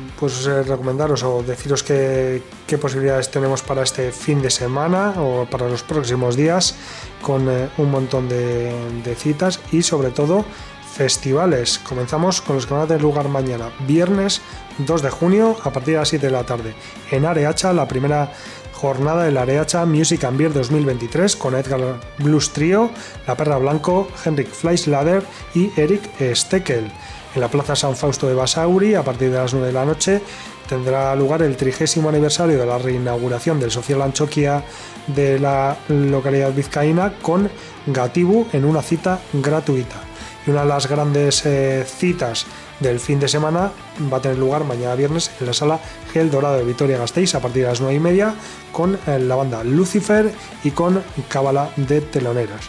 pues 0.21 0.45
eh, 0.45 0.61
recomendaros 0.61 1.23
o 1.23 1.41
deciros 1.41 1.81
qué, 1.81 2.43
posibilidades 2.79 3.31
tenemos 3.31 3.63
para 3.63 3.81
este 3.81 4.11
fin 4.11 4.39
de 4.39 4.51
semana 4.51 5.15
o 5.17 5.47
para 5.49 5.67
los 5.67 5.81
próximos 5.81 6.35
días 6.35 6.75
con 7.23 7.49
eh, 7.49 7.69
un 7.79 7.89
montón 7.89 8.29
de, 8.29 9.15
citas 9.17 9.59
y 9.71 9.81
sobre 9.81 10.11
todo 10.11 10.45
festivales. 10.93 11.79
Comenzamos 11.79 12.39
con 12.39 12.55
los 12.55 12.67
que 12.67 12.73
van 12.75 12.83
a 12.83 12.85
tener 12.85 13.01
lugar 13.01 13.29
mañana, 13.29 13.71
viernes 13.87 14.41
2 14.77 15.01
de 15.01 15.09
junio 15.09 15.57
a 15.63 15.71
partir 15.71 15.95
de 15.95 16.01
las 16.01 16.09
7 16.09 16.27
de 16.27 16.31
la 16.31 16.45
tarde 16.45 16.75
en 17.09 17.25
Areacha, 17.25 17.73
la 17.73 17.87
primera 17.87 18.31
jornada 18.73 19.23
del 19.23 19.37
Areacha 19.37 19.87
Music 19.87 20.23
and 20.23 20.37
Beer 20.37 20.53
2023 20.53 21.35
con 21.35 21.55
Edgar 21.55 21.99
Blues 22.19 22.51
Trio, 22.51 22.91
La 23.25 23.35
Perra 23.35 23.57
Blanco, 23.57 24.07
Henrik 24.23 24.51
Fleischlader 24.51 25.23
y 25.55 25.71
Eric 25.79 26.03
Steckel 26.35 26.91
en 27.33 27.41
la 27.41 27.47
Plaza 27.47 27.75
San 27.75 27.95
Fausto 27.95 28.27
de 28.27 28.33
Basauri 28.33 28.95
a 28.95 29.03
partir 29.03 29.31
de 29.31 29.37
las 29.37 29.53
9 29.53 29.67
de 29.67 29.73
la 29.73 29.85
noche 29.85 30.21
tendrá 30.67 31.15
lugar 31.15 31.41
el 31.41 31.57
trigésimo 31.57 32.09
aniversario 32.09 32.57
de 32.57 32.65
la 32.65 32.77
reinauguración 32.77 33.59
del 33.59 33.71
Social 33.71 34.01
Anchoquia 34.01 34.63
de 35.07 35.39
la 35.39 35.77
localidad 35.89 36.53
vizcaína 36.53 37.13
con 37.21 37.49
Gatibu 37.87 38.47
en 38.53 38.63
una 38.63 38.81
cita 38.81 39.19
gratuita. 39.33 39.97
Y 40.47 40.51
una 40.51 40.61
de 40.61 40.67
las 40.67 40.87
grandes 40.87 41.45
eh, 41.45 41.85
citas 41.85 42.45
del 42.79 42.99
fin 42.99 43.19
de 43.19 43.27
semana 43.27 43.71
va 44.11 44.17
a 44.17 44.21
tener 44.21 44.37
lugar 44.37 44.63
mañana 44.63 44.95
viernes 44.95 45.29
en 45.39 45.47
la 45.47 45.53
sala 45.53 45.79
Gel 46.13 46.31
Dorado 46.31 46.57
de 46.57 46.63
Vitoria 46.63 46.97
Gasteiz 46.97 47.35
a 47.35 47.41
partir 47.41 47.63
de 47.63 47.69
las 47.69 47.81
9 47.81 47.95
y 47.95 47.99
media 47.99 48.33
con 48.71 48.97
eh, 49.07 49.19
la 49.19 49.35
banda 49.35 49.63
Lucifer 49.63 50.31
y 50.63 50.71
con 50.71 51.03
Cábala 51.27 51.69
de 51.75 52.01
teloneras. 52.01 52.61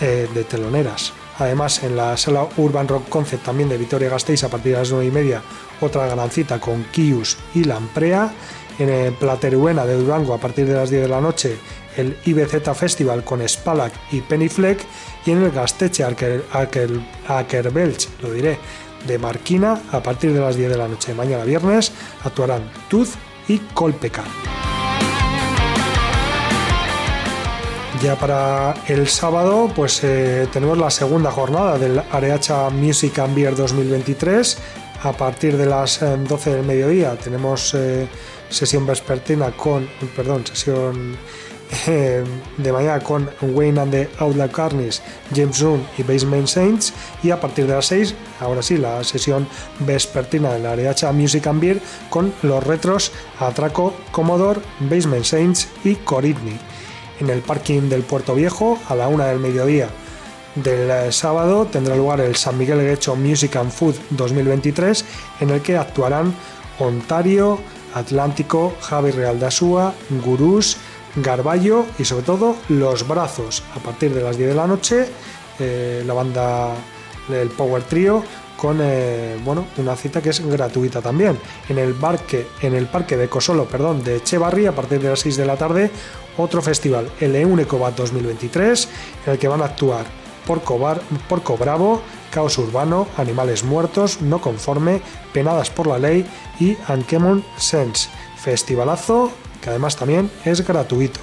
Eh, 0.00 0.28
de 0.32 0.44
teloneras. 0.44 1.12
Además, 1.38 1.82
en 1.82 1.96
la 1.96 2.16
sala 2.16 2.48
Urban 2.56 2.88
Rock 2.88 3.08
Concept 3.08 3.44
también 3.44 3.68
de 3.68 3.76
Vitoria 3.76 4.08
Gasteiz 4.08 4.44
a 4.44 4.48
partir 4.48 4.72
de 4.72 4.78
las 4.78 4.90
9 4.90 5.06
y 5.06 5.10
media, 5.10 5.42
otra 5.80 6.06
gran 6.06 6.30
cita 6.30 6.60
con 6.60 6.84
Kius 6.84 7.36
y 7.54 7.64
Lamprea. 7.64 8.32
En 8.78 8.90
el 8.90 9.14
Plateruena 9.14 9.86
de 9.86 9.96
Durango 9.96 10.34
a 10.34 10.38
partir 10.38 10.66
de 10.66 10.74
las 10.74 10.90
10 10.90 11.02
de 11.02 11.08
la 11.08 11.20
noche, 11.20 11.56
el 11.96 12.18
IBZ 12.26 12.74
Festival 12.74 13.24
con 13.24 13.46
Spalak 13.46 13.92
y 14.12 14.20
Penny 14.20 14.50
Fleck. 14.50 14.80
Y 15.24 15.30
en 15.30 15.42
el 15.42 15.50
Gasteche 15.50 16.04
Akerbelch, 16.04 18.08
lo 18.20 18.32
diré, 18.32 18.58
de 19.06 19.18
Marquina 19.18 19.80
a 19.92 20.02
partir 20.02 20.32
de 20.32 20.40
las 20.40 20.56
10 20.56 20.70
de 20.70 20.76
la 20.76 20.88
noche. 20.88 21.14
Mañana 21.14 21.44
viernes 21.44 21.92
actuarán 22.22 22.70
Tuz 22.88 23.14
y 23.48 23.58
Colpeca. 23.58 24.24
Ya 28.02 28.14
para 28.14 28.74
el 28.88 29.08
sábado, 29.08 29.70
pues 29.74 30.04
eh, 30.04 30.48
tenemos 30.52 30.76
la 30.76 30.90
segunda 30.90 31.30
jornada 31.30 31.78
del 31.78 31.98
Areacha 32.10 32.68
Music 32.68 33.18
and 33.20 33.34
Beer 33.34 33.56
2023. 33.56 34.58
A 35.02 35.12
partir 35.12 35.56
de 35.56 35.66
las 35.66 36.00
12 36.00 36.50
eh, 36.50 36.54
del 36.54 36.66
mediodía 36.66 37.16
tenemos 37.16 37.72
eh, 37.74 38.06
sesión 38.50 38.86
vespertina 38.86 39.50
con, 39.52 39.88
perdón, 40.14 40.44
sesión 40.46 41.16
de 41.86 42.72
mañana 42.72 43.00
con 43.00 43.30
Wayne 43.40 43.80
and 43.80 43.92
the 43.92 44.08
Outlaw 44.18 44.50
Carnies, 44.50 45.02
James 45.34 45.56
Zoom 45.56 45.80
y 45.96 46.02
Basement 46.02 46.48
Saints. 46.48 46.92
Y 47.22 47.30
a 47.30 47.40
partir 47.40 47.66
de 47.66 47.74
las 47.74 47.86
6, 47.86 48.14
ahora 48.40 48.62
sí, 48.62 48.76
la 48.76 49.02
sesión 49.04 49.48
vespertina 49.80 50.52
del 50.52 50.66
Areacha 50.66 51.12
Music 51.12 51.46
and 51.46 51.60
Beer 51.60 51.80
con 52.10 52.34
los 52.42 52.62
retros 52.62 53.12
Atraco, 53.40 53.94
Commodore, 54.12 54.60
Basement 54.80 55.24
Saints 55.24 55.68
y 55.82 55.94
Coritney 55.94 56.58
en 57.20 57.30
el 57.30 57.40
parking 57.40 57.88
del 57.88 58.02
Puerto 58.02 58.34
Viejo 58.34 58.78
a 58.88 58.94
la 58.94 59.08
una 59.08 59.26
del 59.26 59.38
mediodía 59.38 59.88
del 60.56 60.90
eh, 60.90 61.12
sábado 61.12 61.66
tendrá 61.66 61.94
lugar 61.94 62.20
el 62.20 62.34
San 62.34 62.58
Miguel 62.58 62.80
Guecho 62.80 63.14
Music 63.14 63.56
and 63.56 63.70
Food 63.70 63.94
2023 64.10 65.04
en 65.40 65.50
el 65.50 65.60
que 65.60 65.76
actuarán 65.76 66.34
Ontario, 66.78 67.58
Atlántico, 67.94 68.74
Javi 68.80 69.10
Real 69.10 69.38
de 69.38 69.46
Asúa, 69.46 69.94
Gurús, 70.24 70.78
Garballo 71.16 71.86
y 71.98 72.04
sobre 72.04 72.24
todo 72.24 72.56
Los 72.68 73.06
Brazos. 73.06 73.62
A 73.74 73.78
partir 73.78 74.12
de 74.14 74.22
las 74.22 74.36
10 74.36 74.50
de 74.50 74.54
la 74.54 74.66
noche 74.66 75.06
eh, 75.58 76.02
la 76.06 76.14
banda 76.14 76.74
del 77.28 77.48
Power 77.48 77.82
Trio 77.82 78.22
con 78.56 78.78
eh, 78.80 79.36
bueno, 79.44 79.66
una 79.76 79.94
cita 79.96 80.22
que 80.22 80.30
es 80.30 80.40
gratuita 80.40 81.02
también. 81.02 81.38
En 81.68 81.78
el, 81.78 81.92
parque, 81.94 82.46
en 82.62 82.74
el 82.74 82.86
parque 82.86 83.16
de 83.16 83.28
Cosolo 83.28 83.66
perdón, 83.66 84.02
de 84.02 84.16
Echevarri, 84.16 84.66
a 84.66 84.72
partir 84.72 85.00
de 85.00 85.10
las 85.10 85.20
6 85.20 85.36
de 85.36 85.46
la 85.46 85.56
tarde, 85.56 85.90
otro 86.36 86.62
festival, 86.62 87.10
el 87.20 87.34
Eunecobat 87.36 87.96
2023, 87.96 88.88
en 89.26 89.32
el 89.32 89.38
que 89.38 89.48
van 89.48 89.62
a 89.62 89.66
actuar 89.66 90.06
Porco, 90.46 90.78
Bar, 90.78 91.02
Bravo, 91.58 92.00
Caos 92.30 92.56
Urbano, 92.58 93.08
Animales 93.16 93.64
Muertos, 93.64 94.20
No 94.20 94.40
Conforme, 94.40 95.02
Penadas 95.32 95.70
por 95.70 95.86
la 95.86 95.98
Ley 95.98 96.26
y 96.60 96.76
Ankemon 96.86 97.44
Sense. 97.56 98.08
Festivalazo 98.38 99.32
que 99.60 99.70
además 99.70 99.96
también 99.96 100.30
es 100.44 100.64
gratuito. 100.64 101.18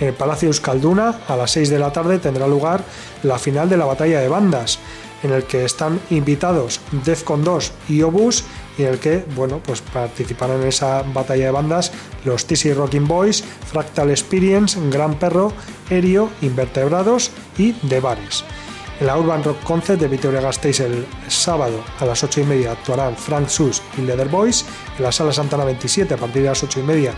En 0.00 0.08
el 0.08 0.14
Palacio 0.14 0.48
Euskalduna, 0.48 1.20
a 1.28 1.36
las 1.36 1.52
6 1.52 1.70
de 1.70 1.78
la 1.78 1.92
tarde, 1.92 2.18
tendrá 2.18 2.48
lugar 2.48 2.82
la 3.22 3.38
final 3.38 3.68
de 3.68 3.76
la 3.76 3.84
batalla 3.84 4.20
de 4.20 4.28
bandas 4.28 4.80
en 5.24 5.32
el 5.32 5.44
que 5.44 5.64
están 5.64 5.98
invitados 6.10 6.80
Defcon 7.04 7.42
2 7.42 7.72
y 7.88 8.02
Obus 8.02 8.44
y 8.78 8.82
en 8.82 8.88
el 8.88 8.98
que 8.98 9.24
bueno, 9.34 9.60
pues 9.64 9.80
participarán 9.80 10.62
en 10.62 10.68
esa 10.68 11.02
batalla 11.02 11.46
de 11.46 11.50
bandas 11.50 11.92
los 12.24 12.46
TC 12.46 12.74
Rocking 12.76 13.08
Boys, 13.08 13.42
Fractal 13.42 14.10
Experience, 14.10 14.78
Gran 14.90 15.18
Perro, 15.18 15.52
Erio, 15.90 16.30
Invertebrados 16.42 17.30
y 17.58 17.72
The 17.72 18.00
Bares. 18.00 18.44
En 19.00 19.08
la 19.08 19.18
Urban 19.18 19.42
Rock 19.42 19.60
Concert 19.64 20.00
de 20.00 20.06
Vitoria 20.06 20.40
Gasteiz 20.40 20.78
el 20.78 21.04
sábado 21.26 21.82
a 21.98 22.04
las 22.04 22.22
8 22.22 22.42
y 22.42 22.44
media 22.44 22.72
actuarán 22.72 23.16
Frank 23.16 23.48
Sus 23.48 23.82
y 23.98 24.02
Leather 24.02 24.28
Boys. 24.28 24.64
En 24.96 25.02
la 25.02 25.10
Sala 25.10 25.32
Santana 25.32 25.64
27 25.64 26.14
a 26.14 26.16
partir 26.16 26.42
de 26.42 26.48
las 26.48 26.62
8 26.62 26.78
y 26.78 26.82
media 26.84 27.12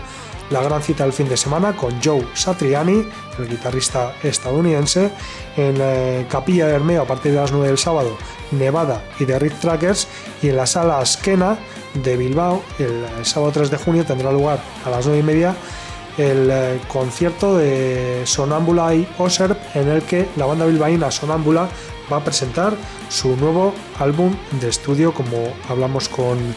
la 0.49 0.61
gran 0.61 0.81
cita 0.81 1.03
del 1.03 1.13
fin 1.13 1.27
de 1.27 1.37
semana 1.37 1.75
con 1.75 2.01
Joe 2.01 2.25
Satriani, 2.33 3.07
el 3.37 3.47
guitarrista 3.49 4.13
estadounidense, 4.23 5.11
en 5.55 5.75
eh, 5.79 6.25
Capilla 6.29 6.67
de 6.67 6.75
Hermeo 6.75 7.03
a 7.03 7.07
partir 7.07 7.33
de 7.33 7.39
las 7.39 7.51
9 7.51 7.67
del 7.67 7.77
sábado, 7.77 8.17
Nevada 8.51 9.03
y 9.19 9.25
The 9.25 9.39
Rift 9.39 9.59
Trackers, 9.61 10.07
y 10.41 10.49
en 10.49 10.57
la 10.57 10.65
sala 10.65 10.99
Askena 10.99 11.57
de 11.93 12.15
Bilbao, 12.15 12.63
el, 12.79 13.05
sábado 13.25 13.51
3 13.51 13.71
de 13.71 13.77
junio 13.77 14.05
tendrá 14.05 14.31
lugar 14.31 14.59
a 14.85 14.89
las 14.89 15.05
9 15.05 15.19
y 15.19 15.23
media 15.23 15.55
el 16.17 16.49
eh, 16.51 16.79
concierto 16.87 17.57
de 17.57 18.23
Sonámbula 18.25 18.95
y 18.95 19.07
Oserp 19.19 19.57
en 19.75 19.87
el 19.87 20.01
que 20.01 20.27
la 20.35 20.47
banda 20.47 20.65
bilbaína 20.65 21.11
Sonámbula 21.11 21.69
va 22.11 22.17
a 22.17 22.23
presentar 22.23 22.73
su 23.09 23.35
nuevo 23.35 23.73
álbum 23.99 24.35
de 24.59 24.69
estudio 24.69 25.13
como 25.13 25.53
hablamos 25.69 26.09
con 26.09 26.55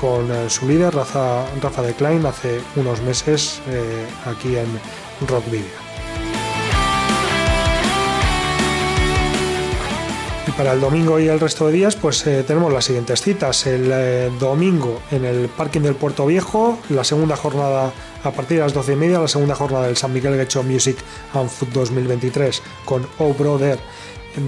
con 0.00 0.32
eh, 0.32 0.48
su 0.48 0.66
líder 0.66 0.94
Rafa, 0.94 1.44
Rafa 1.60 1.82
de 1.82 1.92
Klein 1.92 2.24
hace 2.24 2.62
unos 2.76 3.02
meses 3.02 3.60
eh, 3.68 4.06
aquí 4.24 4.56
en 4.56 4.66
Rock 5.28 5.44
Video. 5.50 5.90
Y 10.48 10.50
para 10.52 10.72
el 10.72 10.80
domingo 10.80 11.20
y 11.20 11.28
el 11.28 11.38
resto 11.38 11.66
de 11.66 11.74
días, 11.74 11.96
pues 11.96 12.26
eh, 12.26 12.42
tenemos 12.46 12.72
las 12.72 12.86
siguientes 12.86 13.20
citas. 13.20 13.66
El 13.66 14.38
domingo 14.38 15.02
en 15.10 15.26
el 15.26 15.50
parking 15.50 15.82
del 15.82 15.94
Puerto 15.94 16.24
Viejo, 16.24 16.78
la 16.88 17.04
segunda 17.04 17.36
jornada 17.36 17.92
a 18.24 18.30
partir 18.30 18.56
de 18.56 18.64
las 18.64 18.72
12 18.72 18.94
y 18.94 18.96
media, 18.96 19.20
la 19.20 19.28
segunda 19.28 19.54
jornada 19.54 19.86
del 19.86 19.98
San 19.98 20.14
Miguel 20.14 20.36
Gecho 20.36 20.62
Music 20.62 20.96
and 21.34 21.50
Food 21.50 21.72
2023 21.74 22.62
con 22.86 23.06
Oh 23.18 23.34
Brother 23.34 23.78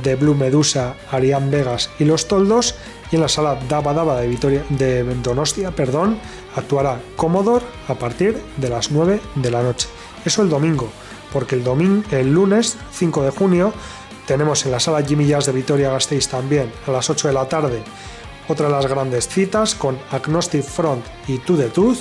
de 0.02 0.14
Blue 0.14 0.34
Medusa, 0.34 0.94
Arián 1.10 1.50
Vegas 1.50 1.90
y 1.98 2.04
Los 2.04 2.26
Toldos 2.26 2.74
y 3.12 3.16
en 3.16 3.22
la 3.22 3.28
sala 3.28 3.58
Daba 3.68 3.94
Daba 3.94 4.20
de, 4.20 4.26
Vitoria, 4.26 4.64
de 4.70 5.04
Donostia 5.22 5.70
perdón, 5.70 6.18
actuará 6.56 6.98
Commodore 7.16 7.64
a 7.86 7.94
partir 7.94 8.42
de 8.56 8.68
las 8.68 8.90
9 8.90 9.20
de 9.36 9.50
la 9.50 9.62
noche. 9.62 9.88
Eso 10.24 10.42
el 10.42 10.48
domingo, 10.48 10.90
porque 11.32 11.54
el, 11.54 11.62
domingo, 11.62 12.02
el 12.10 12.32
lunes 12.32 12.76
5 12.92 13.22
de 13.22 13.30
junio 13.30 13.72
tenemos 14.26 14.64
en 14.64 14.72
la 14.72 14.80
sala 14.80 15.02
Jimmy 15.02 15.26
Jazz 15.26 15.46
de 15.46 15.52
Vitoria 15.52 15.90
Gasteiz 15.90 16.26
también 16.28 16.72
a 16.86 16.90
las 16.90 17.10
8 17.10 17.28
de 17.28 17.34
la 17.34 17.48
tarde 17.48 17.82
otra 18.48 18.66
de 18.66 18.72
las 18.72 18.86
grandes 18.86 19.28
citas 19.28 19.74
con 19.74 19.98
Agnostic 20.10 20.62
Front 20.62 21.04
y 21.28 21.38
To 21.38 21.56
The 21.56 21.68
Tooth. 21.68 21.98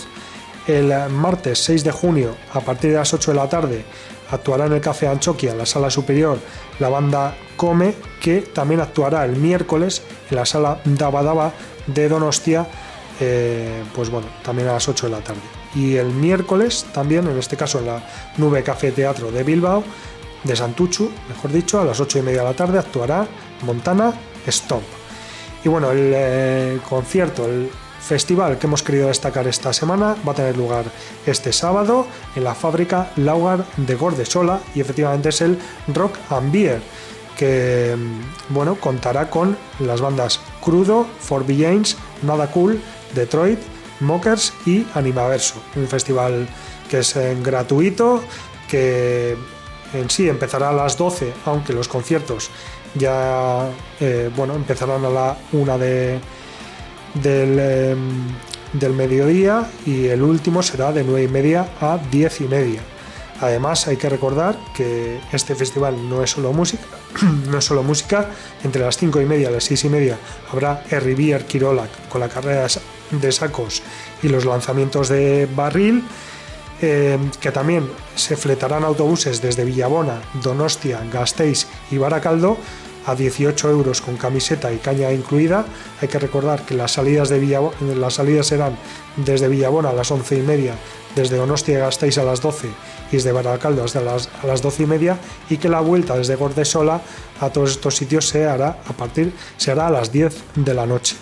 El 0.67 0.93
martes 1.09 1.63
6 1.63 1.83
de 1.83 1.91
junio 1.91 2.35
a 2.53 2.59
partir 2.61 2.91
de 2.91 2.97
las 2.97 3.13
8 3.13 3.31
de 3.31 3.37
la 3.37 3.49
tarde 3.49 3.85
actuará 4.31 4.65
en 4.65 4.73
el 4.73 4.81
Café 4.81 5.07
Anchoquia, 5.07 5.51
en 5.51 5.57
la 5.57 5.65
sala 5.65 5.89
superior, 5.89 6.39
la 6.79 6.89
banda 6.89 7.35
Come, 7.55 7.93
que 8.19 8.41
también 8.41 8.81
actuará 8.81 9.25
el 9.25 9.35
miércoles 9.35 10.03
en 10.29 10.37
la 10.37 10.45
sala 10.45 10.79
Daba 10.85 11.23
Daba 11.23 11.53
de 11.87 12.09
Donostia, 12.09 12.65
eh, 13.19 13.83
pues 13.93 14.09
bueno, 14.09 14.27
también 14.43 14.67
a 14.69 14.73
las 14.73 14.87
8 14.87 15.07
de 15.07 15.11
la 15.11 15.19
tarde. 15.19 15.41
Y 15.75 15.95
el 15.95 16.07
miércoles 16.07 16.85
también, 16.93 17.27
en 17.27 17.37
este 17.37 17.55
caso 17.55 17.79
en 17.79 17.87
la 17.87 18.03
Nube 18.37 18.63
Café 18.63 18.91
Teatro 18.91 19.31
de 19.31 19.43
Bilbao, 19.43 19.83
de 20.43 20.55
Santuchu, 20.55 21.11
mejor 21.29 21.51
dicho, 21.51 21.79
a 21.79 21.85
las 21.85 21.99
8 21.99 22.19
y 22.19 22.21
media 22.23 22.39
de 22.39 22.47
la 22.47 22.55
tarde 22.55 22.79
actuará 22.79 23.27
Montana 23.63 24.13
Stomp. 24.47 24.83
Y 25.63 25.69
bueno, 25.69 25.91
el 25.91 26.11
eh, 26.15 26.79
concierto, 26.89 27.45
el 27.45 27.69
festival 28.01 28.57
que 28.57 28.67
hemos 28.67 28.83
querido 28.83 29.07
destacar 29.07 29.47
esta 29.47 29.71
semana 29.73 30.15
va 30.27 30.33
a 30.33 30.35
tener 30.35 30.57
lugar 30.57 30.85
este 31.25 31.53
sábado 31.53 32.07
en 32.35 32.43
la 32.43 32.55
fábrica 32.55 33.11
Laugar 33.15 33.65
de 33.77 33.95
Gordesola 33.95 34.59
y 34.75 34.81
efectivamente 34.81 35.29
es 35.29 35.41
el 35.41 35.57
Rock 35.87 36.17
and 36.29 36.51
Beer 36.51 36.81
que 37.37 37.95
mm, 37.97 38.53
bueno, 38.53 38.75
contará 38.75 39.29
con 39.29 39.57
las 39.79 40.01
bandas 40.01 40.39
Crudo, 40.61 41.07
For 41.19 41.45
James, 41.47 41.97
Nada 42.21 42.51
Cool, 42.51 42.79
Detroit, 43.15 43.59
Mockers 43.99 44.53
y 44.65 44.85
Animaverso. 44.93 45.55
Un 45.75 45.87
festival 45.87 46.47
que 46.89 46.99
es 46.99 47.15
eh, 47.15 47.37
gratuito, 47.41 48.21
que 48.69 49.35
en 49.93 50.09
sí 50.09 50.29
empezará 50.29 50.69
a 50.69 50.73
las 50.73 50.97
12, 50.97 51.33
aunque 51.45 51.73
los 51.73 51.87
conciertos 51.87 52.49
ya 52.93 53.69
eh, 53.99 54.29
bueno, 54.35 54.53
empezarán 54.53 55.03
a 55.05 55.09
la 55.09 55.37
una 55.53 55.77
de, 55.77 56.19
del, 57.15 57.59
em, 57.59 58.27
del 58.73 58.93
mediodía 58.93 59.67
y 59.85 60.07
el 60.07 60.21
último 60.23 60.63
será 60.63 60.91
de 60.91 61.03
9 61.03 61.23
y 61.23 61.27
media 61.27 61.67
a 61.79 61.99
10 62.11 62.41
y 62.41 62.45
media. 62.45 62.81
Además 63.41 63.87
hay 63.87 63.97
que 63.97 64.07
recordar 64.07 64.55
que 64.75 65.19
este 65.31 65.55
festival 65.55 66.07
no 66.07 66.23
es 66.23 66.29
solo 66.29 66.53
música, 66.53 66.85
no 67.49 67.57
es 67.57 67.65
solo 67.65 67.81
música, 67.81 68.29
entre 68.63 68.83
las 68.83 68.97
5 68.97 69.19
y 69.19 69.25
media 69.25 69.49
y 69.49 69.53
las 69.53 69.63
6 69.63 69.85
y 69.85 69.89
media 69.89 70.17
habrá 70.51 70.83
Rivier 70.89 71.45
Kirolak 71.45 72.07
con 72.07 72.21
la 72.21 72.29
carrera 72.29 72.67
de 73.09 73.31
sacos 73.31 73.81
y 74.21 74.29
los 74.29 74.45
lanzamientos 74.45 75.09
de 75.09 75.49
barril, 75.55 76.03
eh, 76.83 77.17
que 77.39 77.51
también 77.51 77.89
se 78.15 78.37
fletarán 78.37 78.83
autobuses 78.83 79.41
desde 79.41 79.65
Villabona, 79.65 80.21
Donostia, 80.41 81.01
Gasteiz 81.11 81.67
y 81.89 81.97
Baracaldo 81.97 82.57
a 83.05 83.15
18 83.15 83.69
euros 83.69 84.01
con 84.01 84.17
camiseta 84.17 84.71
y 84.71 84.77
caña 84.77 85.11
incluida. 85.11 85.65
Hay 86.01 86.07
que 86.07 86.19
recordar 86.19 86.65
que 86.65 86.75
las 86.75 86.91
salidas, 86.91 87.29
de 87.29 87.65
las 87.95 88.13
salidas 88.13 88.47
serán 88.47 88.77
desde 89.15 89.47
Villabona 89.47 89.89
a 89.89 89.93
las 89.93 90.11
11 90.11 90.37
y 90.37 90.41
media, 90.41 90.75
desde 91.15 91.37
Donostia 91.37 91.79
Gasteiz 91.79 92.17
a 92.17 92.23
las 92.23 92.41
12 92.41 92.67
y 93.11 93.15
desde 93.15 93.31
Baracaldo 93.31 93.83
hasta 93.83 94.01
las, 94.01 94.29
a 94.41 94.47
las 94.47 94.61
12 94.61 94.83
y 94.83 94.85
media 94.85 95.17
y 95.49 95.57
que 95.57 95.69
la 95.69 95.81
vuelta 95.81 96.15
desde 96.15 96.35
Gordesola 96.35 97.01
a 97.39 97.49
todos 97.49 97.71
estos 97.71 97.95
sitios 97.95 98.27
se 98.27 98.45
hará 98.45 98.77
a 98.87 98.93
partir 98.93 99.33
se 99.57 99.71
hará 99.71 99.87
a 99.87 99.91
las 99.91 100.11
10 100.11 100.35
de 100.55 100.73
la 100.73 100.85
noche. 100.85 101.15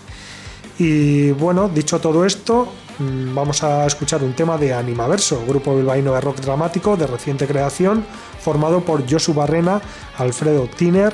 Y 0.78 1.32
bueno, 1.32 1.68
dicho 1.68 2.00
todo 2.00 2.26
esto, 2.26 2.72
mm, 3.00 3.36
vamos 3.36 3.64
a 3.64 3.86
escuchar 3.86 4.24
un 4.24 4.34
tema 4.34 4.58
de 4.58 4.74
Animaverso, 4.74 5.44
grupo 5.46 5.76
bilbaíno 5.76 6.14
de 6.14 6.22
rock 6.22 6.40
dramático 6.40 6.96
de 6.96 7.06
reciente 7.06 7.46
creación, 7.46 8.06
formado 8.40 8.80
por 8.80 9.04
Josu 9.10 9.34
Barrena, 9.34 9.82
Alfredo 10.18 10.70
Tiner, 10.74 11.14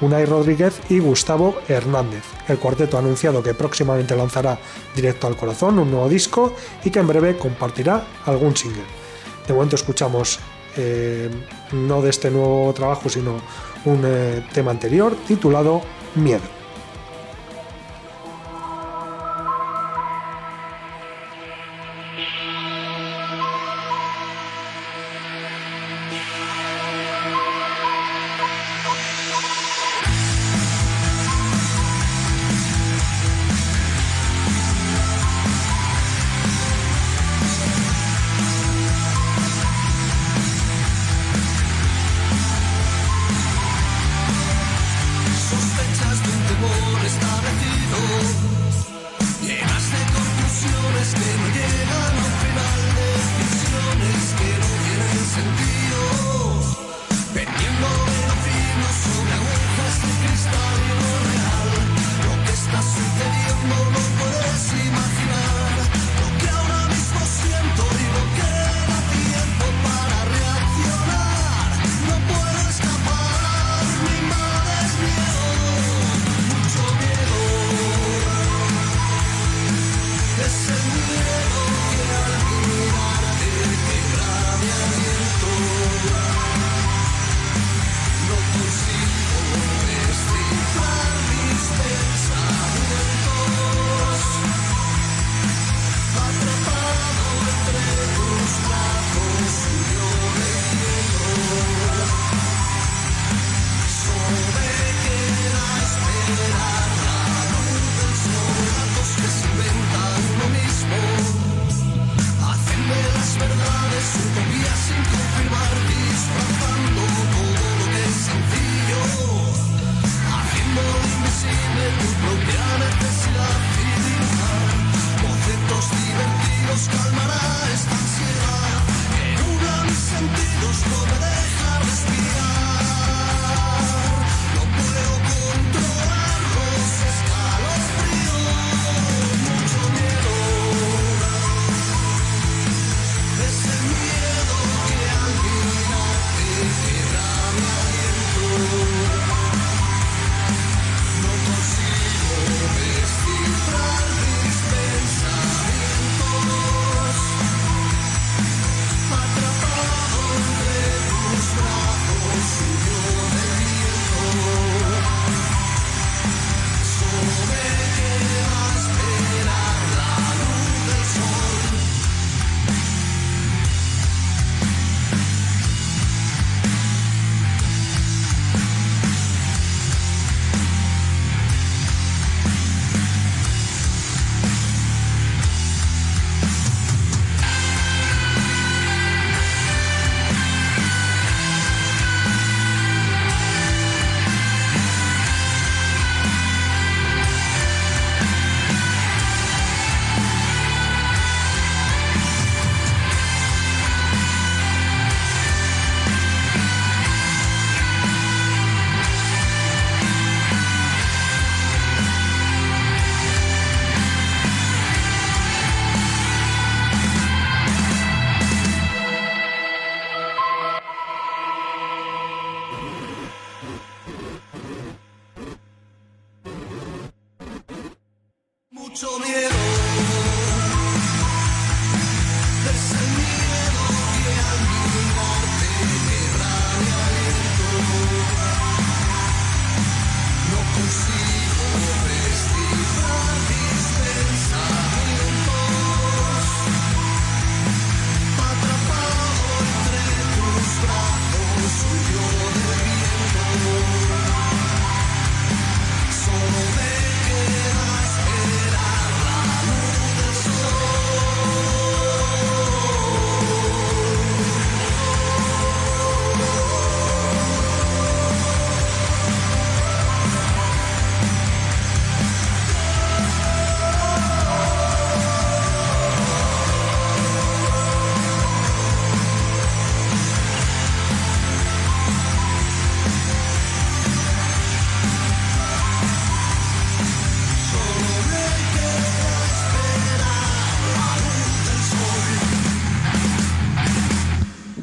Unai 0.00 0.24
Rodríguez 0.24 0.80
y 0.88 0.98
Gustavo 0.98 1.56
Hernández. 1.68 2.24
El 2.48 2.58
cuarteto 2.58 2.96
ha 2.96 3.00
anunciado 3.00 3.42
que 3.42 3.54
próximamente 3.54 4.16
lanzará 4.16 4.58
Directo 4.94 5.26
al 5.26 5.36
Corazón, 5.36 5.78
un 5.78 5.90
nuevo 5.90 6.08
disco, 6.08 6.54
y 6.84 6.90
que 6.90 6.98
en 6.98 7.06
breve 7.06 7.36
compartirá 7.36 8.06
algún 8.26 8.56
single. 8.56 8.84
De 9.46 9.54
momento 9.54 9.76
escuchamos 9.76 10.38
eh, 10.76 11.30
no 11.72 12.02
de 12.02 12.10
este 12.10 12.30
nuevo 12.30 12.72
trabajo, 12.74 13.08
sino 13.08 13.36
un 13.84 14.02
eh, 14.04 14.44
tema 14.52 14.70
anterior 14.70 15.16
titulado 15.26 15.80
Miedo. 16.14 16.55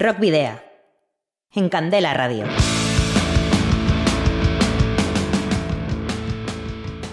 Rock 0.03 0.19
Video. 0.19 0.59
En 1.53 1.69
Candela 1.69 2.13
Radio. 2.13 2.43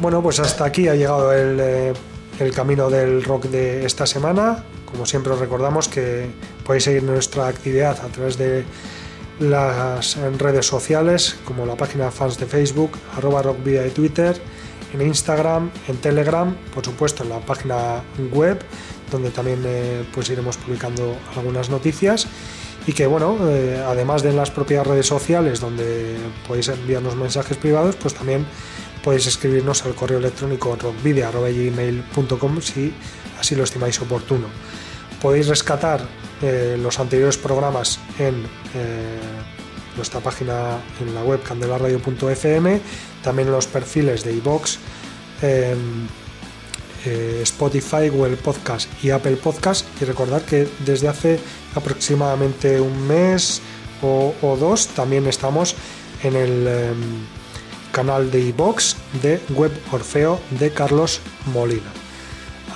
Bueno, 0.00 0.20
pues 0.20 0.40
hasta 0.40 0.64
aquí 0.64 0.88
ha 0.88 0.96
llegado 0.96 1.32
el, 1.32 1.60
eh, 1.60 1.92
el 2.40 2.52
camino 2.52 2.90
del 2.90 3.22
rock 3.22 3.44
de 3.44 3.86
esta 3.86 4.06
semana. 4.06 4.64
Como 4.86 5.06
siempre 5.06 5.32
os 5.32 5.38
recordamos 5.38 5.86
que 5.86 6.32
podéis 6.66 6.82
seguir 6.82 7.04
nuestra 7.04 7.46
actividad 7.46 7.96
a 8.04 8.08
través 8.08 8.36
de 8.36 8.64
las 9.38 10.16
redes 10.36 10.66
sociales, 10.66 11.38
como 11.44 11.66
la 11.66 11.76
página 11.76 12.10
fans 12.10 12.40
de 12.40 12.46
Facebook, 12.46 12.98
arroba 13.16 13.40
rockvidia 13.42 13.82
de 13.82 13.90
Twitter, 13.90 14.36
en 14.92 15.02
Instagram, 15.02 15.70
en 15.86 15.96
Telegram, 15.98 16.56
por 16.74 16.84
supuesto 16.84 17.22
en 17.22 17.28
la 17.28 17.38
página 17.38 18.02
web, 18.32 18.58
donde 19.12 19.30
también 19.30 19.62
eh, 19.64 20.04
pues 20.12 20.28
iremos 20.30 20.56
publicando 20.56 21.16
algunas 21.36 21.70
noticias 21.70 22.26
y 22.90 22.92
que 22.92 23.06
bueno, 23.06 23.38
eh, 23.48 23.80
además 23.86 24.24
de 24.24 24.30
en 24.30 24.36
las 24.36 24.50
propias 24.50 24.84
redes 24.84 25.06
sociales 25.06 25.60
donde 25.60 26.16
podéis 26.48 26.66
enviarnos 26.70 27.14
mensajes 27.14 27.56
privados, 27.56 27.94
pues 27.94 28.14
también 28.14 28.44
podéis 29.04 29.28
escribirnos 29.28 29.84
al 29.84 29.94
correo 29.94 30.18
electrónico 30.18 30.74
rockvidia.gmail.com 30.74 32.60
si 32.60 32.92
así 33.38 33.54
lo 33.54 33.62
estimáis 33.62 34.00
oportuno. 34.00 34.48
Podéis 35.22 35.46
rescatar 35.46 36.00
eh, 36.42 36.76
los 36.82 36.98
anteriores 36.98 37.38
programas 37.38 38.00
en 38.18 38.42
eh, 38.74 39.20
nuestra 39.96 40.18
página 40.18 40.78
en 41.00 41.14
la 41.14 41.22
web 41.22 41.44
candelaradio.fm, 41.44 42.80
también 43.22 43.52
los 43.52 43.68
perfiles 43.68 44.24
de 44.24 44.32
iVox, 44.32 44.78
Spotify, 47.42 48.08
Google 48.08 48.36
Podcast 48.36 48.88
y 49.02 49.10
Apple 49.10 49.36
Podcast. 49.36 49.86
Y 50.00 50.04
recordar 50.04 50.42
que 50.42 50.68
desde 50.84 51.08
hace 51.08 51.40
aproximadamente 51.74 52.80
un 52.80 53.06
mes 53.06 53.60
o, 54.02 54.34
dos 54.58 54.88
también 54.88 55.26
estamos 55.26 55.74
en 56.22 56.36
el 56.36 56.66
em, 56.66 56.96
canal 57.92 58.30
de 58.30 58.40
iBox 58.40 58.96
de 59.22 59.40
Web 59.50 59.72
Orfeo 59.92 60.40
de 60.50 60.70
Carlos 60.70 61.20
Molina. 61.52 61.92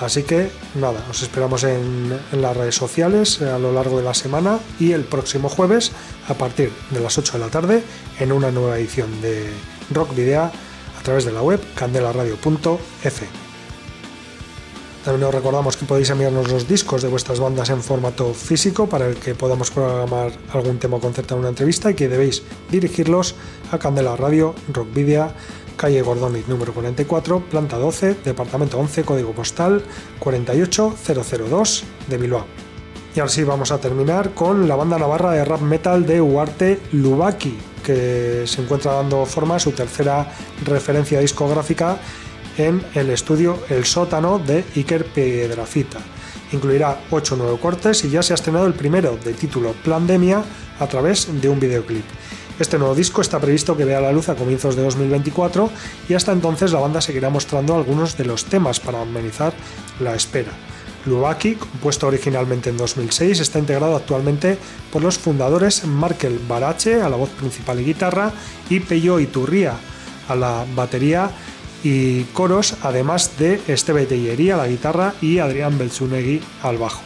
Así 0.01 0.23
que 0.23 0.49
nada, 0.75 0.99
os 1.09 1.21
esperamos 1.21 1.63
en, 1.63 2.19
en, 2.31 2.41
las 2.41 2.57
redes 2.57 2.75
sociales 2.75 3.41
a 3.41 3.57
lo 3.57 3.71
largo 3.71 3.97
de 3.97 4.03
la 4.03 4.13
semana 4.13 4.59
y 4.77 4.91
el 4.91 5.05
próximo 5.05 5.47
jueves 5.47 5.93
a 6.27 6.33
partir 6.33 6.69
de 6.91 6.99
las 6.99 7.17
8 7.17 7.33
de 7.33 7.39
la 7.39 7.49
tarde 7.49 7.83
en 8.19 8.33
una 8.33 8.51
nueva 8.51 8.77
edición 8.77 9.21
de 9.21 9.49
Rock 9.91 10.13
Video 10.13 10.43
a 10.43 11.03
través 11.03 11.23
de 11.23 11.31
la 11.31 11.41
web 11.41 11.61
candelaradio.f. 11.75 13.44
También 15.05 15.29
os 15.29 15.35
recordamos 15.35 15.77
que 15.77 15.85
podéis 15.85 16.09
enviarnos 16.09 16.49
los 16.51 16.67
discos 16.67 17.03
de 17.03 17.07
vuestras 17.07 17.39
bandas 17.39 17.69
en 17.69 17.83
formato 17.83 18.33
físico 18.33 18.89
para 18.89 19.05
el 19.05 19.17
que 19.17 19.35
podamos 19.35 19.69
programar 19.69 20.31
algún 20.51 20.79
tema 20.79 20.97
o 20.97 20.99
concertar 20.99 21.37
una 21.37 21.49
entrevista 21.49 21.91
y 21.91 21.93
que 21.93 22.09
debéis 22.09 22.41
dirigirlos 22.71 23.35
a 23.69 23.77
Candela 23.77 24.15
Radio, 24.15 24.55
Rockvidia, 24.73 25.29
calle 25.77 26.01
Gordoniz 26.01 26.47
número 26.47 26.73
44, 26.73 27.39
planta 27.51 27.77
12, 27.77 28.15
departamento 28.25 28.79
11, 28.79 29.03
código 29.03 29.31
postal 29.33 29.83
48002 30.17 31.83
de 32.09 32.17
Bilbao. 32.17 32.47
Y 33.15 33.19
ahora 33.19 33.31
sí 33.31 33.43
vamos 33.43 33.71
a 33.71 33.77
terminar 33.77 34.33
con 34.33 34.67
la 34.67 34.75
banda 34.75 34.97
navarra 34.97 35.33
de 35.33 35.45
rap 35.45 35.61
metal 35.61 36.07
de 36.07 36.19
Huarte 36.19 36.79
Lubaki, 36.93 37.59
que 37.83 38.45
se 38.47 38.59
encuentra 38.59 38.93
dando 38.93 39.23
forma 39.27 39.57
a 39.57 39.59
su 39.59 39.71
tercera 39.71 40.33
referencia 40.65 41.19
discográfica 41.19 41.99
en 42.57 42.83
el 42.93 43.09
estudio 43.09 43.59
El 43.69 43.85
sótano 43.85 44.39
de 44.39 44.63
Iker 44.75 45.05
Piedrafita. 45.05 45.99
Incluirá 46.51 46.99
8 47.11 47.35
nuevos 47.35 47.59
cortes 47.59 48.03
y 48.05 48.09
ya 48.09 48.23
se 48.23 48.33
ha 48.33 48.35
estrenado 48.35 48.65
el 48.67 48.73
primero, 48.73 49.17
de 49.23 49.33
título 49.33 49.73
Plandemia, 49.83 50.43
a 50.79 50.87
través 50.87 51.27
de 51.41 51.49
un 51.49 51.59
videoclip. 51.59 52.05
Este 52.59 52.77
nuevo 52.77 52.95
disco 52.95 53.21
está 53.21 53.39
previsto 53.39 53.75
que 53.75 53.83
vea 53.83 53.99
la 53.99 54.13
luz 54.13 54.29
a 54.29 54.35
comienzos 54.35 54.75
de 54.75 54.83
2024 54.83 55.69
y 56.07 56.13
hasta 56.13 56.31
entonces 56.31 56.71
la 56.71 56.79
banda 56.79 57.01
seguirá 57.01 57.29
mostrando 57.29 57.75
algunos 57.75 58.17
de 58.17 58.25
los 58.25 58.45
temas 58.45 58.79
para 58.79 59.01
amenizar 59.01 59.53
la 59.99 60.15
espera. 60.15 60.51
Lubaki, 61.05 61.55
compuesto 61.55 62.07
originalmente 62.07 62.69
en 62.69 62.77
2006, 62.77 63.39
está 63.39 63.59
integrado 63.59 63.95
actualmente 63.95 64.57
por 64.91 65.03
los 65.03 65.17
fundadores 65.17 65.85
Markel 65.85 66.39
Barache 66.47 67.01
a 67.01 67.09
la 67.09 67.17
voz 67.17 67.29
principal 67.29 67.79
y 67.79 67.85
guitarra 67.85 68.31
y 68.69 68.79
Peyo 68.79 69.19
Iturría 69.19 69.73
a 70.27 70.35
la 70.35 70.65
batería 70.75 71.29
y 71.85 72.23
coros, 72.33 72.73
además 72.81 73.37
de 73.37 73.61
Esteve 73.67 74.07
Tellería 74.07 74.55
a 74.55 74.57
la 74.57 74.67
guitarra 74.67 75.13
y 75.21 75.37
Adrián 75.37 75.77
Belzunegui 75.77 76.41
al 76.63 76.79
bajo. 76.79 77.03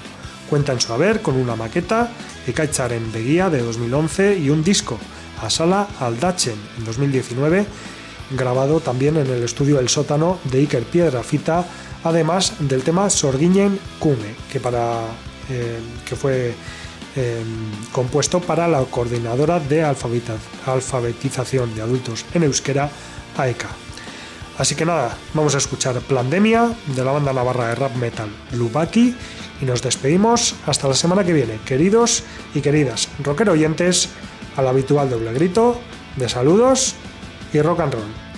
Cuenta 0.49 0.71
en 0.71 0.79
su 0.79 0.93
haber 0.93 1.21
con 1.21 1.35
una 1.35 1.57
maqueta, 1.57 2.09
Ekaitzar 2.47 2.93
en 2.93 3.11
Beguía 3.11 3.49
de 3.49 3.61
2011 3.61 4.39
y 4.39 4.49
un 4.49 4.63
disco, 4.63 4.97
a 5.43 5.49
Sala 5.49 5.85
Aldachen 5.99 6.55
en 6.77 6.85
2019, 6.85 7.65
grabado 8.31 8.79
también 8.79 9.17
en 9.17 9.27
el 9.27 9.43
estudio 9.43 9.79
El 9.79 9.89
Sótano 9.89 10.39
de 10.45 10.59
Iker 10.59 10.83
Piedrafita, 10.83 11.65
además 12.05 12.53
del 12.59 12.81
tema 12.81 13.09
Sorguiñen 13.09 13.77
Kume, 13.99 14.33
que, 14.49 14.61
para, 14.61 15.01
eh, 15.49 15.79
que 16.07 16.15
fue 16.15 16.53
eh, 17.17 17.43
compuesto 17.91 18.39
para 18.39 18.65
la 18.69 18.81
coordinadora 18.85 19.59
de 19.59 19.83
alfabetización 19.83 21.75
de 21.75 21.81
adultos 21.81 22.23
en 22.33 22.43
euskera, 22.43 22.89
AECA. 23.37 23.88
Así 24.59 24.75
que 24.75 24.85
nada, 24.85 25.17
vamos 25.33 25.55
a 25.55 25.57
escuchar 25.57 25.97
Plandemia 26.01 26.75
de 26.87 27.03
la 27.05 27.13
banda 27.13 27.31
navarra 27.31 27.69
de 27.69 27.75
rap 27.75 27.95
metal 27.95 28.27
Lubaki 28.51 29.15
y 29.61 29.65
nos 29.65 29.81
despedimos 29.81 30.53
hasta 30.65 30.89
la 30.89 30.95
semana 30.95 31.23
que 31.23 31.31
viene, 31.31 31.61
queridos 31.65 32.23
y 32.53 32.59
queridas 32.59 33.07
rocker 33.23 33.49
oyentes, 33.49 34.09
al 34.57 34.67
habitual 34.67 35.09
doble 35.09 35.31
grito 35.31 35.79
de 36.17 36.27
saludos 36.27 36.95
y 37.53 37.61
rock 37.61 37.79
and 37.79 37.93
roll. 37.93 38.28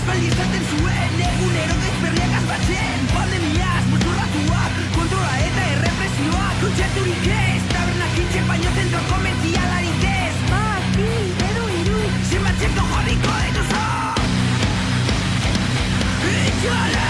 Loak 0.00 0.16
ikaspaldi 0.16 0.28
izaten 0.32 0.62
zuen 0.70 1.20
Egunero 1.24 1.74
gezberriak 1.82 2.36
azbatzen 2.38 3.02
Pandemiaz, 3.12 3.82
muturratuak 3.90 4.78
Kontrola 4.94 5.34
eta 5.48 5.66
errepresioa 5.74 6.46
Kontzerturik 6.62 7.26
ez, 7.26 7.60
tabernak 7.68 8.16
itxe 8.22 8.46
Baino 8.48 8.72
zentro 8.76 9.00
komertzialarik 9.10 10.08
ez. 10.12 10.34
Bat, 10.48 10.88
bi 10.96 11.10
edo 11.50 11.68
hiru 11.76 12.00
Zenbat 12.30 12.64
zerto 12.64 12.88
jarriko 12.94 13.36
dituzu. 13.44 13.84
Itxalen 16.32 17.09